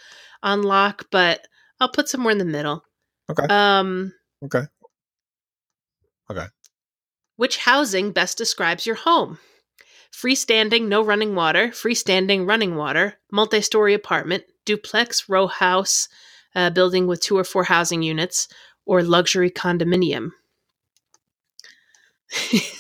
on 0.42 0.62
lock. 0.62 1.06
But 1.10 1.48
I'll 1.80 1.90
put 1.90 2.08
somewhere 2.08 2.32
in 2.32 2.38
the 2.38 2.44
middle. 2.44 2.84
Okay. 3.30 3.44
Um, 3.48 4.12
Okay. 4.44 4.64
which 7.36 7.56
housing 7.58 8.12
best 8.12 8.36
describes 8.38 8.86
your 8.86 8.96
home? 8.96 9.38
Freestanding, 10.12 10.88
no 10.88 11.02
running 11.02 11.34
water. 11.34 11.68
Freestanding, 11.68 12.46
running 12.48 12.74
water. 12.76 13.18
Multi-story 13.30 13.94
apartment. 13.94 14.44
Duplex, 14.64 15.28
row 15.28 15.46
house, 15.46 16.08
uh, 16.54 16.70
building 16.70 17.06
with 17.06 17.20
two 17.20 17.36
or 17.38 17.44
four 17.44 17.64
housing 17.64 18.02
units, 18.02 18.48
or 18.86 19.02
luxury 19.02 19.50
condominium. 19.50 20.30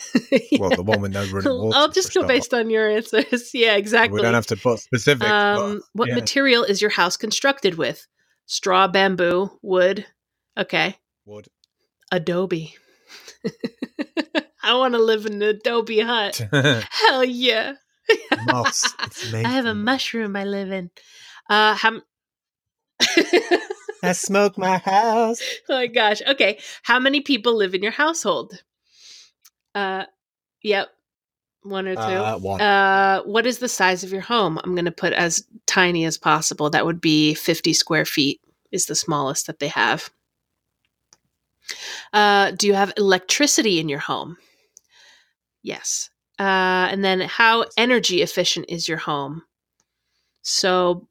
Well, 0.58 0.70
the 0.70 0.82
one 0.82 1.00
with 1.00 1.12
no 1.12 1.20
running 1.26 1.58
water. 1.58 1.76
I'll 1.78 1.90
just 1.90 2.12
go 2.12 2.22
a 2.22 2.26
based 2.26 2.52
on 2.52 2.70
your 2.70 2.88
answers. 2.88 3.50
Yeah, 3.54 3.76
exactly. 3.76 4.16
We 4.18 4.22
don't 4.22 4.34
have 4.34 4.46
to 4.46 4.56
put 4.56 4.80
specifics. 4.80 5.20
but- 5.28 5.58
Um, 5.58 5.82
what 5.92 6.08
yeah. 6.08 6.14
material 6.16 6.64
is 6.64 6.80
your 6.82 6.90
house 6.90 7.16
constructed 7.16 7.76
with? 7.78 8.06
Straw, 8.46 8.88
bamboo, 8.88 9.50
wood. 9.62 10.06
Okay, 10.58 10.96
Wood. 11.24 11.48
adobe. 12.10 12.74
I 14.62 14.74
want 14.74 14.94
to 14.94 15.00
live 15.00 15.24
in 15.24 15.34
an 15.34 15.42
adobe 15.42 16.00
hut. 16.00 16.36
Hell 16.90 17.24
yeah! 17.24 17.74
Moss. 18.46 18.94
It's 19.04 19.32
I 19.32 19.48
have 19.48 19.66
a 19.66 19.74
mushroom 19.74 20.36
I 20.36 20.44
live 20.44 20.72
in. 20.72 20.90
Uh, 21.48 21.74
how? 21.74 22.00
I 24.02 24.12
smoke 24.12 24.58
my 24.58 24.78
house. 24.78 25.40
oh 25.68 25.74
my 25.74 25.86
gosh. 25.86 26.22
Okay, 26.26 26.58
how 26.82 26.98
many 26.98 27.20
people 27.20 27.54
live 27.56 27.74
in 27.74 27.82
your 27.82 27.92
household? 27.92 28.62
Uh, 29.74 30.04
yep, 30.62 30.88
one 31.62 31.86
or 31.86 31.94
two. 31.94 32.00
Uh, 32.00 32.38
one. 32.38 32.60
Uh, 32.60 33.22
what 33.22 33.46
is 33.46 33.58
the 33.58 33.68
size 33.68 34.04
of 34.04 34.12
your 34.12 34.20
home? 34.22 34.58
I'm 34.62 34.74
going 34.74 34.84
to 34.84 34.90
put 34.90 35.12
as 35.12 35.46
tiny 35.66 36.04
as 36.04 36.18
possible. 36.18 36.70
That 36.70 36.86
would 36.86 37.00
be 37.00 37.34
50 37.34 37.72
square 37.72 38.04
feet, 38.04 38.40
is 38.72 38.86
the 38.86 38.94
smallest 38.94 39.46
that 39.46 39.58
they 39.58 39.68
have. 39.68 40.10
Uh, 42.12 42.52
do 42.52 42.66
you 42.66 42.74
have 42.74 42.92
electricity 42.96 43.80
in 43.80 43.88
your 43.88 43.98
home? 43.98 44.36
Yes. 45.62 46.10
Uh, 46.38 46.88
and 46.90 47.04
then, 47.04 47.20
how 47.20 47.66
energy 47.76 48.22
efficient 48.22 48.66
is 48.68 48.88
your 48.88 48.98
home? 48.98 49.42
So, 50.42 51.08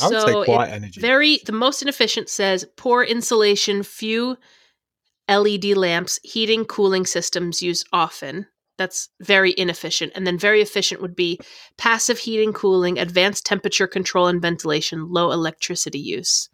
I 0.00 0.08
would 0.08 0.20
so 0.20 0.26
say 0.26 0.44
quite 0.44 0.70
energy. 0.70 1.00
very 1.00 1.40
the 1.44 1.52
most 1.52 1.82
inefficient 1.82 2.28
says 2.28 2.66
poor 2.76 3.02
insulation, 3.02 3.82
few 3.82 4.38
LED 5.28 5.76
lamps, 5.76 6.18
heating, 6.22 6.64
cooling 6.64 7.04
systems 7.04 7.62
used 7.62 7.86
often. 7.92 8.46
That's 8.78 9.08
very 9.20 9.54
inefficient. 9.58 10.12
And 10.14 10.26
then 10.26 10.38
very 10.38 10.62
efficient 10.62 11.02
would 11.02 11.16
be 11.16 11.38
passive 11.76 12.18
heating, 12.18 12.52
cooling, 12.52 12.98
advanced 12.98 13.44
temperature 13.44 13.88
control 13.88 14.28
and 14.28 14.40
ventilation, 14.40 15.10
low 15.10 15.32
electricity 15.32 15.98
use. 15.98 16.48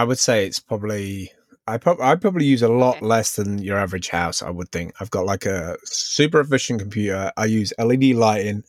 I 0.00 0.04
would 0.04 0.18
say 0.18 0.46
it's 0.46 0.60
probably. 0.60 1.30
I 1.68 1.78
prob- 1.78 2.00
I 2.00 2.14
probably 2.14 2.44
use 2.44 2.62
a 2.62 2.68
lot 2.68 2.96
Okay. 2.98 3.06
less 3.06 3.34
than 3.36 3.58
your 3.58 3.76
average 3.78 4.08
house. 4.10 4.40
I 4.42 4.50
would 4.50 4.70
think. 4.70 4.92
I've 5.00 5.10
got 5.10 5.24
like 5.26 5.46
a 5.46 5.76
super 5.84 6.40
efficient 6.40 6.80
computer. 6.80 7.32
I 7.36 7.46
use 7.46 7.72
LED 7.78 8.14
lighting, 8.14 8.62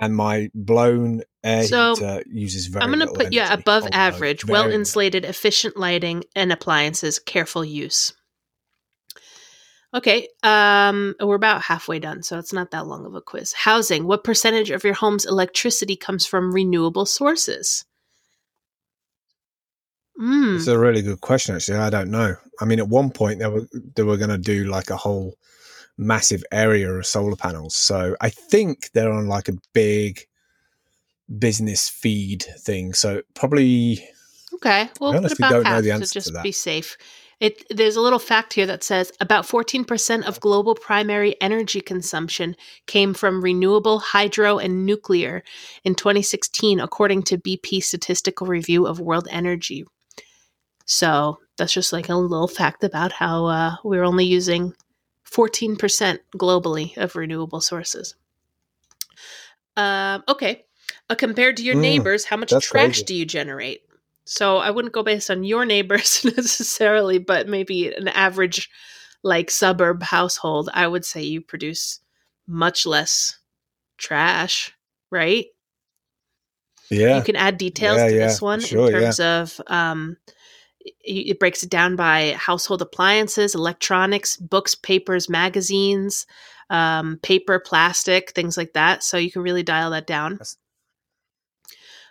and 0.00 0.16
my 0.16 0.50
blown 0.54 1.22
air 1.44 1.64
So, 1.64 1.94
heater 1.94 2.22
uses 2.26 2.66
very. 2.66 2.82
I'm 2.84 2.90
going 2.92 3.06
to 3.06 3.12
put 3.20 3.32
yeah 3.32 3.46
energy. 3.48 3.60
above 3.62 3.84
Oh, 3.84 3.88
average, 3.92 4.44
well 4.46 4.70
insulated, 4.70 5.24
efficient 5.24 5.76
lighting 5.76 6.24
and 6.34 6.52
appliances, 6.52 7.18
careful 7.20 7.64
use. 7.64 8.12
Okay, 9.94 10.26
um, 10.42 11.14
we're 11.20 11.34
about 11.34 11.60
halfway 11.62 11.98
done, 11.98 12.22
so 12.22 12.38
it's 12.38 12.52
not 12.52 12.70
that 12.70 12.86
long 12.86 13.04
of 13.04 13.14
a 13.14 13.20
quiz. 13.20 13.52
Housing: 13.52 14.06
What 14.06 14.24
percentage 14.24 14.70
of 14.70 14.84
your 14.84 14.94
home's 14.94 15.26
electricity 15.26 15.96
comes 15.96 16.24
from 16.26 16.52
renewable 16.54 17.04
sources? 17.06 17.84
Mm. 20.20 20.56
It's 20.56 20.66
a 20.66 20.78
really 20.78 21.02
good 21.02 21.20
question. 21.20 21.56
Actually, 21.56 21.78
I 21.78 21.90
don't 21.90 22.10
know. 22.10 22.36
I 22.60 22.64
mean, 22.64 22.78
at 22.78 22.88
one 22.88 23.10
point 23.10 23.38
they 23.38 23.48
were 23.48 23.66
they 23.96 24.02
were 24.02 24.16
going 24.16 24.30
to 24.30 24.38
do 24.38 24.64
like 24.64 24.90
a 24.90 24.96
whole 24.96 25.36
massive 25.98 26.44
area 26.52 26.90
of 26.92 27.06
solar 27.06 27.36
panels. 27.36 27.76
So 27.76 28.16
I 28.20 28.30
think 28.30 28.90
they're 28.92 29.12
on 29.12 29.28
like 29.28 29.48
a 29.48 29.58
big 29.72 30.20
business 31.38 31.88
feed 31.88 32.44
thing. 32.58 32.92
So 32.92 33.22
probably 33.34 34.06
Okay, 34.54 34.90
we'll 35.00 35.12
put 35.12 35.18
honestly 35.18 35.48
don't 35.48 35.64
know 35.64 35.80
the 35.80 35.92
answer 35.92 36.06
to 36.06 36.12
just 36.12 36.32
that. 36.34 36.42
be 36.42 36.52
safe. 36.52 36.96
It 37.40 37.64
there's 37.70 37.96
a 37.96 38.00
little 38.00 38.18
fact 38.18 38.52
here 38.52 38.66
that 38.66 38.84
says 38.84 39.12
about 39.18 39.46
14% 39.46 40.28
of 40.28 40.40
global 40.40 40.74
primary 40.74 41.34
energy 41.40 41.80
consumption 41.80 42.54
came 42.86 43.14
from 43.14 43.42
renewable 43.42 43.98
hydro 43.98 44.58
and 44.58 44.86
nuclear 44.86 45.42
in 45.82 45.94
2016 45.94 46.78
according 46.78 47.24
to 47.24 47.38
BP 47.38 47.82
statistical 47.82 48.46
review 48.46 48.86
of 48.86 49.00
world 49.00 49.26
energy. 49.30 49.84
So, 50.92 51.38
that's 51.56 51.72
just 51.72 51.90
like 51.92 52.10
a 52.10 52.14
little 52.14 52.46
fact 52.46 52.84
about 52.84 53.12
how 53.12 53.46
uh, 53.46 53.76
we're 53.82 54.04
only 54.04 54.26
using 54.26 54.74
14% 55.24 56.20
globally 56.36 56.94
of 56.98 57.16
renewable 57.16 57.62
sources. 57.62 58.14
Um, 59.76 60.22
okay. 60.28 60.64
Uh, 61.08 61.14
compared 61.14 61.56
to 61.56 61.62
your 61.62 61.74
Mm, 61.76 61.80
neighbors, 61.80 62.26
how 62.26 62.36
much 62.36 62.58
trash 62.58 63.02
crazy. 63.02 63.04
do 63.04 63.14
you 63.14 63.24
generate? 63.24 63.82
So 64.26 64.58
I 64.58 64.70
wouldn't 64.70 64.92
go 64.94 65.02
based 65.02 65.30
on 65.30 65.44
your 65.44 65.64
neighbors 65.64 66.24
necessarily, 66.36 67.18
but 67.18 67.48
maybe 67.48 67.92
an 67.94 68.08
average 68.08 68.70
like 69.22 69.50
suburb 69.50 70.02
household, 70.02 70.68
I 70.74 70.86
would 70.86 71.04
say 71.06 71.22
you 71.22 71.40
produce 71.40 72.00
much 72.46 72.84
less 72.86 73.38
trash, 73.96 74.74
right? 75.10 75.46
yeah. 76.90 77.16
You 77.16 77.22
can 77.22 77.36
add 77.36 77.56
details 77.58 77.96
Yeah, 77.98 78.08
to 78.08 78.16
yeah, 78.16 78.26
this 78.26 78.42
one 78.42 78.60
sure, 78.60 78.90
in 78.90 78.92
yeah. 79.00 79.00
terms 79.00 79.20
of 79.20 79.60
um 79.68 80.16
it, 81.00 81.38
breaks 81.38 81.62
it 81.62 81.70
down 81.70 81.96
by 81.96 82.32
household 82.32 82.82
appliances, 82.82 83.54
electronics, 83.54 84.36
books, 84.36 84.74
papers, 84.74 85.28
magazines, 85.28 86.26
um, 86.70 87.18
paper, 87.22 87.58
plastic, 87.58 88.32
things 88.32 88.56
like 88.56 88.72
that. 88.72 89.02
So 89.02 89.16
you 89.16 89.30
can 89.30 89.42
really 89.42 89.62
dial 89.62 89.90
that 89.90 90.06
down. 90.06 90.38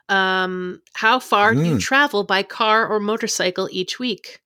Um, 0.10 0.81
how 0.93 1.19
far 1.19 1.55
do 1.55 1.62
you 1.62 1.75
Mm. 1.75 1.81
travel 1.81 2.23
by 2.23 2.43
car 2.43 2.88
or 2.88 2.99
motorcycle 2.99 3.69
each 3.71 3.97
week? 3.97 4.41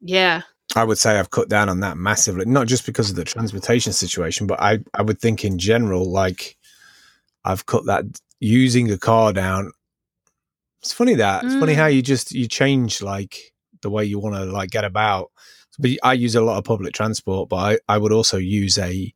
Yeah. 0.00 0.42
I 0.74 0.84
would 0.84 0.98
say 0.98 1.18
I've 1.18 1.30
cut 1.30 1.48
down 1.48 1.68
on 1.68 1.80
that 1.80 1.96
massively, 1.96 2.44
not 2.44 2.66
just 2.66 2.86
because 2.86 3.10
of 3.10 3.16
the 3.16 3.24
transportation 3.24 3.92
situation, 3.92 4.46
but 4.46 4.60
I, 4.60 4.80
I 4.94 5.02
would 5.02 5.20
think 5.20 5.44
in 5.44 5.58
general, 5.58 6.10
like 6.10 6.56
I've 7.44 7.66
cut 7.66 7.86
that 7.86 8.04
using 8.40 8.90
a 8.90 8.98
car 8.98 9.32
down. 9.32 9.72
It's 10.80 10.92
funny 10.92 11.14
that 11.16 11.44
it's 11.44 11.54
funny 11.54 11.72
Mm. 11.74 11.76
how 11.76 11.86
you 11.86 12.02
just 12.02 12.32
you 12.32 12.46
change 12.46 13.02
like 13.02 13.52
the 13.82 13.90
way 13.90 14.04
you 14.04 14.18
want 14.18 14.36
to 14.36 14.44
like 14.44 14.70
get 14.70 14.84
about. 14.84 15.30
But 15.78 15.90
I 16.02 16.14
use 16.14 16.34
a 16.34 16.40
lot 16.40 16.56
of 16.58 16.64
public 16.64 16.94
transport, 16.94 17.48
but 17.48 17.56
I, 17.56 17.78
I 17.94 17.98
would 17.98 18.12
also 18.12 18.38
use 18.38 18.78
a, 18.78 19.12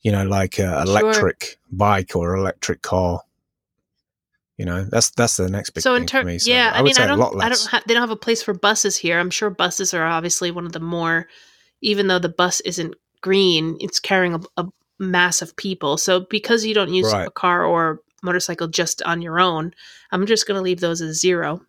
you 0.00 0.10
know, 0.12 0.24
like 0.24 0.58
a 0.58 0.62
Sure. 0.86 0.96
electric 0.96 1.58
bike 1.70 2.16
or 2.16 2.34
electric 2.36 2.82
car. 2.82 3.20
You 4.56 4.64
know, 4.64 4.84
that's 4.84 5.10
that's 5.10 5.36
the 5.36 5.50
next 5.50 5.70
big 5.70 5.82
so 5.82 5.92
thing 5.94 6.02
in 6.02 6.06
for 6.08 6.10
terms, 6.12 6.26
me. 6.26 6.38
So 6.38 6.50
yeah, 6.50 6.72
I, 6.74 6.78
I, 6.78 6.82
mean, 6.82 6.94
I 6.98 7.04
a 7.04 7.06
don't, 7.08 7.42
I 7.42 7.48
don't, 7.50 7.66
ha- 7.66 7.82
they 7.86 7.92
don't 7.92 8.00
have 8.02 8.10
a 8.10 8.16
place 8.16 8.42
for 8.42 8.54
buses 8.54 8.96
here. 8.96 9.18
I'm 9.18 9.30
sure 9.30 9.50
buses 9.50 9.92
are 9.92 10.04
obviously 10.04 10.50
one 10.50 10.64
of 10.64 10.72
the 10.72 10.80
more, 10.80 11.28
even 11.82 12.06
though 12.06 12.18
the 12.18 12.30
bus 12.30 12.60
isn't 12.60 12.94
green, 13.20 13.76
it's 13.80 14.00
carrying 14.00 14.34
a, 14.34 14.40
a 14.56 14.66
mass 14.98 15.42
of 15.42 15.54
people. 15.56 15.98
So 15.98 16.20
because 16.20 16.64
you 16.64 16.72
don't 16.74 16.92
use 16.94 17.12
Right. 17.12 17.28
a 17.28 17.30
car 17.30 17.64
or 17.64 18.00
motorcycle 18.22 18.68
just 18.68 19.02
on 19.02 19.22
your 19.22 19.40
own, 19.40 19.72
I'm 20.10 20.26
just 20.26 20.46
going 20.46 20.56
to 20.56 20.62
leave 20.62 20.80
those 20.80 21.00
as 21.00 21.20
zero. 21.20 21.60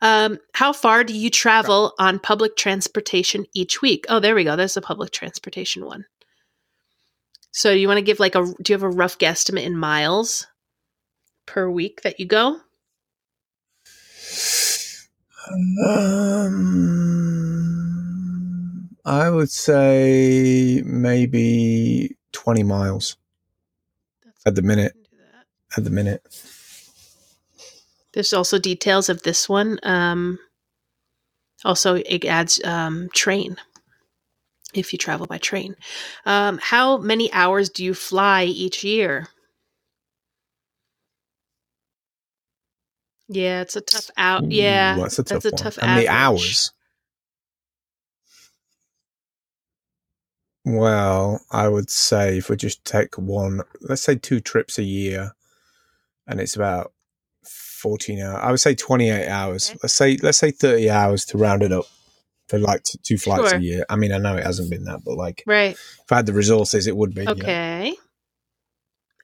Um, 0.00 0.38
how 0.52 0.72
far 0.72 1.04
do 1.04 1.16
you 1.16 1.30
travel 1.30 1.94
on 1.98 2.18
public 2.18 2.56
transportation 2.56 3.46
each 3.54 3.80
week? 3.80 4.04
Oh, 4.08 4.18
there 4.18 4.34
we 4.34 4.42
go. 4.42 4.56
There's 4.56 4.74
the 4.74 4.82
public 4.82 5.12
transportation 5.12 5.84
one. 5.84 6.04
So 7.52 7.70
you 7.70 7.86
want 7.86 7.98
to 7.98 8.02
give 8.02 8.18
like 8.18 8.34
a? 8.34 8.42
Do 8.44 8.72
you 8.72 8.74
have 8.74 8.82
a 8.82 8.88
rough 8.88 9.18
guesstimate 9.18 9.64
in 9.64 9.76
miles 9.76 10.46
per 11.46 11.70
week 11.70 12.02
that 12.02 12.18
you 12.18 12.26
go? 12.26 12.58
Um, 15.86 16.48
I 19.04 19.28
would 19.28 19.50
say 19.50 20.82
maybe 20.84 22.16
20 22.32 22.62
miles 22.62 23.16
at 24.46 24.54
the 24.54 24.62
minute. 24.62 24.92
I 24.94 24.94
can 24.94 25.02
do 25.10 25.16
that. 25.18 25.78
At 25.78 25.84
the 25.84 25.90
minute. 25.90 26.22
There's 28.12 28.32
also 28.32 28.58
details 28.58 29.08
of 29.08 29.22
this 29.22 29.48
one. 29.48 29.78
Um, 29.82 30.38
also, 31.64 31.94
it 31.94 32.24
adds 32.24 32.60
um, 32.64 33.08
train 33.14 33.56
if 34.74 34.92
you 34.92 34.98
travel 34.98 35.26
by 35.26 35.38
train. 35.38 35.76
Um, 36.24 36.58
how 36.62 36.98
many 36.98 37.32
hours 37.32 37.68
do 37.68 37.84
you 37.84 37.94
fly 37.94 38.44
each 38.44 38.84
year? 38.84 39.28
Yeah, 43.28 43.62
it's 43.62 43.76
a 43.76 43.80
tough 43.80 44.10
out. 44.16 44.50
Yeah, 44.50 44.96
Ooh, 44.96 45.02
that's 45.02 45.18
a 45.18 45.24
tough 45.24 45.44
that's 45.44 45.44
a 45.46 45.50
one. 45.52 45.62
tough 45.62 45.76
How 45.76 45.94
many 45.94 46.08
hours? 46.08 46.72
Well, 50.64 51.40
I 51.50 51.68
would 51.68 51.90
say 51.90 52.38
if 52.38 52.48
we 52.48 52.56
just 52.56 52.84
take 52.84 53.18
one, 53.18 53.62
let's 53.80 54.02
say 54.02 54.14
two 54.14 54.40
trips 54.40 54.78
a 54.78 54.82
year, 54.84 55.32
and 56.26 56.40
it's 56.40 56.54
about 56.54 56.92
14 57.44 58.20
hours. 58.20 58.38
I 58.40 58.50
would 58.52 58.60
say 58.60 58.74
28 58.74 59.28
hours. 59.28 59.70
Okay. 59.70 59.78
Let's 59.82 59.94
say 59.94 60.16
let's 60.22 60.38
say 60.38 60.52
30 60.52 60.88
hours 60.90 61.24
to 61.26 61.38
round 61.38 61.62
it 61.64 61.72
up 61.72 61.86
for 62.48 62.58
like 62.58 62.84
t- 62.84 62.98
two 63.02 63.18
flights 63.18 63.50
Sure. 63.50 63.58
a 63.58 63.62
year. 63.62 63.84
I 63.88 63.96
mean, 63.96 64.12
I 64.12 64.18
know 64.18 64.36
it 64.36 64.44
hasn't 64.44 64.70
been 64.70 64.84
that, 64.84 65.02
but 65.04 65.16
like 65.16 65.42
Right. 65.46 65.72
if 65.74 66.12
I 66.12 66.16
had 66.16 66.26
the 66.26 66.32
resources, 66.32 66.86
it 66.86 66.96
would 66.96 67.12
be. 67.14 67.22
you 67.22 67.26
know. 67.26 67.32
Okay. 67.32 67.94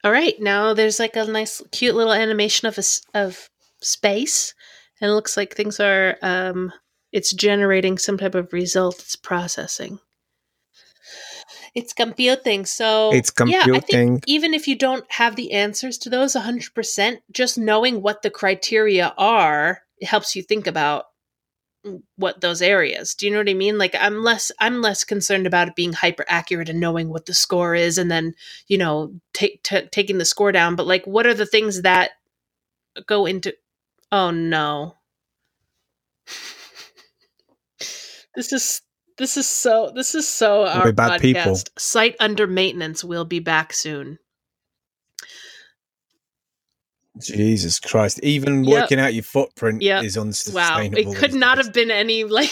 All 0.03 0.11
right. 0.13 0.35
Now 0.41 0.75
there's 0.75 0.99
like 0.99 1.15
a 1.17 1.25
nice, 1.25 1.63
cute 1.71 1.95
little 1.95 2.13
animation 2.13 2.67
of 2.67 2.79
a 2.79 2.83
of 3.15 3.49
space, 3.81 4.55
and 5.01 5.11
it 5.11 5.15
looks 5.15 5.37
like 5.37 5.55
things 5.55 5.79
are. 5.79 6.17
Um, 6.21 6.73
it's 7.13 7.33
generating 7.33 7.97
some 7.97 8.19
type 8.19 8.35
of 8.35 8.53
result. 8.53 8.99
It's 8.99 9.17
processing. 9.17 10.01
It's 11.79 11.93
computing. 11.93 12.67
So 12.67 13.13
It's 13.13 13.33
Yeah, 13.47 13.65
I 13.73 13.81
think 13.81 14.25
even 14.27 14.53
if 14.53 14.67
you 14.67 14.77
don't 14.77 15.05
have 15.13 15.37
the 15.37 15.53
answers 15.53 15.97
to 15.99 16.11
those 16.11 16.35
100%, 16.35 17.19
just 17.31 17.57
knowing 17.57 18.03
what 18.03 18.23
the 18.23 18.31
criteria 18.31 19.15
are, 19.17 19.83
helps 20.03 20.35
you 20.35 20.43
think 20.43 20.67
about 20.67 21.07
what 22.17 22.41
those 22.41 22.61
areas. 22.61 23.15
Do 23.15 23.27
you 23.27 23.33
know 23.33 23.39
what 23.39 23.49
I 23.49 23.55
mean? 23.55 23.79
Like 23.79 23.95
I'm 23.99 24.25
less 24.25 24.51
I'm 24.59 24.83
less 24.83 25.05
concerned 25.05 25.47
about 25.47 25.69
it 25.69 25.77
being 25.77 25.93
hyper 25.93 26.25
accurate 26.27 26.69
and 26.69 26.81
knowing 26.81 27.09
what 27.09 27.27
the 27.27 27.35
score 27.35 27.77
is 27.77 27.97
and 27.97 28.11
then, 28.11 28.35
you 28.67 28.77
know, 28.77 29.15
take 29.33 29.63
t- 29.63 29.89
taking 29.93 30.19
the 30.19 30.25
score 30.25 30.51
down, 30.51 30.75
but 30.75 30.87
like 30.87 31.07
what 31.07 31.27
are 31.27 31.35
the 31.35 31.47
things 31.47 31.83
that 31.83 32.11
go 33.07 33.27
into 33.27 33.55
Oh 34.11 34.33
no. 34.33 34.97
this 38.35 38.53
is 38.53 38.83
this 39.19 39.37
is 39.37 39.47
so 39.47 39.93
this 39.95 40.15
is 40.15 40.27
so 40.29 40.65
our 40.67 40.93
bad 40.93 41.21
podcast. 41.21 41.21
people. 41.21 41.61
Site 41.79 42.17
under 42.21 42.47
maintenance 42.47 43.05
will 43.05 43.25
be 43.25 43.41
back 43.41 43.73
soon. 43.73 44.19
Jesus 47.21 47.81
Christ! 47.81 48.21
Even 48.23 48.65
Yep. 48.65 48.83
working 48.83 49.01
out 49.01 49.15
your 49.15 49.25
footprint 49.25 49.83
Yep. 49.83 50.05
is 50.05 50.17
Wow, 50.17 50.23
unsustainable. 50.23 51.13
it 51.13 51.17
could 51.17 51.35
not 51.35 51.57
days. 51.57 51.67
have 51.67 51.75
been 51.75 51.91
any 51.91 52.25
like 52.25 52.51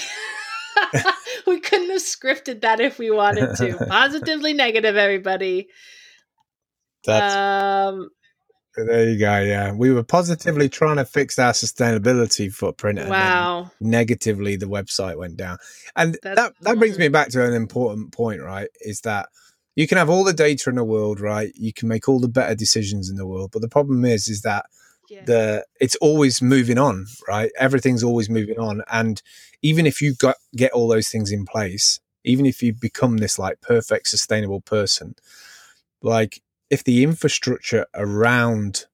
we 1.47 1.61
couldn't 1.61 1.91
have 1.91 2.01
scripted 2.03 2.63
that 2.63 2.81
if 2.81 2.99
we 2.99 3.11
wanted 3.11 3.55
to. 3.57 3.79
Positively 3.89 4.53
negative, 4.55 4.97
everybody. 4.97 5.69
That's 7.05 7.35
um, 7.35 8.11
there 8.77 9.09
you 9.09 9.19
go. 9.19 9.41
Yeah, 9.41 9.73
we 9.73 9.91
were 9.91 10.03
positively 10.03 10.69
trying 10.69 10.97
to 10.97 11.05
fix 11.05 11.39
our 11.39 11.53
sustainability 11.53 12.53
footprint, 12.53 12.99
and 12.99 13.09
then 13.09 13.11
wow. 13.11 13.71
negatively 13.81 14.57
the 14.57 14.67
website 14.67 15.17
went 15.17 15.37
down. 15.37 15.59
And 15.95 16.19
That's- 16.23 16.37
that 16.37 16.53
that 16.61 16.79
brings 16.79 16.99
me 16.99 17.09
back 17.09 17.29
to 17.31 17.45
an 17.45 17.55
important 17.55 18.13
point, 18.13 18.43
right? 18.43 18.69
Is 18.81 19.01
that 19.03 19.29
you 19.75 19.87
can 19.87 19.99
have 19.99 20.09
all 20.11 20.25
the 20.25 20.33
data 20.33 20.71
in 20.71 20.77
the 20.77 20.85
world, 20.85 21.21
right? 21.21 21.53
You 21.55 21.73
can 21.73 21.89
make 21.89 22.09
all 22.09 22.19
the 22.21 22.29
better 22.29 22.55
decisions 22.55 23.11
in 23.11 23.17
the 23.17 23.27
world, 23.27 23.51
but 23.53 23.63
the 23.63 23.69
problem 23.69 24.05
is, 24.05 24.29
is 24.29 24.43
that 24.43 24.67
Yeah. 25.09 25.25
the 25.25 25.67
it's 25.81 25.97
always 25.97 26.43
moving 26.43 26.79
on, 26.79 27.07
right? 27.29 27.51
Everything's 27.59 28.03
always 28.03 28.29
moving 28.29 28.59
on, 28.59 28.83
and 28.91 29.23
even 29.63 29.87
if 29.87 30.01
you 30.03 30.15
got 30.15 30.37
get 30.55 30.73
all 30.73 30.89
those 30.89 31.09
things 31.09 31.31
in 31.31 31.45
place, 31.47 32.01
even 32.25 32.45
if 32.47 32.63
you 32.63 32.73
become 32.73 33.19
this 33.19 33.39
like 33.39 33.61
perfect 33.61 34.09
sustainable 34.09 34.61
person, 34.61 35.15
like 36.03 36.43
if 36.71 36.83
the 36.85 37.03
infrastructure 37.03 37.87
around 37.95 38.87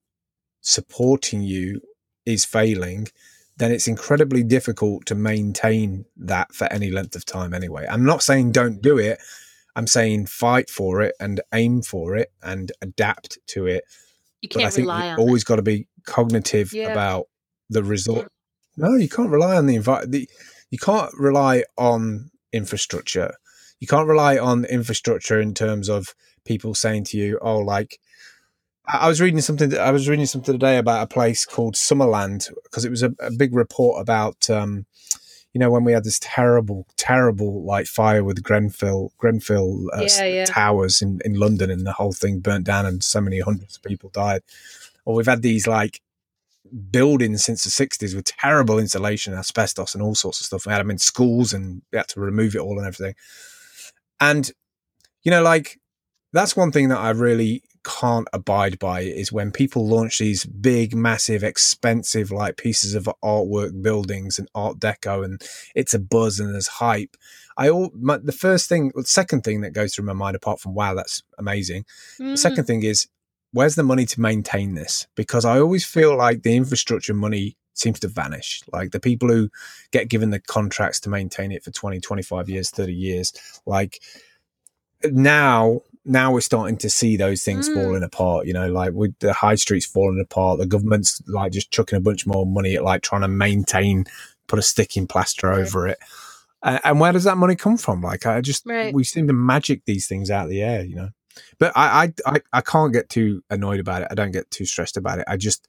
supporting 0.61 1.43
you 1.43 1.81
is 2.27 2.45
failing, 2.45 3.09
then 3.57 3.73
it's 3.73 3.89
incredibly 3.89 4.43
difficult 4.43 5.07
to 5.07 5.15
maintain 5.15 6.05
that 6.17 6.55
for 6.55 6.73
any 6.73 6.91
length 6.91 7.17
of 7.17 7.25
time 7.25 7.53
anyway. 7.53 7.87
I'm 7.89 8.05
not 8.05 8.23
saying 8.23 8.53
don't 8.53 8.81
do 8.81 8.99
it. 8.99 9.19
I'm 9.75 9.87
saying 9.87 10.27
fight 10.27 10.69
for 10.69 11.01
it 11.01 11.15
and 11.19 11.41
aim 11.55 11.83
for 11.83 12.15
it 12.17 12.31
and 12.43 12.71
adapt 12.83 13.39
to 13.49 13.67
it 13.67 13.85
you 14.43 14.49
but 14.53 14.65
I 14.65 14.71
think 14.71 14.87
rely 14.87 15.05
you've 15.11 15.19
on 15.19 15.21
always 15.21 15.45
got 15.45 15.57
to 15.57 15.63
be 15.63 15.87
cognitive 16.05 16.73
Yeah. 16.73 16.91
about 16.91 17.29
the 17.71 17.83
result. 17.85 18.27
No, 18.77 18.95
you 18.97 19.09
can't 19.09 19.31
rely 19.31 19.57
on 19.57 19.67
the 19.67 19.77
environment. 19.77 20.29
You 20.71 20.79
can't 20.79 21.13
rely 21.15 21.65
on 21.79 22.31
infrastructure. 22.53 23.35
You 23.81 23.87
can't 23.87 24.09
rely 24.09 24.39
on 24.39 24.65
infrastructure 24.65 25.41
in 25.41 25.55
terms 25.55 25.89
of 25.89 26.15
people 26.45 26.75
saying 26.75 27.05
to 27.05 27.17
you, 27.19 27.39
"Oh, 27.43 27.59
like." 27.59 27.99
I 28.85 29.07
was 29.07 29.21
reading 29.21 29.41
something. 29.41 29.79
I 29.79 29.93
was 29.93 30.09
reading 30.09 30.27
something 30.27 30.55
today 30.55 30.77
about 30.77 31.05
a 31.05 31.07
place 31.07 31.47
called 31.47 31.77
Summerland 31.77 32.53
because 32.65 32.85
it 32.85 32.91
was 32.91 33.05
a, 33.05 33.15
a 33.21 33.31
big 33.31 33.55
report 33.55 34.01
about, 34.03 34.51
um, 34.51 34.87
you 35.53 35.61
know, 35.61 35.71
when 35.71 35.85
we 35.85 35.93
had 35.93 36.03
this 36.03 36.19
terrible, 36.21 36.87
terrible 36.97 37.63
like 37.65 37.87
fire 37.87 38.25
with 38.25 38.43
Grenfell, 38.43 39.13
Grenfell 39.19 39.87
uh, 39.95 40.05
Yeah, 40.09 40.25
yeah. 40.25 40.45
towers 40.47 41.01
in, 41.01 41.21
in 41.25 41.35
London, 41.35 41.71
and 41.71 41.87
the 41.87 41.93
whole 41.93 42.13
thing 42.13 42.41
burnt 42.41 42.65
down, 42.65 42.85
and 42.85 43.05
so 43.05 43.21
many 43.21 43.39
hundreds 43.39 43.77
of 43.77 43.83
people 43.85 44.11
died. 44.11 44.43
Or 45.05 45.15
we've 45.15 45.27
had 45.27 45.43
these 45.43 45.69
like 45.69 46.01
buildings 46.91 47.45
since 47.45 47.63
the 47.65 47.71
60s 47.71 48.17
with 48.17 48.25
terrible 48.25 48.81
insulation, 48.81 49.33
asbestos, 49.35 49.95
and 49.95 50.03
all 50.03 50.17
sorts 50.17 50.41
of 50.41 50.47
stuff. 50.47 50.67
We 50.67 50.73
had 50.73 50.81
them 50.81 50.91
in 50.91 50.99
schools, 50.99 51.53
and 51.53 51.83
we 51.93 51.99
had 51.99 52.09
to 52.09 52.21
remove 52.21 52.57
it 52.57 52.61
all 52.61 52.79
and 52.79 52.87
everything. 52.87 53.15
And 54.21 54.51
you 55.23 55.31
know, 55.31 55.43
like 55.43 55.79
that's 56.33 56.57
one 56.57 56.73
thing 56.73 56.89
that 56.89 56.99
I 56.99 57.11
really 57.11 57.63
can't 57.85 58.29
abide 58.33 58.79
by 58.79 59.01
is 59.01 59.33
when 59.33 59.51
people 59.51 59.87
launch 59.87 60.19
these 60.19 60.45
big, 60.45 60.95
massive, 60.95 61.43
expensive 61.43 62.31
like 62.31 62.57
pieces 62.57 62.95
of 62.95 63.09
artwork 63.23 63.83
buildings 63.83 64.39
and 64.39 64.49
art 64.55 64.79
deco, 64.79 65.25
and 65.25 65.43
it's 65.75 65.95
a 65.95 65.99
buzz 65.99 66.39
and 66.39 66.55
there's 66.55 66.69
hype. 66.69 67.17
I 67.57 67.69
all 67.69 67.91
my, 67.95 68.19
the 68.19 68.33
first 68.33 68.69
thing, 68.69 68.93
the 68.95 69.05
second 69.05 69.43
thing 69.43 69.61
that 69.63 69.73
goes 69.73 69.95
through 69.95 70.07
my 70.07 70.13
mind, 70.13 70.37
apart 70.37 70.61
from 70.61 70.75
wow, 70.75 70.95
that's 70.95 71.23
amazing. 71.39 71.85
The 72.33 72.39
Mm, 72.39 72.39
second 72.39 72.65
thing 72.65 72.83
is 72.83 73.09
where's 73.53 73.75
the 73.75 73.83
money 73.83 74.07
to 74.07 74.21
maintain 74.21 74.75
this? 74.75 75.07
Because 75.15 75.45
I 75.45 75.59
always 75.61 75.85
feel 75.85 76.17
like 76.17 76.43
the 76.43 76.57
infrastructure 76.57 77.15
money 77.15 77.57
seems 77.75 78.01
to 78.01 78.09
vanish. 78.09 78.63
Like 78.73 78.93
the 78.93 79.01
people 79.01 79.29
who 79.29 79.51
get 79.91 80.09
given 80.09 80.31
the 80.31 80.41
contracts 80.41 81.01
to 81.01 81.11
maintain 81.11 81.53
it 81.53 81.63
for 81.65 81.71
20, 81.71 82.01
25 82.01 82.49
years, 82.49 82.71
30 82.71 82.95
years, 82.95 83.33
like 83.67 84.01
now 85.05 85.81
now 86.05 86.33
we're 86.33 86.41
starting 86.41 86.77
to 86.77 86.91
see 86.91 87.17
those 87.17 87.45
things 87.45 87.69
Mm. 87.69 87.75
falling 87.75 88.03
apart 88.03 88.47
you 88.47 88.53
know 88.53 88.69
like 88.71 88.93
with 88.93 89.17
the 89.21 89.33
high 89.33 89.55
streets 89.55 89.87
falling 89.87 90.21
apart 90.21 90.59
the 90.59 90.67
government's 90.67 91.23
like 91.29 91.53
just 91.53 91.71
chucking 91.71 91.97
a 91.97 92.01
bunch 92.01 92.27
more 92.27 92.45
money 92.45 92.75
at 92.75 92.83
like 92.83 93.03
trying 93.03 93.21
to 93.23 93.29
maintain 93.29 94.05
put 94.49 94.59
a 94.59 94.63
sticking 94.63 95.07
plaster 95.07 95.49
Right. 95.49 95.61
over 95.61 95.87
it 95.89 95.99
and, 96.63 96.81
and 96.85 97.01
where 97.01 97.13
does 97.13 97.25
that 97.25 97.37
money 97.37 97.55
come 97.55 97.77
from 97.77 98.01
like 98.03 98.27
i 98.27 98.41
just 98.41 98.67
Right. 98.67 98.93
we 98.93 99.05
seem 99.05 99.27
to 99.29 99.33
magic 99.33 99.85
these 99.85 100.07
things 100.09 100.31
out 100.31 100.45
of 100.45 100.51
the 100.51 100.63
air 100.63 100.83
you 100.85 100.97
know 100.97 101.11
but 101.59 101.73
I, 101.77 102.13
I 102.27 102.35
i 102.35 102.41
i 102.53 102.61
can't 102.61 102.93
get 102.93 103.09
too 103.09 103.43
annoyed 103.49 103.79
about 103.81 104.03
it 104.03 104.09
i 104.11 104.15
don't 104.15 104.33
get 104.33 104.51
too 104.51 104.65
stressed 104.67 104.97
about 104.97 105.19
it 105.21 105.25
i 105.29 105.37
just 105.37 105.69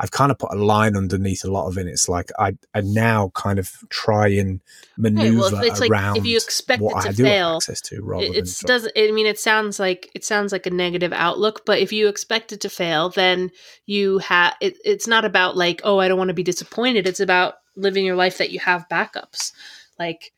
i've 0.00 0.10
kind 0.10 0.30
of 0.30 0.38
put 0.38 0.52
a 0.52 0.56
line 0.56 0.96
underneath 0.96 1.44
a 1.44 1.50
lot 1.50 1.66
of 1.66 1.78
it 1.78 1.86
it's 1.86 2.08
like 2.08 2.30
i 2.38 2.56
i 2.74 2.80
now 2.80 3.30
kind 3.34 3.58
of 3.58 3.70
try 3.88 4.28
and 4.28 4.60
maneuver 4.96 5.38
well, 5.38 5.54
if 5.56 5.64
it's 5.64 5.80
like 5.80 5.90
around 5.90 6.16
if 6.16 6.24
you 6.24 6.36
expect 6.36 6.82
what 6.82 7.04
it 7.04 7.08
i 7.08 7.10
to 7.10 7.16
do 7.16 7.24
have 7.24 7.32
fail, 7.32 7.56
access 7.56 7.80
to 7.80 8.02
rather 8.02 8.24
it 8.34 8.60
doesn't. 8.66 8.92
I 8.96 9.10
mean, 9.10 9.26
it 9.26 9.38
sounds 9.38 9.78
like 9.78 10.10
it 10.14 10.24
sounds 10.24 10.52
like 10.52 10.66
a 10.66 10.70
negative 10.70 11.12
outlook. 11.12 11.64
But 11.64 11.78
if 11.78 11.92
you 11.92 12.08
expect 12.08 12.52
it 12.52 12.60
to 12.62 12.68
fail, 12.68 13.10
then 13.10 13.50
you 13.86 14.18
have. 14.18 14.54
It, 14.60 14.76
it's 14.84 15.06
not 15.06 15.24
about 15.24 15.56
like, 15.56 15.80
oh, 15.84 15.98
I 15.98 16.08
don't 16.08 16.18
want 16.18 16.28
to 16.28 16.34
be 16.34 16.42
disappointed. 16.42 17.06
It's 17.06 17.20
about 17.20 17.54
living 17.76 18.04
your 18.04 18.16
life 18.16 18.38
that 18.38 18.50
you 18.50 18.60
have 18.60 18.88
backups. 18.88 19.52
Like, 19.98 20.32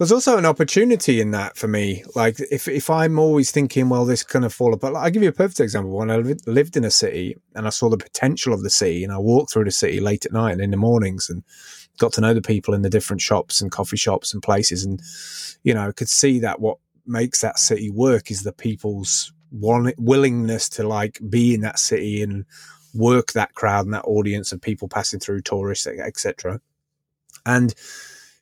There's 0.00 0.12
also 0.12 0.38
an 0.38 0.46
opportunity 0.46 1.20
in 1.20 1.32
that 1.32 1.58
for 1.58 1.68
me. 1.68 2.04
Like 2.14 2.40
if 2.50 2.68
if 2.68 2.88
I'm 2.88 3.18
always 3.18 3.50
thinking, 3.50 3.90
well, 3.90 4.06
this 4.06 4.22
kind 4.22 4.46
of 4.46 4.54
fall 4.54 4.72
apart. 4.72 4.94
Like, 4.94 5.04
I'll 5.04 5.10
give 5.10 5.22
you 5.22 5.28
a 5.28 5.32
perfect 5.32 5.60
example. 5.60 5.90
When 5.90 6.10
I 6.10 6.16
lived 6.16 6.78
in 6.78 6.86
a 6.86 6.90
city 6.90 7.36
and 7.54 7.66
I 7.66 7.68
saw 7.68 7.90
the 7.90 7.98
potential 7.98 8.54
of 8.54 8.62
the 8.62 8.70
city, 8.70 9.04
and 9.04 9.12
I 9.12 9.18
walked 9.18 9.52
through 9.52 9.64
the 9.64 9.70
city 9.70 10.00
late 10.00 10.24
at 10.24 10.32
night 10.32 10.52
and 10.52 10.62
in 10.62 10.70
the 10.70 10.78
mornings, 10.78 11.28
and 11.28 11.44
got 11.98 12.14
to 12.14 12.22
know 12.22 12.32
the 12.32 12.40
people 12.40 12.72
in 12.72 12.80
the 12.80 12.88
different 12.88 13.20
shops 13.20 13.60
and 13.60 13.70
coffee 13.70 13.98
shops 13.98 14.32
and 14.32 14.42
places, 14.42 14.86
and 14.86 15.02
you 15.64 15.74
know, 15.74 15.92
could 15.92 16.08
see 16.08 16.38
that 16.38 16.60
what 16.60 16.78
makes 17.04 17.42
that 17.42 17.58
city 17.58 17.90
work 17.90 18.30
is 18.30 18.42
the 18.42 18.52
people's 18.52 19.34
willingness 19.52 20.70
to 20.70 20.88
like 20.88 21.20
be 21.28 21.52
in 21.52 21.60
that 21.60 21.78
city 21.78 22.22
and 22.22 22.46
work 22.94 23.32
that 23.32 23.52
crowd 23.52 23.84
and 23.84 23.92
that 23.92 24.06
audience 24.06 24.50
of 24.50 24.62
people 24.62 24.88
passing 24.88 25.20
through, 25.20 25.42
tourists, 25.42 25.86
etc. 25.86 26.58
And 27.44 27.74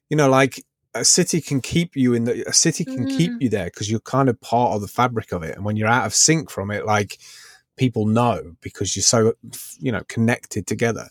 you 0.09 0.17
know, 0.17 0.31
like 0.31 0.63
a 0.95 1.05
city 1.05 1.41
can 1.41 1.61
keep 1.61 1.97
you 1.97 2.15
in 2.15 2.25
the 2.25 2.49
a 2.49 2.53
city 2.53 2.85
can 2.85 3.07
mm. 3.07 3.17
keep 3.17 3.33
you 3.41 3.49
there 3.49 3.67
because 3.67 3.91
you're 3.91 4.01
kind 4.01 4.29
of 4.29 4.41
part 4.41 4.75
of 4.75 4.81
the 4.81 4.89
fabric 4.89 5.33
of 5.33 5.43
it. 5.43 5.57
And 5.57 5.65
when 5.65 5.77
you're 5.77 5.89
out 5.89 6.07
of 6.07 6.15
sync 6.15 6.51
from 6.51 6.71
it, 6.71 6.87
like 6.87 7.19
people 7.77 8.07
know 8.07 8.57
because 8.61 8.97
you're 8.97 9.03
so 9.03 9.35
you 9.79 9.93
know 9.93 10.03
connected 10.09 10.67
together. 10.67 11.09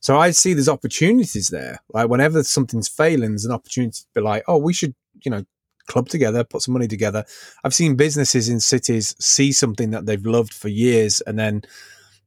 So 0.00 0.18
I 0.18 0.30
see 0.30 0.54
there's 0.54 0.68
opportunities 0.68 1.48
there. 1.48 1.80
Like 1.92 2.08
whenever 2.08 2.42
something's 2.42 2.88
failing, 2.88 3.30
there's 3.30 3.44
an 3.44 3.52
opportunity 3.52 4.00
to 4.00 4.06
be 4.14 4.22
like, 4.22 4.42
oh, 4.48 4.56
we 4.56 4.72
should, 4.72 4.94
you 5.22 5.30
know, 5.30 5.44
club 5.86 6.08
together, 6.08 6.42
put 6.42 6.62
some 6.62 6.72
money 6.72 6.88
together. 6.88 7.24
I've 7.64 7.74
seen 7.74 7.96
businesses 7.96 8.48
in 8.48 8.60
cities 8.60 9.14
see 9.18 9.52
something 9.52 9.90
that 9.90 10.06
they've 10.06 10.24
loved 10.24 10.54
for 10.54 10.68
years 10.68 11.20
and 11.22 11.38
then 11.38 11.62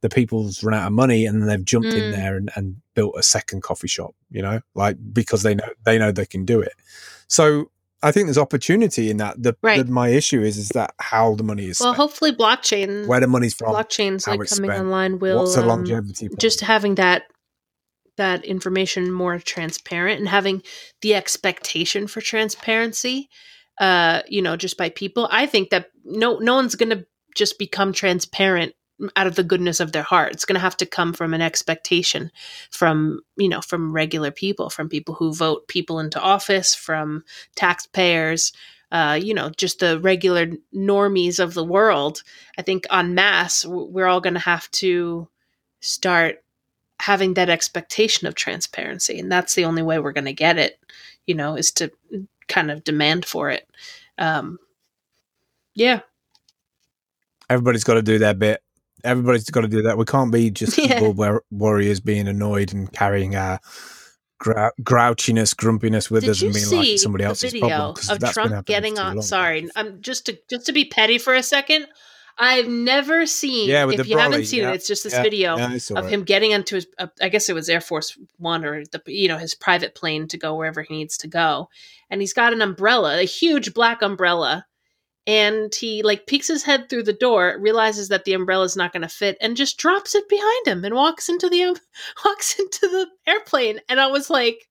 the 0.03 0.09
people's 0.09 0.61
run 0.63 0.77
out 0.77 0.85
of 0.85 0.91
money 0.91 1.25
and 1.25 1.49
they've 1.49 1.63
jumped 1.63 1.87
mm. 1.87 1.97
in 1.97 2.11
there 2.11 2.35
and, 2.35 2.51
and 2.55 2.75
built 2.93 3.15
a 3.17 3.23
second 3.23 3.63
coffee 3.63 3.87
shop, 3.87 4.13
you 4.29 4.41
know, 4.41 4.59
like 4.75 4.97
because 5.13 5.43
they 5.43 5.55
know 5.55 5.69
they 5.85 5.97
know 5.97 6.11
they 6.11 6.25
can 6.25 6.43
do 6.43 6.59
it. 6.59 6.73
So 7.27 7.71
I 8.03 8.11
think 8.11 8.27
there's 8.27 8.37
opportunity 8.37 9.09
in 9.09 9.15
that. 9.17 9.41
The, 9.41 9.55
right. 9.63 9.85
the, 9.85 9.89
my 9.89 10.09
issue 10.09 10.41
is 10.41 10.57
is 10.57 10.69
that 10.69 10.93
how 10.99 11.35
the 11.35 11.43
money 11.43 11.69
is. 11.69 11.79
Well, 11.79 11.93
spent. 11.93 11.95
hopefully, 11.95 12.35
blockchain, 12.35 13.07
where 13.07 13.21
the 13.21 13.27
money's 13.27 13.53
from, 13.53 13.73
blockchains 13.73 14.27
like 14.27 14.39
coming 14.49 14.69
spent, 14.71 14.71
online 14.73 15.19
will 15.19 15.39
what's 15.39 15.55
the 15.55 15.65
longevity? 15.65 16.27
Um, 16.27 16.33
just 16.37 16.59
having 16.59 16.95
that 16.95 17.23
that 18.17 18.43
information 18.43 19.09
more 19.09 19.39
transparent 19.39 20.19
and 20.19 20.27
having 20.27 20.63
the 21.01 21.15
expectation 21.15 22.07
for 22.07 22.19
transparency. 22.19 23.29
Uh, 23.79 24.21
you 24.27 24.41
know, 24.41 24.57
just 24.57 24.77
by 24.77 24.89
people. 24.89 25.29
I 25.31 25.45
think 25.45 25.69
that 25.69 25.87
no 26.03 26.39
no 26.39 26.55
one's 26.55 26.75
going 26.75 26.89
to 26.89 27.05
just 27.35 27.57
become 27.57 27.93
transparent 27.93 28.75
out 29.15 29.27
of 29.27 29.35
the 29.35 29.43
goodness 29.43 29.79
of 29.79 29.91
their 29.91 30.03
heart. 30.03 30.33
It's 30.33 30.45
going 30.45 30.55
to 30.55 30.61
have 30.61 30.77
to 30.77 30.85
come 30.85 31.13
from 31.13 31.33
an 31.33 31.41
expectation 31.41 32.31
from, 32.69 33.21
you 33.35 33.49
know, 33.49 33.61
from 33.61 33.91
regular 33.91 34.31
people, 34.31 34.69
from 34.69 34.89
people 34.89 35.15
who 35.15 35.33
vote 35.33 35.67
people 35.67 35.99
into 35.99 36.19
office, 36.19 36.75
from 36.75 37.23
taxpayers, 37.55 38.53
uh, 38.91 39.19
you 39.21 39.33
know, 39.33 39.49
just 39.57 39.79
the 39.79 39.99
regular 39.99 40.47
normies 40.73 41.39
of 41.39 41.53
the 41.53 41.63
world. 41.63 42.23
I 42.57 42.61
think 42.61 42.85
on 42.89 43.15
mass, 43.15 43.65
we're 43.65 44.05
all 44.07 44.21
going 44.21 44.35
to 44.35 44.39
have 44.39 44.69
to 44.71 45.27
start 45.81 46.43
having 46.99 47.33
that 47.33 47.49
expectation 47.49 48.27
of 48.27 48.35
transparency. 48.35 49.19
And 49.19 49.31
that's 49.31 49.55
the 49.55 49.65
only 49.65 49.81
way 49.81 49.99
we're 49.99 50.13
going 50.13 50.25
to 50.25 50.33
get 50.33 50.57
it, 50.57 50.79
you 51.25 51.35
know, 51.35 51.55
is 51.55 51.71
to 51.73 51.91
kind 52.47 52.71
of 52.71 52.83
demand 52.83 53.25
for 53.25 53.49
it. 53.49 53.67
Um, 54.17 54.59
yeah. 55.73 56.01
Everybody's 57.49 57.83
got 57.83 57.95
to 57.95 58.01
do 58.01 58.19
their 58.19 58.33
bit 58.33 58.62
everybody's 59.03 59.49
got 59.49 59.61
to 59.61 59.67
do 59.67 59.81
that. 59.83 59.97
We 59.97 60.05
can't 60.05 60.31
be 60.31 60.49
just 60.51 60.77
yeah. 60.77 60.99
keyboard 60.99 61.41
warriors 61.51 61.99
being 61.99 62.27
annoyed 62.27 62.73
and 62.73 62.91
carrying 62.91 63.35
our 63.35 63.59
grou- 64.41 64.71
grouchiness, 64.81 65.55
grumpiness 65.55 66.09
with 66.09 66.23
Did 66.23 66.31
us 66.31 66.41
and 66.41 66.53
being 66.53 66.69
like 66.69 66.99
somebody 66.99 67.23
else's 67.23 67.53
video 67.53 67.67
problem. 67.67 67.95
Of 68.09 68.33
Trump 68.33 68.65
getting 68.65 68.99
on. 68.99 69.21
Sorry, 69.21 69.67
I'm 69.75 70.01
just 70.01 70.25
to 70.27 70.37
just 70.49 70.65
to 70.67 70.73
be 70.73 70.85
petty 70.85 71.17
for 71.17 71.33
a 71.33 71.43
second. 71.43 71.87
I've 72.37 72.67
never 72.67 73.27
seen. 73.27 73.69
Yeah, 73.69 73.87
if 73.89 74.07
you 74.07 74.17
haven't 74.17 74.45
seen 74.45 74.63
yeah. 74.63 74.71
it, 74.71 74.75
it's 74.75 74.87
just 74.87 75.03
this 75.03 75.13
yeah. 75.13 75.21
video 75.21 75.57
yeah, 75.57 75.77
of 75.95 76.09
him 76.09 76.23
getting 76.23 76.51
into 76.51 76.75
his. 76.75 76.87
Uh, 76.97 77.07
I 77.21 77.29
guess 77.29 77.47
it 77.47 77.53
was 77.53 77.69
Air 77.69 77.81
Force 77.81 78.17
One 78.37 78.65
or 78.65 78.83
the 78.85 79.01
you 79.05 79.27
know 79.27 79.37
his 79.37 79.53
private 79.53 79.93
plane 79.93 80.27
to 80.29 80.37
go 80.37 80.55
wherever 80.55 80.81
he 80.81 80.95
needs 80.95 81.17
to 81.19 81.27
go, 81.27 81.69
and 82.09 82.21
he's 82.21 82.33
got 82.33 82.53
an 82.53 82.61
umbrella, 82.61 83.19
a 83.19 83.25
huge 83.25 83.73
black 83.73 84.01
umbrella, 84.01 84.65
and 85.25 85.73
he 85.73 86.03
like 86.03 86.27
peeks 86.27 86.47
his 86.47 86.63
head 86.63 86.89
through 86.89 87.03
the 87.03 87.13
door 87.13 87.57
realizes 87.59 88.09
that 88.09 88.25
the 88.25 88.33
umbrella 88.33 88.65
is 88.65 88.75
not 88.75 88.91
going 88.91 89.01
to 89.01 89.09
fit 89.09 89.37
and 89.39 89.55
just 89.55 89.77
drops 89.77 90.15
it 90.15 90.27
behind 90.27 90.67
him 90.67 90.83
and 90.83 90.95
walks 90.95 91.29
into 91.29 91.49
the 91.49 91.63
um, 91.63 91.75
walks 92.25 92.59
into 92.59 92.87
the 92.87 93.07
airplane 93.27 93.79
and 93.89 93.99
i 93.99 94.07
was 94.07 94.29
like 94.29 94.67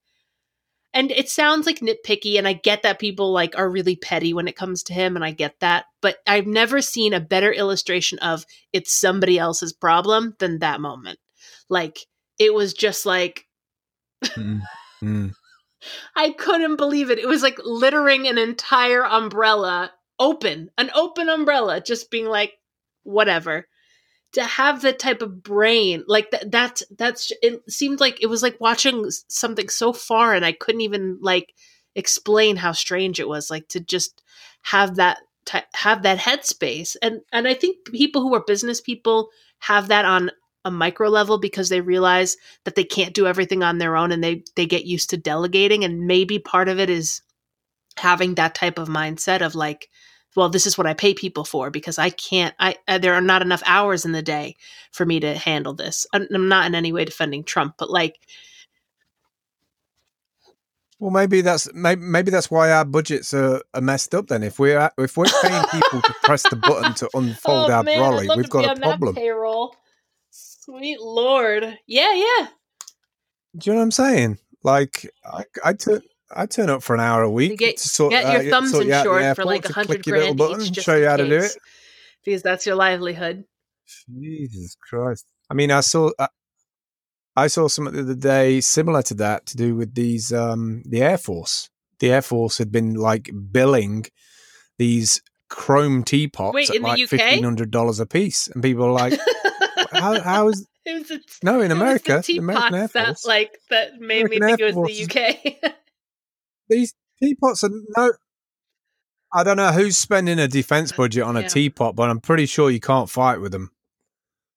and 0.94 1.10
it 1.10 1.28
sounds 1.28 1.66
like 1.66 1.80
nitpicky 1.80 2.38
and 2.38 2.46
i 2.46 2.52
get 2.52 2.82
that 2.82 2.98
people 2.98 3.32
like 3.32 3.56
are 3.56 3.70
really 3.70 3.96
petty 3.96 4.34
when 4.34 4.48
it 4.48 4.56
comes 4.56 4.82
to 4.82 4.92
him 4.92 5.16
and 5.16 5.24
i 5.24 5.30
get 5.30 5.58
that 5.60 5.86
but 6.00 6.16
i've 6.26 6.46
never 6.46 6.82
seen 6.82 7.14
a 7.14 7.20
better 7.20 7.52
illustration 7.52 8.18
of 8.18 8.44
it's 8.72 8.94
somebody 8.94 9.38
else's 9.38 9.72
problem 9.72 10.34
than 10.38 10.58
that 10.58 10.80
moment 10.80 11.18
like 11.70 11.98
it 12.38 12.52
was 12.52 12.74
just 12.74 13.06
like 13.06 13.46
mm, 14.24 14.60
mm. 15.02 15.32
I 16.14 16.30
couldn't 16.30 16.76
believe 16.76 17.10
it. 17.10 17.18
It 17.18 17.26
was 17.26 17.42
like 17.42 17.58
littering 17.64 18.28
an 18.28 18.38
entire 18.38 19.04
umbrella 19.04 19.90
open, 20.22 20.70
an 20.78 20.90
open 20.94 21.28
umbrella, 21.28 21.80
just 21.80 22.10
being 22.10 22.26
like, 22.26 22.52
whatever. 23.02 23.66
To 24.34 24.44
have 24.44 24.82
that 24.82 24.98
type 24.98 25.20
of 25.20 25.42
brain, 25.42 26.04
like 26.06 26.30
that, 26.30 26.50
that's, 26.50 26.82
that's, 26.96 27.32
it 27.42 27.60
seemed 27.70 28.00
like 28.00 28.22
it 28.22 28.28
was 28.28 28.42
like 28.42 28.58
watching 28.60 29.10
something 29.28 29.68
so 29.68 29.92
far 29.92 30.32
and 30.34 30.44
I 30.44 30.52
couldn't 30.52 30.80
even 30.80 31.18
like 31.20 31.52
explain 31.94 32.56
how 32.56 32.72
strange 32.72 33.20
it 33.20 33.28
was, 33.28 33.50
like 33.50 33.68
to 33.68 33.80
just 33.80 34.22
have 34.62 34.94
that, 34.96 35.18
have 35.74 36.04
that 36.04 36.18
headspace. 36.18 36.96
And, 37.02 37.20
and 37.30 37.46
I 37.46 37.52
think 37.52 37.84
people 37.86 38.22
who 38.22 38.34
are 38.34 38.44
business 38.46 38.80
people 38.80 39.28
have 39.58 39.88
that 39.88 40.06
on 40.06 40.30
a 40.64 40.70
micro 40.70 41.08
level 41.08 41.38
because 41.38 41.68
they 41.68 41.80
realize 41.80 42.36
that 42.64 42.76
they 42.76 42.84
can't 42.84 43.14
do 43.14 43.26
everything 43.26 43.62
on 43.62 43.78
their 43.78 43.96
own 43.96 44.12
and 44.12 44.22
they 44.22 44.44
they 44.54 44.64
get 44.64 44.84
used 44.84 45.10
to 45.10 45.16
delegating 45.16 45.82
and 45.84 46.06
maybe 46.06 46.38
part 46.38 46.68
of 46.68 46.78
it 46.78 46.88
is 46.88 47.20
having 47.96 48.36
that 48.36 48.54
type 48.54 48.78
of 48.78 48.88
mindset 48.88 49.42
of 49.42 49.54
like 49.54 49.88
well 50.36 50.48
this 50.48 50.66
is 50.66 50.76
what 50.76 50.86
i 50.86 50.94
pay 50.94 51.14
people 51.14 51.44
for 51.44 51.70
because 51.70 51.98
i 51.98 52.10
can't 52.10 52.54
i 52.58 52.74
uh, 52.88 52.98
there 52.98 53.14
are 53.14 53.20
not 53.20 53.42
enough 53.42 53.62
hours 53.66 54.04
in 54.04 54.12
the 54.12 54.22
day 54.22 54.56
for 54.90 55.06
me 55.06 55.20
to 55.20 55.34
handle 55.34 55.74
this 55.74 56.06
i'm 56.12 56.26
not 56.48 56.66
in 56.66 56.74
any 56.74 56.92
way 56.92 57.04
defending 57.04 57.44
trump 57.44 57.74
but 57.78 57.90
like 57.90 58.16
well, 61.02 61.10
maybe 61.10 61.40
that's 61.40 61.68
maybe, 61.74 62.00
maybe 62.00 62.30
that's 62.30 62.48
why 62.48 62.70
our 62.70 62.84
budgets 62.84 63.34
are, 63.34 63.60
are 63.74 63.80
messed 63.80 64.14
up. 64.14 64.28
Then, 64.28 64.44
if 64.44 64.60
we're 64.60 64.88
if 64.98 65.16
we're 65.16 65.24
paying 65.42 65.64
people 65.64 66.00
to 66.00 66.14
press 66.22 66.48
the 66.48 66.54
button 66.54 66.94
to 66.94 67.10
unfold 67.14 67.70
oh, 67.70 67.74
our 67.74 67.82
man, 67.82 67.98
brolly, 67.98 68.36
we've 68.36 68.48
got 68.48 68.78
a 68.78 68.80
problem. 68.80 69.16
payroll, 69.16 69.74
sweet 70.30 71.00
lord, 71.00 71.76
yeah, 71.88 72.14
yeah. 72.14 72.46
Do 73.56 73.70
you 73.70 73.72
know 73.72 73.78
what 73.78 73.82
I'm 73.82 73.90
saying? 73.90 74.38
Like, 74.62 75.10
I, 75.24 75.42
I 75.64 75.72
took 75.72 76.04
I 76.34 76.46
turn 76.46 76.70
up 76.70 76.82
for 76.82 76.94
an 76.94 77.00
hour 77.00 77.22
a 77.22 77.30
week. 77.30 77.50
You 77.52 77.56
get, 77.56 77.76
to 77.78 77.88
sort, 77.88 78.10
get 78.10 78.32
your 78.32 78.52
uh, 78.52 78.58
thumbs 78.58 78.74
in 78.74 78.90
short 78.90 79.36
for 79.36 79.44
like 79.44 79.68
a 79.68 79.72
hundred 79.72 80.04
grand 80.04 80.40
each, 80.40 80.72
just 80.72 80.86
show 80.86 80.96
you 80.96 81.06
how 81.06 81.16
to 81.16 81.28
do 81.28 81.36
it, 81.36 81.56
because 82.24 82.42
that's 82.42 82.66
your 82.66 82.76
livelihood. 82.76 83.44
Jesus 84.08 84.76
Christ! 84.88 85.26
I 85.50 85.54
mean, 85.54 85.70
I 85.70 85.80
saw 85.80 86.10
I, 86.18 86.28
I 87.36 87.46
saw 87.46 87.68
something 87.68 87.94
the 87.94 88.02
other 88.02 88.14
day 88.14 88.60
similar 88.60 89.02
to 89.02 89.14
that 89.14 89.46
to 89.46 89.56
do 89.56 89.74
with 89.74 89.94
these 89.94 90.32
um 90.32 90.82
the 90.86 91.02
Air 91.02 91.18
Force. 91.18 91.68
The 91.98 92.12
Air 92.12 92.22
Force 92.22 92.58
had 92.58 92.72
been 92.72 92.94
like 92.94 93.30
billing 93.50 94.06
these 94.78 95.22
chrome 95.48 96.02
teapots 96.02 96.54
Wait, 96.54 96.70
at 96.70 96.80
like 96.80 97.08
fifteen 97.08 97.44
hundred 97.44 97.70
dollars 97.70 98.00
a 98.00 98.06
piece, 98.06 98.48
and 98.48 98.62
people 98.62 98.84
are 98.84 98.92
like, 98.92 99.18
"How 99.92 100.20
how 100.20 100.48
is?" 100.48 100.66
It 100.84 100.98
was 100.98 101.10
a, 101.12 101.20
no, 101.44 101.60
in 101.60 101.70
America, 101.70 102.24
the 102.26 102.38
American 102.38 102.74
Air 102.74 102.88
Force. 102.88 103.22
That, 103.22 103.28
like 103.28 103.56
that 103.70 104.00
made 104.00 104.26
American 104.26 104.30
me 104.30 104.46
think 104.48 104.60
Air 104.60 104.66
it 104.66 104.74
was 104.74 104.74
Force 104.74 105.06
the 105.06 105.60
UK. 105.62 105.72
these 106.72 106.94
teapots 107.22 107.64
are 107.64 107.70
no. 107.96 108.12
I 109.34 109.44
don't 109.44 109.56
know 109.56 109.72
who's 109.72 109.96
spending 109.96 110.38
a 110.38 110.48
defense 110.48 110.92
budget 110.96 111.22
on 111.22 111.36
a 111.36 111.42
yeah. 111.42 111.48
teapot, 111.48 111.96
but 111.96 112.10
I'm 112.10 112.20
pretty 112.20 112.46
sure 112.46 112.70
you 112.70 112.80
can't 112.80 113.08
fight 113.08 113.40
with 113.40 113.52
them. 113.52 113.70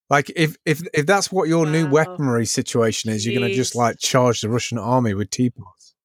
Like 0.09 0.31
if 0.35 0.57
if 0.65 0.81
if 0.93 1.05
that's 1.05 1.31
what 1.31 1.47
your 1.47 1.65
wow. 1.65 1.71
new 1.71 1.87
weaponry 1.87 2.45
situation 2.45 3.09
is, 3.09 3.23
Jeez. 3.23 3.31
you're 3.31 3.39
going 3.39 3.49
to 3.49 3.55
just 3.55 3.75
like 3.75 3.97
charge 3.99 4.41
the 4.41 4.49
Russian 4.49 4.77
army 4.77 5.13
with 5.13 5.29
teapots. 5.29 5.95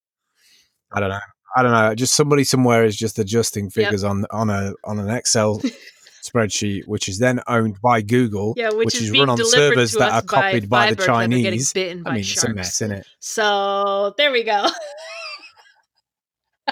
I 0.92 1.00
don't 1.00 1.10
know. 1.10 1.20
I 1.56 1.62
don't 1.62 1.72
know. 1.72 1.94
Just 1.94 2.14
somebody 2.14 2.44
somewhere 2.44 2.84
is 2.84 2.96
just 2.96 3.18
adjusting 3.18 3.70
figures 3.70 4.02
yep. 4.02 4.10
on 4.10 4.26
on 4.30 4.50
a 4.50 4.72
on 4.84 4.98
an 4.98 5.10
Excel 5.10 5.60
spreadsheet, 6.22 6.86
which 6.86 7.08
is 7.08 7.18
then 7.18 7.40
owned 7.46 7.80
by 7.82 8.00
Google, 8.00 8.54
yeah, 8.56 8.70
which, 8.70 8.86
which 8.86 8.94
is, 8.96 9.02
is 9.02 9.10
run 9.12 9.28
on 9.28 9.44
servers 9.44 9.92
that 9.92 10.12
are 10.12 10.22
copied 10.22 10.70
by, 10.70 10.86
by 10.86 10.94
the 10.94 11.04
Chinese. 11.04 11.72
I 11.76 11.84
mean, 11.94 12.22
sharks. 12.22 12.32
it's 12.32 12.44
a 12.44 12.54
mess, 12.54 12.80
isn't 12.80 12.96
it? 12.98 13.06
So 13.18 14.14
there 14.16 14.32
we 14.32 14.44
go. 14.44 14.66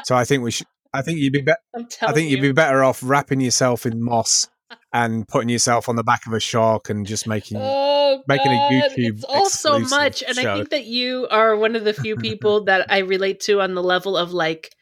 So 0.05 0.17
I 0.17 0.25
think 0.25 0.43
we 0.43 0.51
should. 0.51 0.67
I 0.93 1.03
think 1.03 1.19
you'd 1.19 1.33
be 1.33 1.43
better. 1.43 1.61
I 2.03 2.13
think 2.13 2.31
you'd 2.31 2.41
be 2.41 2.53
better 2.53 2.83
off 2.83 3.01
wrapping 3.03 3.41
yourself 3.41 3.85
in 3.85 4.03
moss 4.03 4.49
and 4.93 5.29
putting 5.29 5.49
yourself 5.49 5.89
on 5.89 5.97
the 5.97 6.05
back 6.05 6.27
of 6.27 6.33
a 6.33 6.41
shark 6.41 6.89
and 6.89 7.07
just 7.07 7.27
making 7.27 7.59
oh, 7.61 8.23
making 8.27 8.53
a 8.53 8.71
YouTube. 8.71 9.17
It's 9.17 9.25
all 9.25 9.51
so 9.51 9.79
much, 9.79 10.23
and 10.23 10.37
show. 10.37 10.53
I 10.53 10.57
think 10.57 10.71
that 10.71 10.85
you 10.85 11.29
are 11.31 11.57
one 11.57 11.77
of 11.77 11.85
the 11.85 11.93
few 11.93 12.17
people 12.17 12.65
that 12.65 12.91
I 12.91 12.99
relate 12.99 13.41
to 13.41 13.61
on 13.61 13.75
the 13.75 13.83
level 13.83 14.17
of 14.17 14.33
like. 14.33 14.75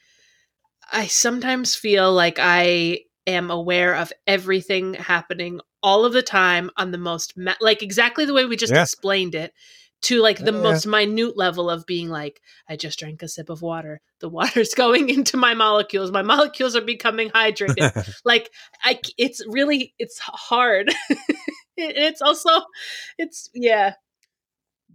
I 0.92 1.08
sometimes 1.08 1.74
feel 1.74 2.12
like 2.12 2.38
I 2.40 3.00
am 3.26 3.50
aware 3.50 3.96
of 3.96 4.12
everything 4.26 4.94
happening 4.94 5.60
all 5.82 6.04
of 6.04 6.12
the 6.12 6.22
time 6.22 6.70
on 6.76 6.92
the 6.92 6.98
most 6.98 7.36
ma- 7.36 7.54
like 7.60 7.82
exactly 7.82 8.24
the 8.24 8.32
way 8.32 8.44
we 8.44 8.56
just 8.56 8.72
yeah. 8.72 8.82
explained 8.82 9.34
it 9.34 9.52
to 10.06 10.22
like 10.22 10.38
the 10.38 10.52
most 10.52 10.86
minute 10.86 11.36
level 11.36 11.68
of 11.68 11.84
being 11.84 12.08
like, 12.08 12.40
I 12.68 12.76
just 12.76 12.96
drank 12.96 13.22
a 13.22 13.28
sip 13.28 13.50
of 13.50 13.60
water. 13.60 14.00
The 14.20 14.28
water's 14.28 14.72
going 14.76 15.08
into 15.08 15.36
my 15.36 15.54
molecules. 15.54 16.12
My 16.12 16.22
molecules 16.22 16.76
are 16.76 16.80
becoming 16.80 17.30
hydrated. 17.30 18.14
like 18.24 18.50
I, 18.84 19.00
it's 19.18 19.44
really, 19.48 19.94
it's 19.98 20.18
hard. 20.20 20.94
it's 21.76 22.22
also, 22.22 22.50
it's 23.18 23.50
yeah. 23.52 23.94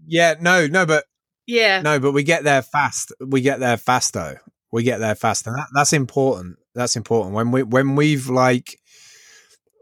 Yeah, 0.07 0.35
no, 0.39 0.65
no, 0.67 0.85
but 0.85 1.03
Yeah. 1.45 1.81
No, 1.81 1.99
but 1.99 2.13
we 2.13 2.23
get 2.23 2.45
there 2.45 2.61
fast. 2.61 3.11
We 3.19 3.41
get 3.41 3.59
there 3.59 3.77
fast 3.77 4.13
though. 4.13 4.35
We 4.71 4.83
get 4.83 4.99
there 4.99 5.15
fast, 5.15 5.45
and 5.45 5.57
that, 5.57 5.67
that's 5.75 5.91
important. 5.91 6.57
That's 6.73 6.95
important 6.95 7.35
when 7.35 7.51
we 7.51 7.63
when 7.63 7.97
we've 7.97 8.29
like 8.29 8.79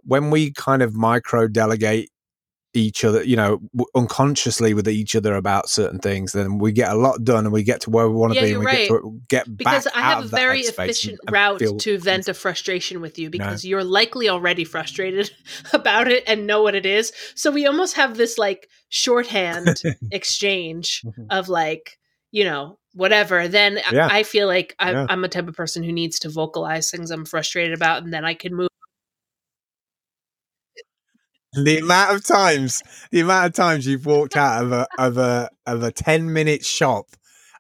when 0.04 0.32
we 0.32 0.52
kind 0.52 0.82
of 0.82 0.96
micro 0.96 1.48
delegate 1.48 2.10
each 2.74 3.04
other, 3.04 3.24
you 3.24 3.36
know, 3.36 3.60
unconsciously 3.96 4.74
with 4.74 4.88
each 4.88 5.16
other 5.16 5.34
about 5.36 5.70
certain 5.70 5.98
things, 6.00 6.34
then 6.34 6.60
we 6.60 6.72
get 6.72 6.92
a 6.92 6.96
lot 6.96 7.24
done 7.24 7.46
and 7.46 7.52
we 7.54 7.64
get 7.64 7.82
to 7.82 7.90
where 7.90 8.08
we 8.08 8.16
want 8.16 8.32
to 8.34 8.36
Yeah, 8.36 8.44
be 8.44 8.50
you're 8.50 8.60
and 8.60 8.66
we 8.66 8.72
get 8.72 8.92
right. 8.92 9.02
to 9.02 9.22
get 9.28 9.58
because 9.58 9.86
back 9.86 9.96
I 9.96 10.02
out 10.02 10.16
have 10.18 10.26
a 10.26 10.28
very 10.28 10.60
efficient 10.62 11.20
and 11.26 11.34
route 11.34 11.60
feel- 11.60 11.78
to 11.78 11.98
vent 11.98 12.28
a 12.28 12.34
frustration 12.34 13.02
with 13.02 13.18
you 13.18 13.30
because 13.32 13.66
you're 13.66 13.84
likely 13.84 14.30
already 14.30 14.64
frustrated 14.66 15.32
about 15.74 16.08
it 16.12 16.24
and 16.28 16.46
know 16.46 16.62
what 16.62 16.76
it 16.76 16.86
is. 16.86 17.12
So 17.36 17.50
we 17.52 17.66
almost 17.66 17.96
have 17.96 18.18
this 18.18 18.38
like 18.38 18.70
shorthand 18.90 19.82
exchange 20.12 21.02
Mhm. 21.04 21.26
of 21.32 21.50
like, 21.50 21.98
you 22.32 22.44
know, 22.44 22.78
whatever. 22.94 23.48
Then 23.48 23.80
I- 23.80 23.94
Yeah. 23.96 24.08
I 24.12 24.24
feel 24.24 24.46
like 24.48 24.76
I'm, 24.78 24.94
Yeah. 24.96 25.06
I'm 25.10 25.24
a 25.24 25.28
type 25.30 25.48
of 25.48 25.56
person 25.56 25.84
who 25.84 25.92
needs 25.92 26.20
to 26.20 26.30
vocalize 26.30 26.92
things 26.92 27.10
I'm 27.10 27.26
frustrated 27.26 27.74
about, 27.74 28.04
and 28.04 28.14
then 28.14 28.26
I 28.26 28.36
can 28.36 28.54
move. 28.56 28.70
The 31.54 31.80
amount 31.80 32.16
of 32.16 32.24
times 32.24 32.82
the 33.12 33.20
amount 33.20 33.48
of 33.48 33.54
times 33.54 33.88
you've 33.88 34.06
walked 34.06 34.38
out 34.38 34.64
of 34.64 34.72
a 34.72 34.88
of 34.98 35.18
a 35.18 35.50
of 35.66 35.84
a 35.84 35.92
10 35.92 36.32
minute 36.32 36.64
shop 36.64 37.08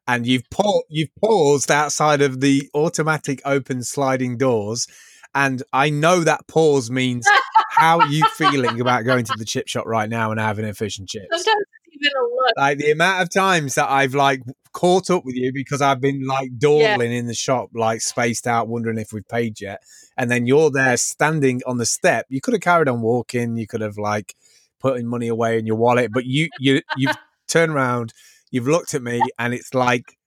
and 0.07 0.27
you've 0.27 0.49
pa- 0.51 0.81
you've 0.89 1.13
paused 1.23 1.71
outside 1.71 2.21
of 2.21 2.39
the 2.39 2.69
automatic 2.75 3.41
open 3.45 3.83
sliding 3.83 4.37
doors 4.37 4.87
and 5.33 5.63
i 5.73 5.89
know 5.89 6.21
that 6.21 6.47
pause 6.47 6.91
means 6.91 7.27
how 7.79 7.99
are 7.99 8.07
you 8.07 8.23
feeling 8.35 8.79
about 8.81 9.05
going 9.05 9.23
to 9.23 9.33
the 9.37 9.45
chip 9.45 9.67
shop 9.67 9.85
right 9.85 10.09
now 10.09 10.31
and 10.31 10.39
having 10.39 10.65
a 10.65 10.73
fish 10.73 10.99
and 10.99 11.07
chips. 11.07 11.27
Sometimes 11.31 11.65
even 12.01 12.11
a 12.17 12.23
look. 12.23 12.53
like 12.57 12.77
the 12.77 12.91
amount 12.91 13.21
of 13.23 13.29
times 13.29 13.75
that 13.75 13.89
I've 13.89 14.13
like 14.15 14.41
caught 14.73 15.09
up 15.09 15.25
with 15.25 15.35
you 15.35 15.51
because 15.53 15.81
I've 15.81 15.99
been 16.01 16.25
like 16.27 16.57
dawdling 16.57 17.11
in 17.13 17.25
the 17.27 17.33
shop, 17.33 17.69
like 17.73 18.01
spaced 18.01 18.47
out, 18.47 18.67
wondering 18.67 18.97
if 18.97 19.11
we've 19.13 19.27
paid 19.27 19.59
yet. 19.59 19.81
And 20.17 20.29
then 20.29 20.45
you're 20.45 20.69
there 20.71 20.97
standing 20.97 21.61
on 21.65 21.77
the 21.77 21.85
step. 21.85 22.25
You 22.29 22.41
could 22.41 22.53
have 22.53 22.61
carried 22.61 22.87
on 22.89 23.01
walking. 23.01 23.55
You 23.57 23.67
could 23.67 23.81
have 23.81 23.97
like 23.97 24.35
putting 24.79 25.07
money 25.07 25.27
away 25.27 25.57
in 25.59 25.65
your 25.65 25.75
wallet, 25.77 26.11
but 26.13 26.25
you 26.25 26.49
you 26.59 26.81
you've 26.97 27.15
turned 27.47 27.71
around, 27.71 28.13
you've 28.51 28.67
looked 28.67 28.93
at 28.93 29.01
me, 29.01 29.21
and 29.37 29.53
it's 29.53 29.73
like 29.73 30.17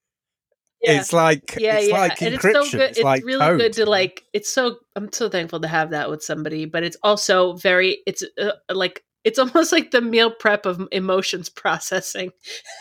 Yeah. 0.82 1.00
it's 1.00 1.12
like 1.12 1.56
yeah, 1.58 1.76
it's 1.78 1.88
yeah, 1.88 1.98
like 2.00 2.20
and 2.22 2.34
encryption. 2.36 2.60
it's 2.62 2.70
so 2.70 2.78
good. 2.78 2.90
It's, 2.90 3.00
like 3.02 3.24
really 3.24 3.40
code. 3.40 3.60
good 3.60 3.72
to 3.74 3.86
like. 3.86 4.24
It's 4.32 4.50
so. 4.50 4.78
I'm 4.96 5.12
so 5.12 5.28
thankful 5.28 5.60
to 5.60 5.68
have 5.68 5.90
that 5.90 6.10
with 6.10 6.22
somebody, 6.22 6.64
but 6.64 6.82
it's 6.82 6.96
also 7.02 7.54
very. 7.54 8.02
It's 8.06 8.22
uh, 8.40 8.52
like 8.70 9.04
it's 9.24 9.38
almost 9.38 9.72
like 9.72 9.90
the 9.90 10.00
meal 10.00 10.30
prep 10.30 10.66
of 10.66 10.86
emotions 10.92 11.48
processing, 11.48 12.32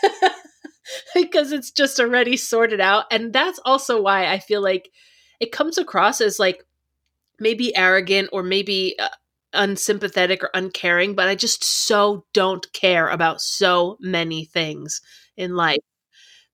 because 1.14 1.52
it's 1.52 1.70
just 1.70 2.00
already 2.00 2.36
sorted 2.36 2.80
out, 2.80 3.04
and 3.10 3.32
that's 3.32 3.60
also 3.64 4.00
why 4.00 4.26
I 4.32 4.38
feel 4.38 4.62
like 4.62 4.90
it 5.40 5.52
comes 5.52 5.78
across 5.78 6.20
as 6.20 6.38
like 6.38 6.64
maybe 7.40 7.76
arrogant 7.76 8.30
or 8.32 8.42
maybe. 8.42 8.96
Uh, 8.98 9.08
unsympathetic 9.54 10.44
or 10.44 10.50
uncaring 10.54 11.14
but 11.14 11.28
i 11.28 11.34
just 11.34 11.64
so 11.64 12.24
don't 12.34 12.72
care 12.72 13.08
about 13.08 13.40
so 13.40 13.96
many 14.00 14.44
things 14.46 15.00
in 15.36 15.54
life 15.56 15.78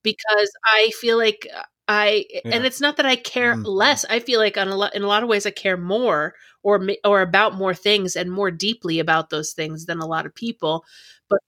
because 0.03 0.51
i 0.67 0.91
feel 1.01 1.19
like 1.19 1.47
I 1.89 2.27
Yeah. 2.33 2.41
and 2.57 2.67
it's 2.67 2.81
not 2.81 2.99
that 2.99 3.07
I 3.07 3.17
care 3.17 3.57
Mhm. 3.57 3.65
less. 3.67 4.05
I 4.11 4.21
feel 4.21 4.41
like 4.41 4.59
on 4.59 4.69
a 4.69 4.77
lot 4.77 4.95
in 4.95 5.03
a 5.03 5.07
lot 5.07 5.23
of 5.23 5.29
ways 5.29 5.47
I 5.47 5.51
care 5.53 5.77
more 5.77 6.35
or 6.63 6.87
or 7.05 7.23
about 7.23 7.55
more 7.55 7.75
things 7.75 8.17
and 8.17 8.31
more 8.31 8.51
deeply 8.51 8.99
about 8.99 9.31
those 9.31 9.53
things 9.53 9.87
than 9.87 9.99
a 9.99 10.07
lot 10.07 10.27
of 10.27 10.35
people. 10.35 10.85
But 11.29 11.41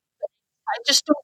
I 0.69 0.77
just 0.87 1.05
don't 1.07 1.17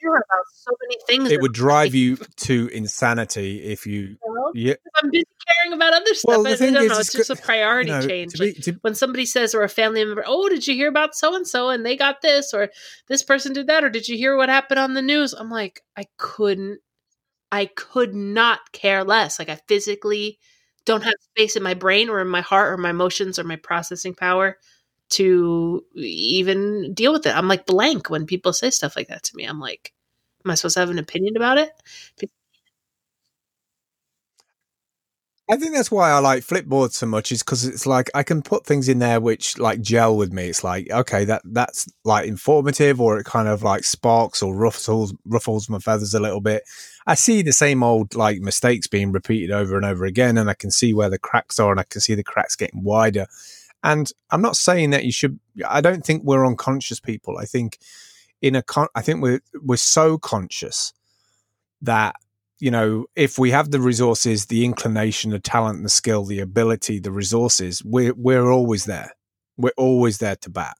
care 0.00 0.14
about 0.14 0.44
so 0.54 0.72
many 0.82 0.96
things. 1.06 1.30
it 1.30 1.40
would 1.40 1.52
drive 1.52 1.94
you 1.94 2.16
to 2.36 2.68
insanity 2.68 3.62
if 3.64 3.86
you 3.86 4.16
yeah 4.54 4.74
I'm 4.96 5.10
busy 5.10 5.24
caring 5.46 5.74
about 5.74 5.92
other 5.92 6.14
stuff. 6.14 6.28
Well, 6.28 6.42
the 6.42 6.50
I, 6.50 6.56
thing 6.56 6.74
don't 6.74 6.84
is, 6.84 6.90
know. 6.90 6.98
it's 6.98 7.12
just 7.12 7.30
a 7.30 7.36
priority 7.36 7.90
you 7.90 8.00
know, 8.00 8.06
change. 8.06 8.32
to 8.34 8.44
Like, 8.44 8.56
be, 8.56 8.62
to, 8.62 8.72
when 8.80 8.94
somebody 8.94 9.26
says 9.26 9.54
or 9.54 9.62
a 9.62 9.68
family 9.68 10.04
member, 10.04 10.24
"Oh, 10.26 10.48
did 10.48 10.66
you 10.66 10.74
hear 10.74 10.88
about 10.88 11.14
so 11.14 11.34
and 11.36 11.46
so 11.46 11.68
and 11.68 11.84
they 11.84 11.96
got 11.96 12.22
this 12.22 12.52
or 12.54 12.70
this 13.08 13.22
person 13.22 13.52
did 13.52 13.66
that 13.68 13.84
or 13.84 13.90
did 13.90 14.08
you 14.08 14.16
hear 14.16 14.36
what 14.36 14.48
happened 14.48 14.80
on 14.80 14.94
the 14.94 15.02
news?" 15.02 15.34
I'm 15.34 15.50
like, 15.50 15.82
I 15.96 16.04
couldn't 16.16 16.80
I 17.52 17.66
could 17.66 18.14
not 18.14 18.72
care 18.72 19.04
less. 19.04 19.38
Like 19.38 19.48
I 19.48 19.56
physically 19.68 20.38
don't 20.84 21.02
have 21.04 21.14
space 21.36 21.56
in 21.56 21.62
my 21.62 21.74
brain 21.74 22.08
or 22.08 22.20
in 22.20 22.28
my 22.28 22.40
heart 22.40 22.72
or 22.72 22.76
my 22.76 22.90
emotions 22.90 23.38
or 23.38 23.44
my 23.44 23.56
processing 23.56 24.14
power 24.14 24.58
to 25.10 25.84
even 25.96 26.94
deal 26.94 27.12
with 27.12 27.26
it. 27.26 27.36
I'm 27.36 27.48
like 27.48 27.66
blank 27.66 28.10
when 28.10 28.26
people 28.26 28.52
say 28.52 28.70
stuff 28.70 28.96
like 28.96 29.08
that 29.08 29.24
to 29.24 29.36
me. 29.36 29.44
I'm 29.44 29.60
like, 29.60 29.92
am 30.44 30.50
I 30.52 30.54
supposed 30.54 30.74
to 30.74 30.80
have 30.80 30.90
an 30.90 30.98
opinion 30.98 31.36
about 31.36 31.58
it? 31.58 31.70
I 35.50 35.56
think 35.56 35.74
that's 35.74 35.90
why 35.90 36.10
I 36.10 36.18
like 36.20 36.44
Flipboard 36.44 36.92
so 36.92 37.06
much 37.06 37.32
is 37.32 37.42
because 37.42 37.64
it's 37.64 37.84
like 37.84 38.08
I 38.14 38.22
can 38.22 38.40
put 38.40 38.64
things 38.64 38.88
in 38.88 39.00
there 39.00 39.20
which 39.20 39.58
like 39.58 39.80
gel 39.80 40.16
with 40.16 40.32
me. 40.32 40.48
It's 40.48 40.62
like 40.62 40.88
okay, 40.90 41.24
that 41.24 41.42
that's 41.44 41.88
like 42.04 42.28
informative, 42.28 43.00
or 43.00 43.18
it 43.18 43.24
kind 43.24 43.48
of 43.48 43.64
like 43.64 43.82
sparks 43.82 44.42
or 44.42 44.54
ruffles 44.54 45.12
ruffles 45.24 45.68
my 45.68 45.80
feathers 45.80 46.14
a 46.14 46.20
little 46.20 46.40
bit. 46.40 46.62
I 47.06 47.16
see 47.16 47.42
the 47.42 47.52
same 47.52 47.82
old 47.82 48.14
like 48.14 48.40
mistakes 48.40 48.86
being 48.86 49.10
repeated 49.10 49.50
over 49.50 49.76
and 49.76 49.84
over 49.84 50.04
again, 50.04 50.38
and 50.38 50.48
I 50.48 50.54
can 50.54 50.70
see 50.70 50.94
where 50.94 51.10
the 51.10 51.18
cracks 51.18 51.58
are, 51.58 51.72
and 51.72 51.80
I 51.80 51.84
can 51.84 52.00
see 52.00 52.14
the 52.14 52.22
cracks 52.22 52.54
getting 52.54 52.84
wider. 52.84 53.26
And 53.82 54.08
I'm 54.30 54.42
not 54.42 54.56
saying 54.56 54.90
that 54.90 55.04
you 55.04 55.12
should. 55.12 55.40
I 55.68 55.80
don't 55.80 56.04
think 56.04 56.22
we're 56.22 56.46
unconscious 56.46 57.00
people. 57.00 57.38
I 57.38 57.44
think 57.44 57.78
in 58.40 58.54
a 58.54 58.62
con- 58.62 58.88
I 58.94 59.02
think 59.02 59.20
we're 59.20 59.40
we're 59.62 59.76
so 59.76 60.16
conscious 60.16 60.92
that 61.82 62.14
you 62.60 62.70
know, 62.70 63.06
if 63.16 63.38
we 63.38 63.50
have 63.50 63.70
the 63.70 63.80
resources, 63.80 64.46
the 64.46 64.64
inclination, 64.64 65.30
the 65.30 65.38
talent, 65.40 65.82
the 65.82 65.88
skill, 65.88 66.24
the 66.24 66.40
ability, 66.40 67.00
the 67.00 67.12
resources, 67.12 67.82
we're 67.84 68.14
we're 68.14 68.50
always 68.50 68.84
there. 68.84 69.12
We're 69.56 69.72
always 69.76 70.18
there 70.18 70.36
to 70.36 70.50
bat, 70.50 70.76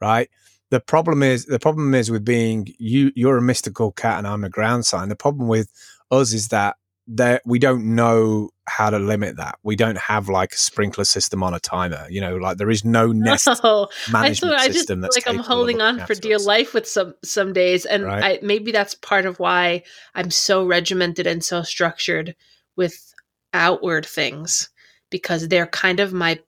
right? 0.00 0.30
The 0.70 0.80
problem 0.80 1.22
is 1.22 1.46
the 1.46 1.58
problem 1.58 1.94
is 1.94 2.10
with 2.10 2.24
being 2.24 2.68
you. 2.78 3.12
You're 3.16 3.38
a 3.38 3.42
mystical 3.42 3.92
cat, 3.92 4.18
and 4.18 4.26
I'm 4.26 4.44
a 4.44 4.50
ground 4.50 4.86
sign. 4.86 5.08
The 5.08 5.16
problem 5.16 5.48
with 5.48 5.70
us 6.10 6.32
is 6.32 6.48
that 6.48 6.76
that 7.08 7.42
we 7.44 7.58
don't 7.58 7.94
know 7.94 8.50
how 8.66 8.90
to 8.90 8.98
limit 8.98 9.36
that. 9.36 9.58
We 9.62 9.74
don't 9.76 9.98
have 9.98 10.28
like 10.28 10.52
a 10.52 10.56
sprinkler 10.58 11.04
system 11.04 11.42
on 11.42 11.54
a 11.54 11.60
timer. 11.60 12.06
You 12.08 12.20
know, 12.20 12.36
like 12.36 12.56
there 12.58 12.70
is 12.70 12.84
no 12.84 13.06
nest 13.12 13.48
Oh, 13.64 13.88
I, 14.08 14.12
management 14.12 14.54
thought, 14.54 14.60
I 14.60 14.66
just 14.68 14.78
system 14.80 15.00
that's 15.00 15.16
like 15.16 15.26
I'm 15.28 15.38
holding 15.42 15.80
on 15.80 15.98
for 16.00 16.14
dear 16.14 16.36
us. 16.36 16.46
life 16.46 16.74
with 16.74 16.86
some 16.86 17.14
some 17.24 17.52
days, 17.52 17.84
and 17.84 18.04
Right. 18.04 18.24
I, 18.24 18.38
maybe 18.42 18.70
that's 18.72 18.94
part 18.94 19.26
of 19.26 19.38
why 19.40 19.82
I'm 20.14 20.30
so 20.30 20.64
regimented 20.64 21.26
and 21.26 21.42
so 21.44 21.62
structured 21.62 22.36
with 22.76 23.12
outward 23.52 24.06
things 24.06 24.68
because 25.10 25.48
they're 25.48 25.66
kind 25.66 25.98
of 26.00 26.12
my 26.12 26.38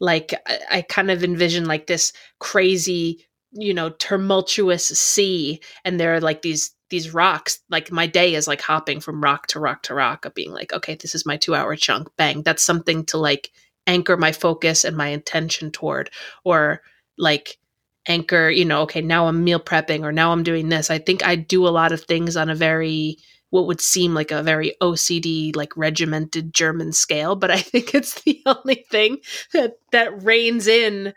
like 0.00 0.34
I, 0.46 0.58
I 0.78 0.82
kind 0.82 1.10
of 1.10 1.24
envision 1.24 1.64
like 1.66 1.86
this 1.86 2.12
crazy 2.40 3.26
you 3.52 3.72
know 3.72 3.90
tumultuous 3.90 4.86
sea 4.86 5.60
and 5.84 5.98
there 5.98 6.14
are 6.14 6.20
like 6.20 6.42
these 6.42 6.72
these 6.94 7.12
rocks 7.12 7.58
like 7.68 7.90
my 7.90 8.06
day 8.06 8.36
is 8.36 8.46
like 8.46 8.60
hopping 8.60 9.00
from 9.00 9.20
rock 9.20 9.48
to 9.48 9.58
rock 9.58 9.82
to 9.82 9.92
rock 9.92 10.24
of 10.24 10.32
being 10.32 10.52
like 10.52 10.72
okay 10.72 10.94
this 10.94 11.12
is 11.12 11.26
my 11.26 11.36
two 11.36 11.52
hour 11.52 11.74
chunk 11.74 12.08
bang 12.16 12.40
that's 12.44 12.62
something 12.62 13.04
to 13.04 13.18
like 13.18 13.50
anchor 13.88 14.16
my 14.16 14.30
focus 14.30 14.84
and 14.84 14.96
my 14.96 15.08
intention 15.08 15.72
toward 15.72 16.08
or 16.44 16.82
like 17.18 17.58
anchor 18.06 18.48
you 18.48 18.64
know 18.64 18.82
okay 18.82 19.00
now 19.00 19.26
i'm 19.26 19.42
meal 19.42 19.58
prepping 19.58 20.04
or 20.04 20.12
now 20.12 20.30
i'm 20.30 20.44
doing 20.44 20.68
this. 20.68 20.88
I 20.88 20.98
think 21.00 21.26
i 21.26 21.34
do 21.34 21.66
a 21.66 21.74
lot 21.80 21.90
of 21.90 22.02
things 22.02 22.36
on 22.36 22.48
a 22.48 22.54
very 22.54 23.18
what 23.50 23.66
would 23.66 23.80
seem 23.80 24.14
like 24.14 24.30
a 24.30 24.44
very 24.44 24.76
ocd 24.80 25.56
like 25.56 25.76
regimented 25.76 26.54
german 26.54 26.92
scale 26.92 27.34
but 27.34 27.50
i 27.50 27.58
think 27.72 27.92
it's 27.92 28.22
the 28.22 28.40
only 28.46 28.86
thing 28.88 29.18
that 29.52 29.78
that 29.90 30.22
reins 30.22 30.68
in 30.68 31.12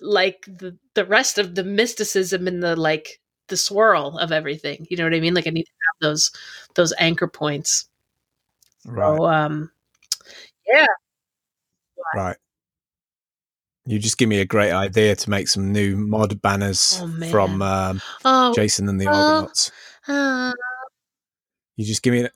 like 0.00 0.46
the 0.46 0.78
the 0.94 1.04
rest 1.04 1.36
of 1.36 1.54
the 1.54 1.64
mysticism 1.64 2.48
and 2.48 2.62
the 2.62 2.76
like 2.76 3.20
the 3.48 3.56
swirl 3.56 4.18
of 4.18 4.32
everything 4.32 4.86
you 4.90 4.96
know 4.96 5.04
what 5.04 5.14
i 5.14 5.20
mean 5.20 5.34
like 5.34 5.46
i 5.46 5.50
need 5.50 5.64
to 5.64 5.70
have 5.72 6.10
those 6.10 6.30
those 6.74 6.92
anchor 6.98 7.26
points 7.28 7.88
Right, 8.86 9.16
so 9.18 9.24
um 9.26 9.70
yeah 10.66 10.86
right. 12.14 12.36
You 13.86 13.98
just 13.98 14.18
give 14.18 14.28
me 14.28 14.40
a 14.40 14.44
great 14.44 14.70
idea 14.72 15.16
to 15.16 15.30
make 15.30 15.48
some 15.48 15.72
new 15.72 15.96
mod 15.96 16.42
banners 16.42 17.00
Oh, 17.00 17.30
from 17.30 17.62
um, 17.62 18.02
oh 18.24 18.52
Jason 18.54 18.86
and 18.88 19.00
the 19.00 19.06
Oh. 19.06 19.12
Argonauts. 19.14 19.70
uh, 20.06 20.52
You 21.76 21.86
just 21.86 22.02
give 22.02 22.12
me 22.12 22.28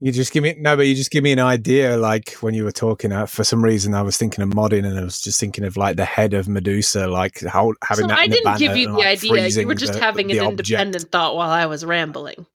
you 0.00 0.12
just 0.12 0.32
give 0.32 0.42
me 0.42 0.54
no, 0.58 0.76
but 0.76 0.86
you 0.86 0.94
just 0.94 1.10
give 1.10 1.24
me 1.24 1.32
an 1.32 1.38
idea. 1.38 1.96
Like 1.96 2.32
when 2.40 2.54
you 2.54 2.64
were 2.64 2.72
talking, 2.72 3.12
uh, 3.12 3.26
for 3.26 3.44
some 3.44 3.64
reason 3.64 3.94
I 3.94 4.02
was 4.02 4.16
thinking 4.16 4.42
of 4.42 4.50
modding, 4.50 4.86
and 4.86 4.98
I 4.98 5.02
was 5.02 5.20
just 5.20 5.40
thinking 5.40 5.64
of 5.64 5.76
like 5.76 5.96
the 5.96 6.04
head 6.04 6.34
of 6.34 6.48
Medusa, 6.48 7.06
like 7.06 7.40
how 7.42 7.72
having 7.82 8.04
so 8.04 8.08
that. 8.08 8.18
I 8.18 8.26
didn't 8.26 8.58
give 8.58 8.76
you 8.76 8.88
and, 8.88 8.94
the 8.94 8.98
like, 8.98 9.06
idea. 9.06 9.48
You 9.48 9.66
were 9.66 9.74
just 9.74 9.94
the- 9.94 10.00
having 10.00 10.26
the 10.28 10.38
an 10.38 10.46
object. 10.46 10.70
independent 10.70 11.10
thought 11.10 11.36
while 11.36 11.50
I 11.50 11.66
was 11.66 11.84
rambling. 11.84 12.46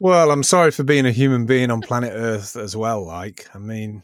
Well, 0.00 0.30
I'm 0.30 0.42
sorry 0.42 0.72
for 0.72 0.82
being 0.82 1.06
a 1.06 1.10
human 1.10 1.46
being 1.46 1.70
on 1.70 1.80
planet 1.80 2.12
Earth 2.14 2.54
as 2.56 2.76
well. 2.76 3.04
Like, 3.06 3.48
I 3.54 3.58
mean, 3.58 4.02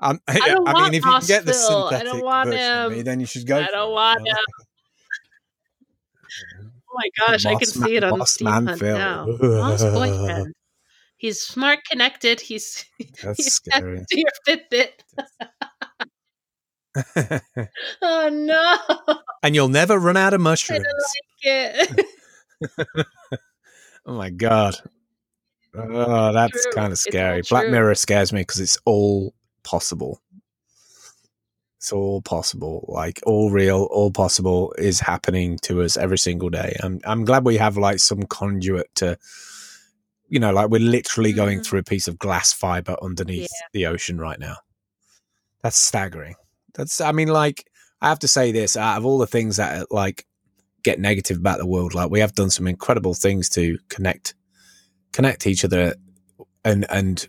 I'm, 0.00 0.20
I, 0.28 0.38
don't 0.38 0.64
mean, 0.64 0.94
if 0.94 1.04
you 1.04 1.10
can 1.10 1.26
get 1.26 1.46
the. 1.46 1.52
I 1.52 1.88
synthetic 1.90 2.22
want 2.22 2.50
version 2.50 2.72
of 2.72 2.92
me, 2.92 2.98
him. 2.98 3.04
then 3.04 3.20
you 3.20 3.26
should 3.26 3.46
go. 3.46 3.58
I 3.58 3.66
don't 3.66 3.92
want 3.92 4.26
him. 4.26 4.36
My 6.96 7.08
gosh, 7.26 7.46
I 7.46 7.50
can 7.52 7.58
Boss 7.60 7.72
see 7.72 7.96
it 7.96 8.04
on 8.04 8.18
boss 8.18 8.32
Steve 8.32 8.44
man 8.46 8.66
Hunt 8.66 8.80
Phil. 8.80 8.98
now. 8.98 9.26
Mom's 9.40 9.82
boyfriend. 9.84 10.54
He's 11.18 11.40
smart, 11.40 11.78
connected. 11.90 12.40
He's 12.42 12.84
That's 13.22 13.38
he's 13.38 13.54
scary. 13.54 14.04
to 14.10 14.20
your 14.20 14.30
Fitbit. 14.46 14.90
Oh 18.00 18.30
no, 18.32 19.18
and 19.42 19.54
you'll 19.54 19.68
never 19.68 19.98
run 19.98 20.16
out 20.16 20.32
of 20.32 20.40
mushrooms. 20.40 20.82
like. 21.44 22.06
Oh 24.06 24.14
my 24.16 24.30
god. 24.30 24.76
Oh, 25.74 26.32
that's 26.32 26.66
kind 26.74 26.92
of 26.92 26.98
scary. 26.98 27.42
Black. 27.48 27.68
Mirror 27.68 27.94
scares 27.96 28.32
me 28.32 28.40
because 28.40 28.60
it's 28.60 28.78
all 28.86 29.34
possible. 29.62 30.22
It's 31.78 31.92
all 31.92 32.22
possible. 32.22 32.84
Like 32.88 33.20
all 33.26 33.50
real, 33.50 33.84
all 33.90 34.10
possible 34.10 34.72
is 34.78 34.98
happening 35.00 35.58
to 35.62 35.82
us 35.82 35.96
every 35.96 36.18
single 36.18 36.48
day. 36.50 36.76
I'm 36.82 37.00
I'm 37.04 37.24
glad 37.24 37.44
we 37.44 37.56
have 37.58 37.76
like 37.76 37.98
some 37.98 38.22
conduit 38.24 38.94
to 38.96 39.18
you 40.28 40.40
know, 40.40 40.52
like 40.52 40.70
we're 40.70 40.80
literally 40.80 41.32
going 41.32 41.60
Mhm. 41.60 41.66
through 41.66 41.78
a 41.80 41.84
piece 41.84 42.08
of 42.08 42.18
glass 42.18 42.52
fiber 42.52 42.96
underneath 43.00 43.50
the 43.72 43.86
ocean 43.86 44.18
right 44.18 44.40
now. 44.40 44.56
That's 45.62 45.76
staggering. 45.78 46.34
That's 46.74 47.00
I 47.00 47.12
mean, 47.12 47.28
like, 47.28 47.64
I 48.00 48.08
have 48.08 48.18
to 48.20 48.28
say 48.28 48.50
this, 48.52 48.76
out 48.76 48.98
of 48.98 49.06
all 49.06 49.18
the 49.18 49.26
things 49.26 49.56
that 49.58 49.92
like 49.92 50.26
get 50.82 50.98
negative 50.98 51.36
about 51.36 51.58
the 51.58 51.66
world. 51.66 51.94
Like 51.94 52.10
we 52.10 52.20
have 52.20 52.34
done 52.34 52.50
some 52.50 52.66
incredible 52.66 53.14
things 53.14 53.48
to 53.50 53.78
connect 53.88 54.34
connect 55.12 55.46
each 55.46 55.64
other 55.64 55.94
and 56.64 56.86
and 56.90 57.28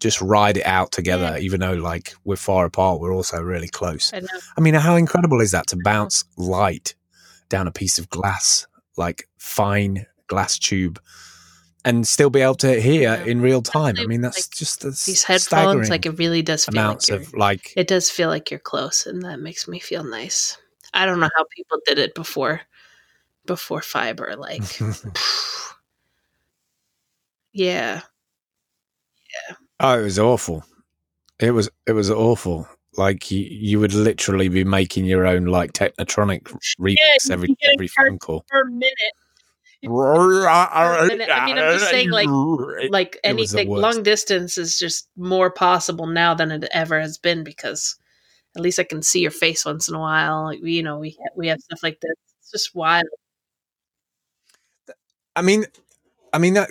just 0.00 0.20
ride 0.20 0.56
it 0.56 0.66
out 0.66 0.92
together, 0.92 1.32
Yeah. 1.36 1.38
even 1.38 1.60
though 1.60 1.74
like 1.74 2.12
we're 2.24 2.36
far 2.36 2.66
apart, 2.66 3.00
we're 3.00 3.14
also 3.14 3.40
really 3.40 3.68
close. 3.68 4.12
I. 4.12 4.22
I 4.56 4.60
mean, 4.60 4.74
how 4.74 4.96
incredible 4.96 5.40
is 5.40 5.50
that 5.52 5.66
to 5.68 5.76
bounce 5.84 6.24
light 6.36 6.94
down 7.48 7.66
a 7.66 7.72
piece 7.72 7.98
of 7.98 8.08
glass, 8.10 8.66
like 8.96 9.28
fine 9.38 10.06
glass 10.26 10.58
tube, 10.58 11.00
and 11.84 12.06
still 12.06 12.30
be 12.30 12.40
able 12.40 12.54
to 12.56 12.80
hear 12.80 13.02
Yeah. 13.14 13.24
in 13.24 13.40
real 13.40 13.62
time? 13.62 13.96
I 13.98 14.06
mean, 14.06 14.20
that's 14.22 14.38
like, 14.48 14.56
just 14.56 14.82
These 14.82 15.22
headphones, 15.24 15.90
like 15.90 16.06
it 16.06 16.18
really 16.18 16.42
does 16.42 16.64
feel 16.64 16.74
amounts 16.74 17.10
like 17.10 17.20
of 17.20 17.34
like 17.34 17.72
it 17.76 17.88
does 17.88 18.10
feel 18.10 18.28
like 18.28 18.50
you're 18.50 18.60
close, 18.60 19.06
and 19.06 19.22
that 19.22 19.40
makes 19.40 19.68
me 19.68 19.78
feel 19.80 20.04
nice. 20.04 20.56
I 20.94 21.06
don't 21.06 21.20
know 21.20 21.30
how 21.36 21.44
people 21.56 21.78
did 21.86 21.98
it 21.98 22.14
before, 22.14 22.62
before 23.46 23.82
fiber. 23.82 24.34
Like, 24.36 24.62
yeah, 27.52 28.02
Oh, 29.80 29.98
it 29.98 30.02
was 30.02 30.18
awful. 30.18 30.64
It 31.38 31.52
was 31.52 31.70
it 31.86 31.92
was 31.92 32.10
awful. 32.10 32.68
Like 32.96 33.30
you, 33.30 33.40
you 33.48 33.80
would 33.80 33.94
literally 33.94 34.48
be 34.48 34.64
making 34.64 35.04
your 35.06 35.26
own 35.26 35.46
like 35.46 35.72
Technotronic 35.72 36.42
remix 36.78 36.96
you'd 37.24 37.32
every 37.32 37.56
every 37.74 37.88
phone 37.88 38.18
call. 38.18 38.44
for 38.50 38.60
a 38.62 38.66
minute. 41.08 41.30
I 41.30 41.46
mean, 41.46 41.56
I'm 41.58 41.78
just 41.78 41.88
saying, 41.90 42.10
like- 42.10 42.28
Like 42.90 43.18
It 43.24 43.34
was 43.36 43.52
the 43.52 43.60
anything, 43.60 43.76
long 43.76 44.02
distance 44.02 44.58
is 44.58 44.78
just 44.78 45.08
more 45.16 45.50
possible 45.50 46.06
now 46.06 46.34
than 46.34 46.50
it 46.50 46.68
ever 46.72 47.00
has 47.00 47.16
been 47.16 47.42
because 47.44 47.96
at 48.56 48.62
least 48.62 48.78
I 48.78 48.84
can 48.84 49.00
see 49.00 49.20
your 49.20 49.30
face 49.30 49.64
once 49.64 49.88
in 49.88 49.94
a 49.94 50.00
while. 50.00 50.44
Like, 50.44 50.60
you 50.62 50.82
know, 50.82 50.98
we 50.98 51.16
we 51.36 51.46
have 51.48 51.60
stuff 51.60 51.82
like 51.82 52.00
this. 52.00 52.12
It's 52.40 52.50
just 52.50 52.74
wild. 52.74 53.06
I 55.36 55.42
mean, 55.42 55.64
I 56.32 56.38
mean 56.38 56.54
that. 56.54 56.68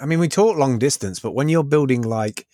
I 0.00 0.06
mean, 0.06 0.18
we 0.18 0.28
talk 0.28 0.56
long 0.56 0.78
distance, 0.78 1.20
but 1.20 1.32
when 1.32 1.48
you're 1.48 1.64
building 1.64 2.02
like 2.02 2.46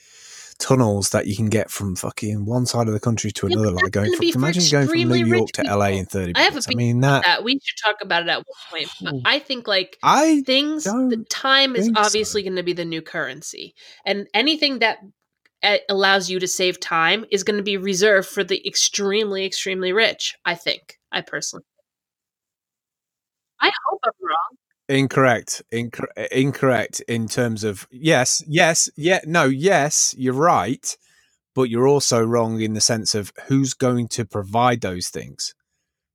tunnels 0.58 1.10
that 1.10 1.26
you 1.26 1.34
can 1.34 1.46
get 1.46 1.70
from 1.70 1.96
fucking 1.96 2.44
one 2.44 2.66
side 2.66 2.86
of 2.86 2.92
the 2.92 3.00
country 3.00 3.30
to 3.32 3.48
Yeah, 3.48 3.56
another, 3.56 3.72
like 3.72 3.92
going 3.92 4.12
from 4.12 4.26
imagine 4.34 4.70
going 4.70 4.86
from 4.86 5.08
New 5.08 5.24
York 5.36 5.50
to 5.52 5.64
LA 5.64 5.86
in 5.86 6.04
people. 6.04 6.20
thirty 6.20 6.32
I 6.34 6.42
have 6.42 6.52
a 6.52 6.54
minutes. 6.54 6.68
I 6.68 6.74
mean 6.74 7.00
that 7.00 7.24
That 7.24 7.44
we 7.44 7.58
should 7.62 7.76
talk 7.82 7.96
about 8.02 8.22
it 8.22 8.28
at 8.28 8.38
one 8.38 8.44
point. 8.70 8.88
But 9.02 9.14
I 9.24 9.38
think 9.38 9.66
like 9.66 9.96
I 10.02 10.42
things 10.44 10.84
the 10.84 11.24
time 11.28 11.74
is 11.76 11.86
think 11.86 11.96
so. 11.96 12.02
obviously 12.02 12.42
going 12.42 12.56
to 12.56 12.62
be 12.62 12.74
the 12.74 12.84
new 12.84 13.02
currency 13.02 13.74
and 14.04 14.28
anything 14.34 14.80
that 14.80 14.98
uh, 15.62 15.78
allows 15.88 16.30
you 16.30 16.40
to 16.40 16.48
save 16.48 16.80
time 16.80 17.24
is 17.30 17.42
going 17.42 17.56
to 17.56 17.62
be 17.62 17.76
reserved 17.76 18.28
for 18.28 18.44
the 18.44 18.66
extremely 18.66 19.44
extremely 19.44 19.92
rich 19.92 20.34
i 20.46 20.54
think 20.54 20.98
i 21.12 21.20
personally 21.20 21.64
i 23.60 23.70
hope 23.90 24.00
i'm 24.04 24.12
wrong 24.22 24.59
Incorrect. 24.90 25.62
Incor- 25.72 26.26
incorrect 26.32 26.98
in 27.06 27.28
terms 27.28 27.62
of 27.62 27.86
yes, 27.92 28.42
yes, 28.48 28.90
yeah, 28.96 29.20
no, 29.24 29.44
yes, 29.44 30.16
you're 30.18 30.34
right, 30.34 30.96
but 31.54 31.70
you're 31.70 31.86
also 31.86 32.24
wrong 32.24 32.60
in 32.60 32.74
the 32.74 32.80
sense 32.80 33.14
of 33.14 33.32
who's 33.46 33.72
going 33.72 34.08
to 34.08 34.24
provide 34.24 34.80
those 34.80 35.08
things. 35.08 35.54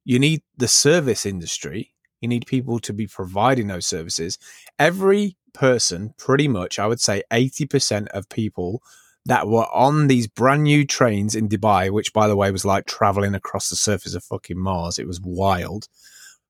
You 0.04 0.20
need 0.20 0.42
the 0.58 0.68
service 0.68 1.26
industry. 1.26 1.94
You 2.20 2.28
need 2.28 2.48
people 2.48 2.80
to 2.80 2.92
be 2.92 3.08
providing 3.08 3.68
those 3.68 3.88
services. 3.88 4.38
Every 4.78 5.38
person, 5.54 6.14
pretty 6.18 6.50
much, 6.50 6.78
I 6.78 6.86
would 6.86 7.00
say 7.00 7.24
80% 7.32 8.08
of 8.08 8.28
people 8.28 8.84
that 9.26 9.48
were 9.48 9.74
on 9.74 10.08
these 10.08 10.28
brand 10.28 10.64
new 10.64 10.86
trains 10.86 11.34
in 11.34 11.48
Dubai, 11.48 11.92
which 11.92 12.12
by 12.12 12.28
the 12.28 12.36
way 12.36 12.52
was 12.52 12.66
like 12.66 12.88
traveling 12.88 13.36
across 13.36 13.70
the 13.70 13.78
surface 13.78 14.16
of 14.16 14.24
fucking 14.26 14.60
Mars. 14.60 15.00
It 15.00 15.08
was 15.08 15.22
wild. 15.22 15.88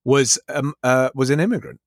Was 0.04 0.40
um, 0.50 0.74
uh, 0.84 1.10
was 1.16 1.30
an 1.30 1.40
immigrant 1.40 1.80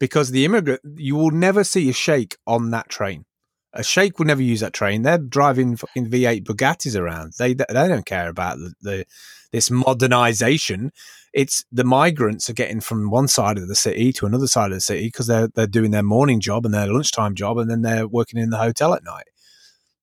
because 0.00 0.32
the 0.32 0.44
immigrant 0.44 0.80
you 0.96 1.14
will 1.14 1.30
never 1.30 1.62
see 1.62 1.88
a 1.88 1.92
sheikh 1.92 2.36
on 2.46 2.70
that 2.70 2.88
train. 2.88 3.24
A 3.72 3.84
sheikh 3.84 4.18
will 4.18 4.26
never 4.26 4.42
use 4.42 4.58
that 4.60 4.72
train. 4.72 5.02
They're 5.02 5.18
driving 5.18 5.76
fucking 5.76 6.10
V8 6.10 6.42
Bugattis 6.42 6.98
around. 6.98 7.34
They 7.38 7.54
they 7.54 7.66
don't 7.68 8.06
care 8.06 8.28
about 8.28 8.58
the, 8.58 8.74
the 8.80 9.04
this 9.52 9.70
modernization. 9.70 10.90
It's 11.32 11.64
the 11.70 11.84
migrants 11.84 12.50
are 12.50 12.54
getting 12.54 12.80
from 12.80 13.10
one 13.10 13.28
side 13.28 13.58
of 13.58 13.68
the 13.68 13.76
city 13.76 14.12
to 14.14 14.26
another 14.26 14.48
side 14.48 14.72
of 14.72 14.76
the 14.76 14.80
city 14.80 15.06
because 15.06 15.28
they're 15.28 15.48
they're 15.54 15.68
doing 15.68 15.92
their 15.92 16.02
morning 16.02 16.40
job 16.40 16.64
and 16.64 16.74
their 16.74 16.88
lunchtime 16.88 17.36
job, 17.36 17.58
and 17.58 17.70
then 17.70 17.82
they're 17.82 18.08
working 18.08 18.40
in 18.40 18.50
the 18.50 18.56
hotel 18.56 18.94
at 18.94 19.04
night. 19.04 19.28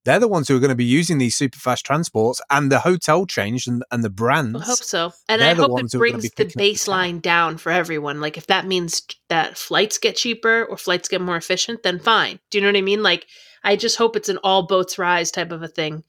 They're 0.07 0.19
the 0.19 0.27
ones 0.29 0.47
who 0.47 0.55
are 0.55 0.61
going 0.61 0.69
to 0.69 0.75
be 0.75 0.85
using 0.85 1.17
these 1.17 1.35
super 1.35 1.59
fast 1.59 1.85
transports, 1.85 2.39
and 2.49 2.71
the 2.71 2.79
hotel 2.79 3.25
change 3.25 3.67
and, 3.67 3.83
and 3.91 4.05
the 4.05 4.09
brands. 4.09 4.61
i 4.61 4.63
hope 4.63 4.77
so. 4.77 5.11
And 5.27 5.43
i 5.43 5.53
hope 5.53 5.57
it 5.57 5.57
who 5.59 5.73
are 5.73 5.79
gonna 5.79 5.99
brings 5.99 6.23
the 6.23 6.45
up 6.45 6.49
the 6.53 6.57
baseline 6.57 7.21
down 7.21 7.57
for 7.57 7.73
everyone. 7.73 8.21
Like 8.21 8.37
if 8.37 8.47
that 8.47 8.65
means 8.65 9.05
that 9.27 9.57
flights 9.57 9.97
get 9.97 10.15
cheaper 10.15 10.63
or 10.63 10.77
flights 10.77 11.09
get 11.09 11.19
more 11.19 11.35
efficient 11.35 11.83
then 11.83 11.99
fine. 11.99 12.39
Do 12.49 12.57
you 12.57 12.61
know 12.61 12.69
what 12.69 12.77
i 12.77 12.81
mean? 12.81 13.03
Like 13.03 13.27
i 13.65 13.75
just 13.75 13.97
hope 13.97 14.15
it's 14.15 14.29
an 14.29 14.39
all 14.45 14.65
boats 14.65 14.97
rise 14.97 15.29
type 15.29 15.51
of 15.51 15.61
a 15.61 15.67
thing. 15.67 16.05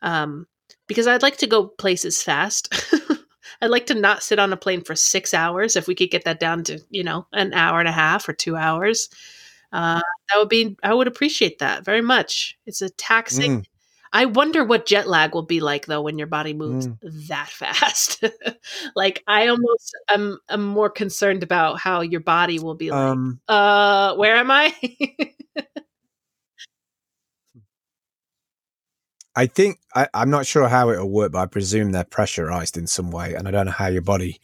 Um 0.00 0.46
because 0.86 1.08
i'd 1.08 1.22
like 1.22 1.38
to 1.38 1.48
go 1.48 1.66
places 1.66 2.22
fast. 2.22 2.72
I'd 3.60 3.70
like 3.70 3.86
to 3.86 3.94
not 3.94 4.22
sit 4.22 4.38
on 4.38 4.52
a 4.52 4.56
plane 4.56 4.84
for 4.84 4.94
six 4.94 5.34
hours 5.34 5.74
if 5.74 5.88
we 5.88 5.96
could 5.96 6.10
get 6.12 6.24
that 6.24 6.38
down 6.38 6.62
to 6.64 6.78
you 6.88 7.02
know 7.02 7.26
an 7.32 7.52
hour 7.52 7.80
and 7.80 7.88
a 7.88 7.92
half 7.92 8.28
or 8.28 8.32
two 8.32 8.54
hours 8.54 9.08
uh 9.74 10.00
that 10.32 10.38
would 10.38 10.48
be 10.48 10.76
i 10.82 10.94
would 10.94 11.06
appreciate 11.06 11.58
that 11.58 11.84
very 11.84 12.00
much 12.00 12.56
it's 12.64 12.80
a 12.80 12.88
taxing 12.90 13.60
Mm. 13.60 13.64
I 14.16 14.26
wonder 14.26 14.62
what 14.64 14.86
jet 14.86 15.08
lag 15.08 15.34
will 15.34 15.42
be 15.42 15.58
like 15.58 15.86
though 15.86 16.00
when 16.02 16.18
your 16.18 16.28
body 16.28 16.54
moves 16.54 16.86
Mm. 16.86 17.26
that 17.26 17.48
fast. 17.60 18.22
like 18.94 19.24
I 19.26 19.48
almost 19.48 19.96
am 20.08 20.38
am 20.48 20.64
more 20.64 20.88
concerned 20.88 21.42
about 21.42 21.80
how 21.80 22.00
your 22.00 22.20
body 22.20 22.60
will 22.60 22.76
be 22.76 22.92
like, 22.92 23.00
Um, 23.00 23.40
uh, 23.48 24.14
where 24.14 24.36
am 24.36 24.52
I? 24.52 24.72
I 29.36 29.46
think 29.46 29.78
I, 29.96 30.06
I'm 30.14 30.30
not 30.30 30.46
sure 30.46 30.68
how 30.68 30.90
it'll 30.90 31.10
work, 31.10 31.32
but 31.32 31.40
I 31.40 31.46
presume 31.46 31.90
they're 31.90 32.04
pressurized 32.04 32.76
in 32.76 32.86
some 32.86 33.10
way, 33.10 33.34
and 33.34 33.48
I 33.48 33.50
don't 33.50 33.66
know 33.66 33.72
how 33.72 33.88
your 33.88 34.02
body 34.02 34.40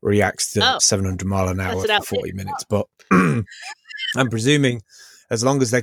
reacts 0.00 0.52
to 0.52 0.74
Oh. 0.74 0.78
700 0.78 1.26
mile 1.26 1.48
an 1.48 1.58
hour 1.58 1.82
for 1.84 2.02
40 2.02 2.32
minutes. 2.34 2.64
But 2.68 2.86
I'm 4.16 4.28
presuming 4.28 4.82
as 5.30 5.44
long 5.44 5.62
as 5.62 5.70
they 5.70 5.82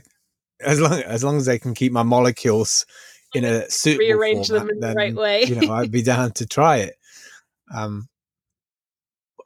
as 0.61 0.79
long 0.79 0.93
as 1.01 1.23
long 1.23 1.37
as 1.37 1.45
they 1.45 1.59
can 1.59 1.73
keep 1.73 1.91
my 1.91 2.03
molecules 2.03 2.85
in 3.33 3.43
a 3.43 3.69
suitable 3.69 4.05
Rearrange 4.05 4.47
them 4.47 4.67
format, 4.67 4.73
in 4.73 4.79
the 4.79 4.93
right 4.95 5.15
way. 5.15 5.43
you 5.43 5.55
know, 5.55 5.73
I'd 5.73 5.91
be 5.91 6.01
down 6.01 6.31
to 6.33 6.45
try 6.45 6.77
it. 6.77 6.95
Um, 7.73 8.07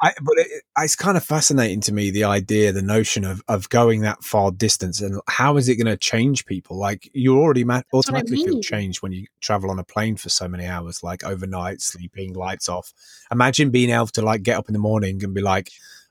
I, 0.01 0.13
but 0.21 0.37
it, 0.37 0.63
it's 0.77 0.95
kind 0.95 1.17
of 1.17 1.25
fascinating 1.25 1.81
to 1.81 1.93
me 1.93 2.09
the 2.09 2.23
idea, 2.23 2.71
the 2.71 2.81
notion 2.81 3.25
of 3.25 3.41
of 3.49 3.67
going 3.69 4.01
that 4.01 4.23
far 4.23 4.51
distance, 4.51 5.01
and 5.01 5.19
how 5.27 5.57
is 5.57 5.67
it 5.67 5.75
going 5.75 5.87
to 5.87 5.97
change 5.97 6.45
people? 6.45 6.77
Like 6.77 7.09
you 7.13 7.37
already 7.37 7.65
ma- 7.65 7.81
what 7.89 8.07
I 8.07 8.19
automatically 8.19 8.45
feel 8.45 8.61
changed 8.61 9.01
when 9.01 9.11
you 9.11 9.25
travel 9.41 9.69
on 9.69 9.79
a 9.79 9.83
plane 9.83 10.15
for 10.15 10.29
so 10.29 10.47
many 10.47 10.65
hours, 10.65 11.03
like 11.03 11.25
overnight, 11.25 11.81
sleeping, 11.81 12.33
lights 12.33 12.69
off. 12.69 12.93
Imagine 13.29 13.71
being 13.71 13.89
able 13.89 14.07
to 14.07 14.21
like 14.21 14.43
get 14.43 14.57
up 14.57 14.69
in 14.69 14.73
the 14.73 14.79
morning 14.79 15.21
and 15.21 15.33
be 15.33 15.41
like, 15.41 15.69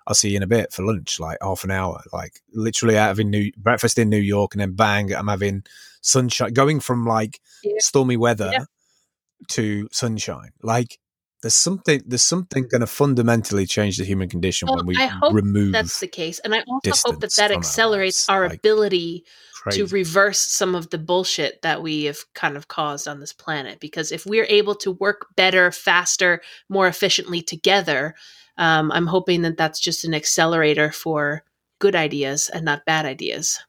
"I'll 0.09 0.14
see 0.14 0.30
you 0.30 0.36
in 0.38 0.42
a 0.42 0.46
bit 0.48 0.72
for 0.72 0.82
lunch," 0.84 1.20
like 1.20 1.38
half 1.42 1.62
an 1.64 1.70
hour, 1.70 2.02
like 2.12 2.40
literally 2.52 2.96
having 2.96 3.30
new 3.30 3.52
breakfast 3.56 3.98
in 3.98 4.09
New 4.09 4.16
York, 4.18 4.54
and 4.54 4.61
then 4.61 4.72
bang, 4.72 5.12
I'm 5.14 5.28
having 5.28 5.62
sunshine, 6.00 6.52
going 6.54 6.80
from 6.80 7.06
like 7.06 7.40
Yeah. 7.62 7.74
stormy 7.78 8.16
weather 8.16 8.50
Yeah. 8.52 8.64
to 9.48 9.88
sunshine, 9.92 10.50
like 10.62 10.98
there's 11.42 11.54
something 11.54 12.02
there's 12.04 12.24
something 12.24 12.66
going 12.66 12.80
to 12.80 12.86
fundamentally 12.88 13.64
change 13.66 13.96
the 13.96 14.04
human 14.04 14.28
condition 14.28 14.66
Well, 14.66 14.78
when 14.78 14.86
we 14.86 14.96
I 14.98 15.06
hope 15.06 15.34
remove 15.34 15.72
That's 15.72 16.00
the 16.00 16.09
case, 16.09 16.40
and 16.40 16.52
I 16.54 16.64
also 16.66 16.90
hope 17.12 17.20
that 17.20 17.34
that 17.36 17.48
from 17.50 17.59
our 17.59 17.61
accelerates 17.61 18.28
our 18.28 18.48
like, 18.48 18.59
ability 18.59 19.24
crazy. 19.54 19.82
to 19.82 19.86
reverse 19.86 20.40
some 20.40 20.74
of 20.74 20.90
the 20.90 20.98
bullshit 20.98 21.62
that 21.62 21.80
we 21.82 22.04
have 22.04 22.18
kind 22.34 22.56
of 22.56 22.66
caused 22.66 23.06
on 23.06 23.20
this 23.20 23.32
planet. 23.32 23.78
Because 23.78 24.11
if 24.11 24.26
we're 24.26 24.46
able 24.48 24.74
to 24.76 24.90
work 24.92 25.26
better, 25.36 25.70
faster, 25.70 26.40
more 26.68 26.88
efficiently 26.88 27.40
together, 27.42 28.14
um, 28.59 28.92
I'm 28.92 29.06
hoping 29.06 29.42
that 29.42 29.56
that's 29.56 29.80
just 29.80 30.04
an 30.04 30.14
accelerator 30.14 30.92
for 30.92 31.44
good 31.78 31.94
ideas 31.94 32.48
and 32.48 32.64
not 32.64 32.84
bad 32.84 33.06
ideas. 33.06 33.61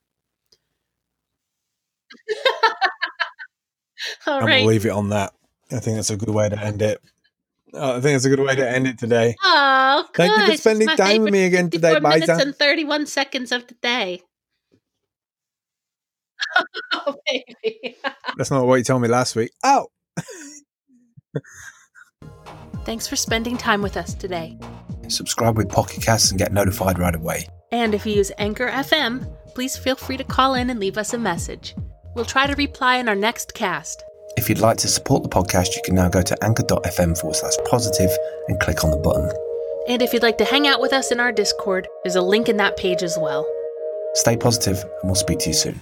All 4.27 4.41
I'm 4.41 4.47
right. 4.47 4.57
gonna 4.57 4.65
leave 4.65 4.85
it 4.85 4.91
on 4.91 5.09
that. 5.09 5.33
I 5.71 5.79
think 5.79 5.97
that's 5.97 6.09
a 6.09 6.17
good 6.17 6.29
way 6.29 6.49
to 6.49 6.59
end 6.59 6.81
it. 6.81 6.99
Oh, 7.73 7.97
I 7.97 8.01
think 8.01 8.15
it's 8.15 8.25
a 8.25 8.29
good 8.29 8.39
way 8.39 8.55
to 8.55 8.67
end 8.67 8.87
it 8.87 8.97
today. 8.97 9.35
Oh, 9.43 10.05
good. 10.13 10.31
Thank 10.31 10.47
you 10.47 10.53
for 10.53 10.57
spending 10.57 10.89
time 10.89 11.21
with 11.21 11.31
me 11.31 11.45
again 11.45 11.69
today, 11.69 11.93
54 11.93 12.09
minutes 12.09 12.29
and 12.29 12.55
31 12.55 13.05
seconds 13.05 13.51
of 13.51 13.67
the 13.67 13.75
day. 13.75 14.23
oh, 16.93 17.15
baby. 17.27 17.95
That's 18.37 18.49
not 18.49 18.65
what 18.65 18.77
you 18.77 18.83
told 18.83 19.03
me 19.03 19.07
last 19.07 19.35
week. 19.35 19.51
Oh, 19.63 19.87
Thanks 22.89 23.07
for 23.07 23.17
spending 23.17 23.55
time 23.55 23.83
with 23.83 23.95
us 23.97 24.15
today. 24.15 24.57
subscribe 25.09 25.55
with 25.57 25.69
Pocket 25.69 26.01
Casts 26.01 26.31
and 26.31 26.39
get 26.39 26.51
notified 26.51 26.97
right 26.97 27.13
away. 27.13 27.47
And 27.71 27.93
if 27.93 28.03
you 28.03 28.15
use 28.15 28.31
Anchor 28.39 28.67
FM, 28.67 29.31
please 29.53 29.77
feel 29.77 29.95
free 29.95 30.17
to 30.17 30.23
call 30.23 30.55
in 30.55 30.71
and 30.71 30.79
leave 30.79 30.97
us 30.97 31.13
a 31.13 31.19
message. 31.19 31.75
We'll 32.15 32.25
try 32.25 32.47
to 32.47 32.55
reply 32.55 32.95
in 32.95 33.07
our 33.07 33.13
next 33.13 33.53
cast. 33.53 34.03
If 34.37 34.49
you'd 34.49 34.57
like 34.57 34.77
to 34.77 34.87
support 34.87 35.21
the 35.21 35.29
podcast, 35.29 35.75
you 35.75 35.83
can 35.85 35.93
now 35.93 36.09
go 36.09 36.23
to 36.23 36.43
anchor.fm 36.43 37.15
forward 37.15 37.35
slash 37.35 37.57
positive 37.69 38.09
and 38.47 38.59
click 38.59 38.83
on 38.83 38.89
the 38.89 38.97
button. 38.97 39.31
And 39.87 40.01
if 40.01 40.11
you'd 40.11 40.23
like 40.23 40.39
to 40.39 40.45
hang 40.45 40.67
out 40.67 40.81
with 40.81 40.91
us 40.91 41.11
in 41.11 41.19
our 41.19 41.31
Discord, 41.31 41.87
there's 42.03 42.15
a 42.15 42.23
link 42.23 42.49
in 42.49 42.57
that 42.57 42.75
page 42.75 43.03
as 43.03 43.19
well. 43.19 43.45
Stay 44.15 44.35
positive, 44.35 44.77
and 44.81 45.03
we'll 45.03 45.13
speak 45.13 45.37
to 45.41 45.49
you 45.49 45.53
soon. 45.53 45.79